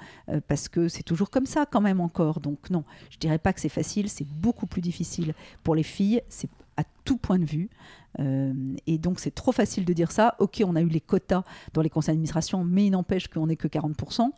[0.46, 2.40] parce que c'est toujours comme ça quand même encore.
[2.40, 6.22] Donc non, je dirais pas que c'est facile, c'est beaucoup plus difficile pour les filles,
[6.28, 7.68] c'est à tout point de vue.
[8.18, 8.52] Euh,
[8.86, 10.36] et donc c'est trop facile de dire ça.
[10.38, 11.42] Ok, on a eu les quotas
[11.74, 14.30] dans les conseils d'administration, mais il n'empêche qu'on n'est que 40%.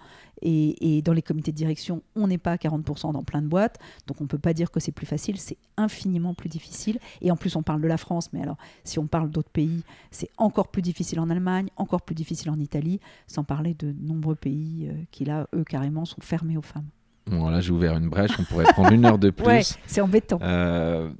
[0.43, 3.79] Et, dans les comités de direction, on n'est pas à 40% dans plein de boîtes.
[4.07, 6.99] Donc on ne peut pas dire que c'est plus facile, c'est infiniment plus difficile.
[7.21, 9.83] Et en plus, on parle de la France, mais alors si on parle d'autres pays,
[10.11, 14.37] c'est encore plus difficile en Allemagne, encore plus difficile en Italie, sans parler de nombreux
[14.37, 16.89] pays euh, qui là, eux, carrément, sont fermés aux femmes.
[17.29, 19.47] Bon, là, j'ai ouvert une brèche, on pourrait prendre une heure de plus.
[19.47, 20.39] Ouais, c'est embêtant.
[20.43, 21.11] Euh,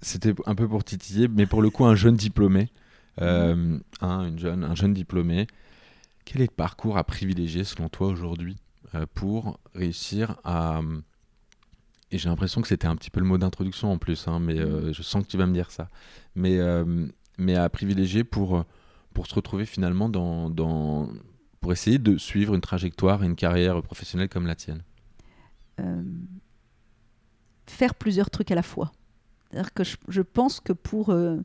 [0.00, 2.68] c'était un peu pour titiller, mais pour le coup, un jeune diplômé,
[3.20, 5.46] euh, un, une jeune, un jeune diplômé,
[6.24, 8.56] quel est le parcours à privilégier selon toi aujourd'hui
[8.94, 10.80] euh, pour réussir à.
[12.10, 14.56] Et j'ai l'impression que c'était un petit peu le mot d'introduction en plus, hein, mais
[14.56, 15.88] je sens que tu vas me dire ça.
[16.36, 16.60] Mais,
[17.38, 18.64] mais à privilégier pour,
[19.12, 21.08] pour se retrouver finalement dans, dans
[21.64, 24.82] pour essayer de suivre une trajectoire et une carrière professionnelle comme la tienne
[25.80, 26.02] euh,
[27.66, 28.92] Faire plusieurs trucs à la fois.
[29.74, 31.40] que je, pense que pour, euh,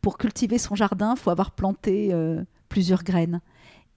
[0.00, 3.42] pour cultiver son jardin, il faut avoir planté euh, plusieurs graines.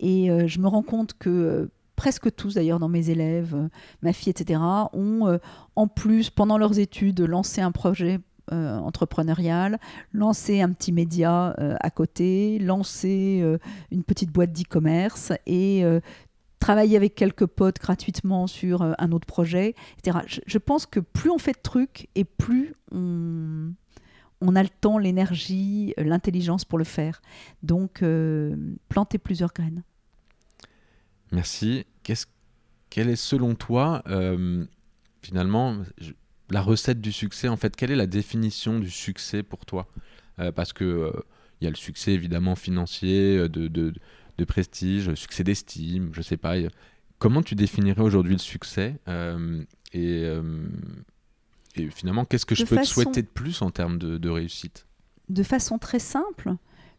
[0.02, 3.56] Et je me rends compte que presque tous d'ailleurs dans mes élèves,
[4.02, 4.60] ma fille, etc.,
[4.92, 5.40] ont
[5.78, 8.20] en plus, pendant leurs études, lancé un projet
[8.52, 9.80] euh, entrepreneurial,
[10.12, 13.58] lancé un petit média euh, à côté, lancé euh,
[13.90, 16.02] une petite boîte d'e-commerce et euh,
[16.60, 20.26] travailler avec quelques potes gratuitement sur un autre projet, etc.
[20.46, 23.74] Je, pense que plus on fait de trucs et plus on,
[24.56, 27.22] a le temps, l'énergie, l'intelligence pour le faire.
[27.64, 28.04] Donc,
[28.90, 29.84] planter plusieurs graines.
[31.32, 31.86] Merci.
[32.04, 32.28] Qu'est-ce,
[32.90, 34.04] quelle est selon toi,
[35.22, 35.78] finalement,
[36.54, 39.88] la recette du succès En fait, quelle est la définition du succès pour toi?
[40.40, 41.12] Euh, Parce que euh,
[41.62, 43.94] il y a le succès évidemment financier, euh, de, de,
[44.38, 46.56] de prestige, le succès d'estime, je sais pas.
[47.20, 49.00] Comment tu définirais aujourd'hui le succès
[49.94, 50.26] et,
[51.76, 54.86] et finalement, qu'est-ce que je peux te souhaiter de plus en termes de, réussite?
[55.30, 56.56] De façon très simple,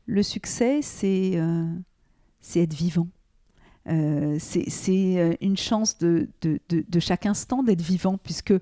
[0.06, 1.34] le succès, c'est
[2.56, 3.08] être vivant.
[3.86, 8.54] Euh, c'est une chance de, de, de- de chaque instant d'être vivant, puisque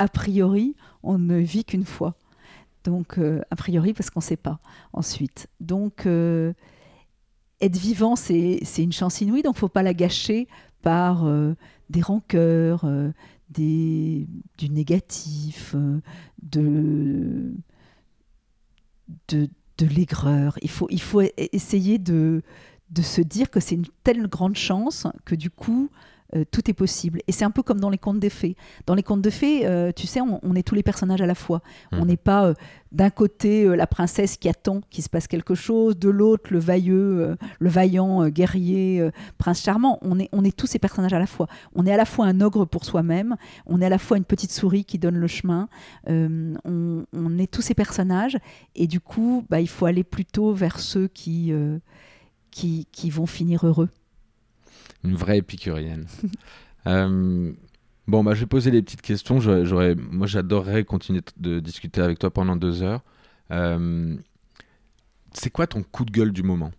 [0.00, 2.16] a priori, on ne vit qu'une fois.
[2.84, 4.58] Donc, euh, a priori, parce qu'on ne sait pas
[4.94, 5.46] ensuite.
[5.60, 6.54] Donc, euh,
[7.60, 10.48] être vivant, c'est une chance inouïe, donc il ne faut pas la gâcher
[10.80, 11.54] par euh,
[11.90, 12.86] des rancœurs,
[13.50, 15.76] des, du négatif,
[16.42, 17.52] de,
[19.28, 20.58] de, de l'aigreur.
[20.62, 22.40] Il faut, il faut e- essayer de,
[22.88, 25.90] de se dire que c'est une telle grande chance que du coup,
[26.36, 27.20] euh, tout est possible.
[27.26, 28.56] Et c'est un peu comme dans les contes de fées.
[28.86, 31.26] Dans les contes de fées, euh, tu sais, on, on est tous les personnages à
[31.26, 31.60] la fois.
[31.92, 32.06] On Mhm.
[32.06, 32.54] n'est pas euh,
[32.92, 37.36] d'un côté la princesse qui attend qu'il se passe quelque chose, de l'autre le vailleux,
[37.60, 39.08] le vaillant guerrier,
[39.38, 39.98] prince charmant.
[40.02, 41.46] On est, on est tous ces personnages à la fois.
[41.76, 43.36] On est à la fois un ogre pour soi-même,
[43.66, 45.68] on est à la fois une petite souris qui donne le chemin.
[46.08, 48.38] On, on est tous ces personnages
[48.74, 51.52] et du coup, bah, il faut aller plutôt vers ceux qui,
[52.50, 53.88] qui, qui vont finir heureux.
[55.04, 56.06] Une vraie épicurienne.
[56.86, 57.52] Euh,
[58.06, 59.38] bon, bah, je vais poser les petites questions.
[59.38, 63.02] J'aurais, moi, j'adorerais continuer de discuter avec toi pendant deux heures.
[63.50, 64.16] Euh,
[65.34, 66.72] c'est quoi ton coup de gueule du moment?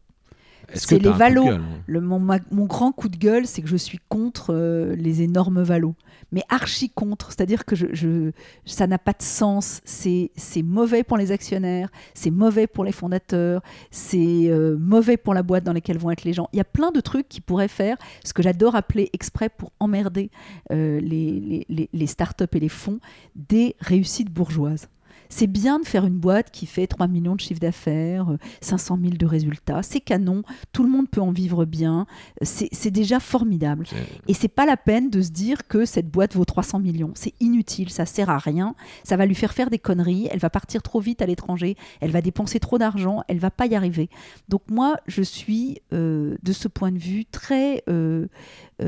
[0.75, 1.45] C'est les valos.
[1.45, 4.95] gueule Le, mon, ma- mon grand coup de gueule, c'est que je suis contre euh,
[4.95, 5.95] les énormes valos.
[6.31, 7.27] Mais archi contre.
[7.31, 8.31] C'est-à-dire que je, je-
[8.65, 9.81] ça n'a pas de sens.
[9.83, 15.33] C'est c'est mauvais pour les actionnaires, c'est mauvais pour les fondateurs, c'est euh, mauvais pour
[15.33, 16.47] la boîte dans laquelle vont être les gens.
[16.53, 19.71] Il y a plein de trucs qui pourraient faire ce que j'adore appeler exprès pour
[19.79, 20.29] emmerder
[20.71, 22.99] euh, les, les, les, les startups et les fonds,
[23.35, 24.87] des réussites bourgeoises.
[25.31, 28.99] C'est bien de faire une boîte qui fait 3 millions de chiffre d'affaires, euh, 500
[29.01, 29.81] 000 de résultats.
[29.81, 30.43] C'est canon,
[30.73, 32.05] tout le monde peut en vivre bien.
[32.41, 33.85] C'est déjà formidable.
[34.27, 37.11] Et c'est pas la peine de se dire que cette boîte vaut 300 millions.
[37.15, 38.75] C'est inutile, ça sert à rien.
[39.03, 40.27] Ça va lui faire faire des conneries.
[40.31, 41.77] Elle va partir trop vite à l'étranger.
[42.01, 43.23] Elle va dépenser trop d'argent.
[43.27, 44.09] Elle va pas y arriver.
[44.49, 48.27] Donc moi, je suis euh, de ce point de vue très euh, euh,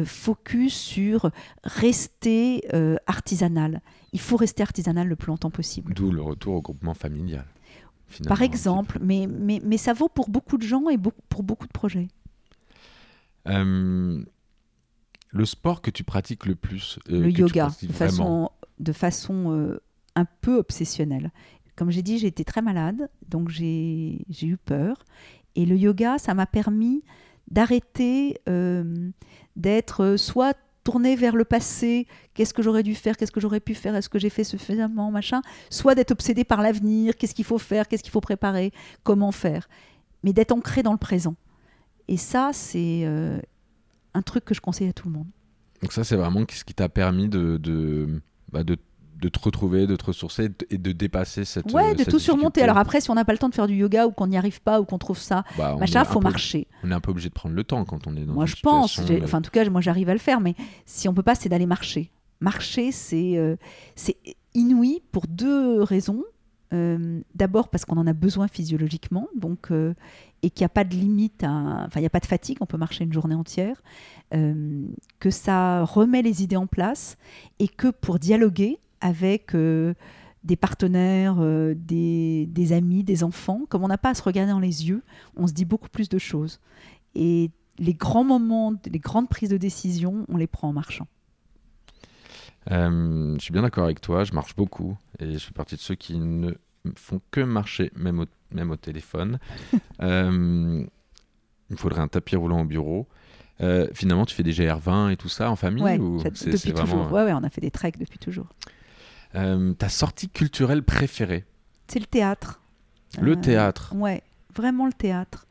[0.05, 1.31] focus sur
[1.63, 3.81] rester euh, artisanal.
[4.11, 5.93] Il faut rester artisanal le plus longtemps possible.
[5.93, 7.45] D'où le retour au groupement familial.
[8.27, 10.97] Par exemple, mais, mais, mais ça vaut pour beaucoup de gens et
[11.29, 12.07] pour beaucoup de projets.
[13.47, 14.23] Euh,
[15.31, 18.49] le sport que tu pratiques le plus euh, le yoga, de façon,
[18.79, 19.81] de façon euh,
[20.15, 21.31] un peu obsessionnelle.
[21.75, 25.03] Comme j'ai dit, j'ai été très malade, donc j'ai eu peur.
[25.55, 27.03] Et le yoga, ça m'a permis
[27.49, 29.09] d'arrêter euh,
[29.55, 33.73] d'être soit tourné vers le passé, qu'est-ce que j'aurais dû faire, qu'est-ce que j'aurais pu
[33.73, 37.57] faire, est-ce que j'ai fait suffisamment, machin, soit d'être obsédé par l'avenir, qu'est-ce qu'il faut
[37.57, 38.71] faire, qu'est-ce qu'il faut préparer,
[39.03, 39.69] comment faire,
[40.23, 41.35] mais d'être ancré dans le présent.
[42.07, 43.39] Et ça, c'est euh,
[44.13, 45.27] un truc que je conseille à tout le monde.
[45.81, 48.21] Donc ça, c'est vraiment ce qui t'a permis de, de,
[48.51, 48.77] bah, de,
[49.23, 52.61] de te retrouver, de te ressourcer et de dépasser cette Ouais, de cette tout surmonter.
[52.61, 54.37] Alors après, si on n'a pas le temps de faire du yoga ou qu'on n'y
[54.37, 56.67] arrive pas ou qu'on trouve ça, Bah, machin, faut peu- marcher.
[56.83, 58.47] On est un peu obligé de prendre le temps quand on est dans Moi, une
[58.49, 58.99] je pense.
[59.23, 60.41] Enfin, en tout cas, moi, j'arrive à le faire.
[60.41, 60.55] Mais
[60.85, 62.11] si on peut pas, c'est d'aller marcher.
[62.41, 63.55] Marcher, c'est euh,
[63.95, 64.17] c'est
[64.53, 66.23] inouï pour deux raisons.
[66.73, 69.93] Euh, D'abord parce qu'on en a besoin physiologiquement, donc euh,
[70.41, 72.57] et qu'il n'y a pas de limite, à- enfin il n'y a pas de fatigue,
[72.61, 73.81] on peut marcher une journée entière,
[74.33, 74.83] euh,
[75.19, 77.15] que ça remet les idées en place
[77.59, 79.93] et que pour dialoguer avec euh,
[80.43, 84.51] des partenaires, euh, des, des amis, des enfants, comme on n'a pas à se regarder
[84.51, 85.03] dans les yeux,
[85.35, 86.59] on se dit beaucoup plus de choses.
[87.15, 91.07] Et les grands moments, les grandes prises de décision, on les prend en marchant.
[92.71, 95.81] euh, je suis bien d'accord avec toi, je marche beaucoup et je fais partie de
[95.81, 96.51] ceux qui ne
[96.95, 99.39] font que marcher, même au, même au téléphone.
[100.01, 100.83] Euh,
[101.69, 103.07] il me faudrait un tapis roulant au bureau.
[103.61, 106.71] Euh, finalement, tu fais des GR20 et tout ça en famille Ouais, ou c'est- depuis
[106.71, 106.85] toujours.
[106.87, 108.47] vraiment, Ouais, ouais, on a fait des treks depuis toujours.
[109.35, 111.45] Euh, ta sortie culturelle préférée
[111.87, 112.61] C'est le théâtre.
[113.21, 113.93] Le Euh, théâtre.
[113.95, 114.23] Ouais,
[114.55, 115.47] vraiment le théâtre.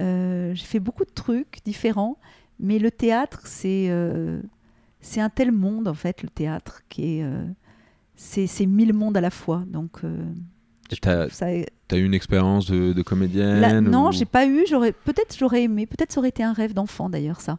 [0.00, 2.16] Euh, j'ai fait beaucoup de trucs différents,
[2.58, 3.90] mais le théâtre, c'est
[5.00, 7.26] c'est un tel monde, en fait, le théâtre, qui est.
[8.16, 9.64] c'est c'est mille mondes à la fois.
[9.66, 10.00] Donc,
[11.00, 14.64] t'as ça- as eu une expérience de, de comédienne non, ou- j'ai pas eu.
[14.68, 15.86] J'aurais peut-être j'aurais aimé.
[15.86, 17.58] Peut-être ça aurait été un rêve d'enfant d'ailleurs ça.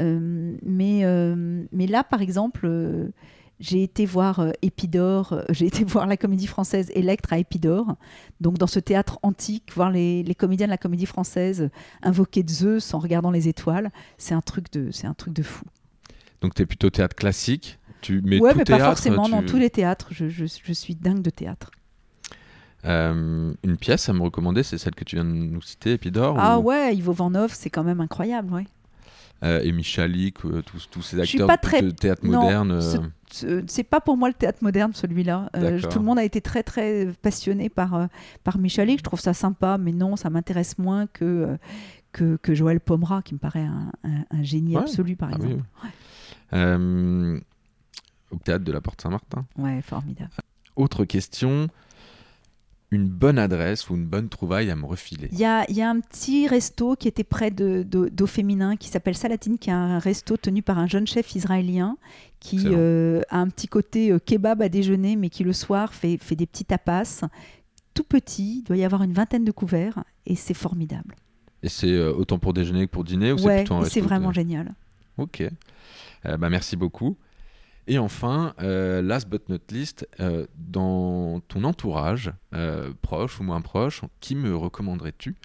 [0.00, 3.08] Euh, mais euh, mais là par exemple, euh,
[3.60, 5.32] j'ai été voir euh, Épidore.
[5.32, 7.96] euh, J'ai été voir la comédie française Electre à Épidore.
[8.40, 11.70] Donc dans ce théâtre antique, voir les, les comédiens de la comédie française
[12.02, 15.64] invoquer Zeus en regardant les étoiles, c'est un truc de c'est un truc de fou.
[16.40, 17.78] Donc t'es plutôt théâtre classique?
[18.00, 20.08] Tu, mais ouais, tout mais théâtre, pas forcément tu- dans tous les théâtres.
[20.10, 21.70] Je, je- je suis dingue de théâtre.
[22.84, 26.36] Euh, une pièce à me recommander, c'est celle que tu viens de nous citer, Épidore
[26.38, 28.66] Ah ou- ouais, Ivo Vanov, c'est quand même incroyable, ouais.
[29.42, 32.72] euh, et Michalik, euh, tous, tous ces acteurs pas de- très- de théâtre non, moderne.
[32.72, 32.98] euh, ce-
[33.66, 35.50] c'est pas pour moi le théâtre moderne celui-là.
[35.56, 38.06] Euh, tout le monde a été très très passionné par euh,
[38.44, 38.98] par Michalik.
[38.98, 41.56] Je trouve ça sympa, mais non, ça m'intéresse moins que euh,
[42.12, 44.82] que, que Joël Pomera, qui me paraît un, un- un génie Ouais.
[44.82, 45.62] absolu par ah exemple.
[45.82, 45.88] oui.
[46.52, 47.40] Euh,
[48.30, 49.44] au théâtre de la Porte Saint-Martin.
[49.58, 50.30] Ouais, formidable.
[50.76, 51.68] Autre question,
[52.94, 55.90] une bonne adresse ou une bonne trouvaille à me refiler Il y a, y a
[55.90, 59.74] un petit resto qui était près de, de- d'eau féminin qui s'appelle Salatine, qui est
[59.74, 61.96] un resto tenu par un jeune chef israélien
[62.40, 66.18] qui euh, a un petit côté euh, kebab à déjeuner, mais qui le soir fait,
[66.18, 67.22] fait des petits tapas.
[67.94, 71.14] Tout petit, il doit y avoir une vingtaine de couverts et c'est formidable.
[71.62, 74.32] Et c'est euh, autant pour déjeuner que pour dîner ou c'est plutôt un c'est vraiment
[74.32, 74.74] génial.
[75.18, 75.42] Ok.
[76.24, 77.16] Bah, merci beaucoup.
[77.86, 83.60] Et enfin, euh, last but not least, euh, dans ton entourage, euh, proche ou moins
[83.60, 85.36] proche, qui me recommanderais-tu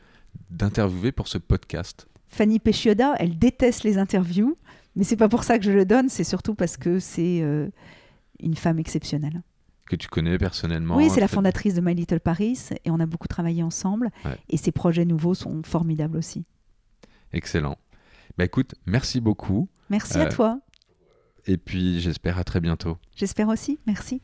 [0.49, 2.07] d'interviewer pour ce podcast?
[2.29, 4.57] Fanny Péchioda, elle déteste les interviews,
[4.95, 7.43] mais c'est pas pour ça que je le donne, c'est surtout parce que c'est
[8.39, 9.41] une femme exceptionnelle.
[9.87, 13.07] Que tu connais personnellement oui, c'est la fondatrice de My Little Paris et on a
[13.07, 14.11] beaucoup travaillé ensemble.
[14.23, 14.37] Ouais.
[14.49, 16.45] Et ses projets nouveaux sont formidables aussi.
[17.33, 17.77] Excellent.
[18.37, 19.67] Bah écoute, merci beaucoup.
[19.89, 20.59] Merci à toi.
[21.45, 22.97] Et puis j'espère à très bientôt.
[23.15, 23.79] J'espère aussi.
[23.85, 24.21] Merci.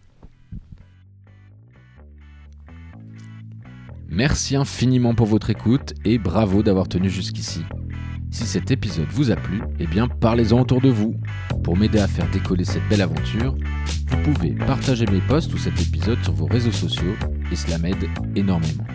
[4.08, 7.62] Merci infiniment pour votre écoute et bravo d'avoir tenu jusqu'ici.
[8.32, 11.16] Si cet épisode vous a plu, eh bien parlez-en autour de vous.
[11.64, 13.56] Pour m'aider à faire décoller cette belle aventure,
[14.08, 17.16] vous pouvez partager mes posts ou cet épisode sur vos réseaux sociaux
[17.52, 18.86] et cela m'aide énormément.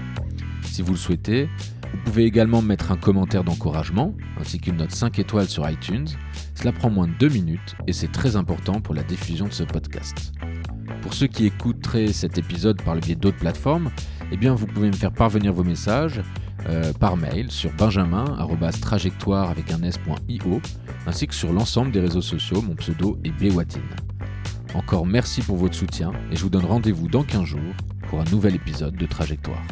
[0.63, 1.49] Si vous le souhaitez,
[1.93, 6.07] vous pouvez également mettre un commentaire d'encouragement ainsi qu'une note 5 étoiles sur iTunes.
[6.55, 9.65] Cela prend moins de 2 minutes et c'est très important pour la diffusion de ce
[9.65, 10.33] podcast.
[11.03, 13.91] Pour ceux qui écouteraient cet épisode par le biais d'autres plateformes,
[14.33, 16.21] eh bien vous pouvez me faire parvenir vos messages
[16.69, 20.61] euh, par mail sur benjamin@trajectoire avec un s.io
[21.07, 23.83] ainsi que sur l'ensemble des réseaux sociaux, mon pseudo est Bewatine.
[24.75, 27.75] Encore merci pour votre soutien et je vous donne rendez-vous dans 15 jours
[28.09, 29.63] pour un nouvel épisode de Trajectoire.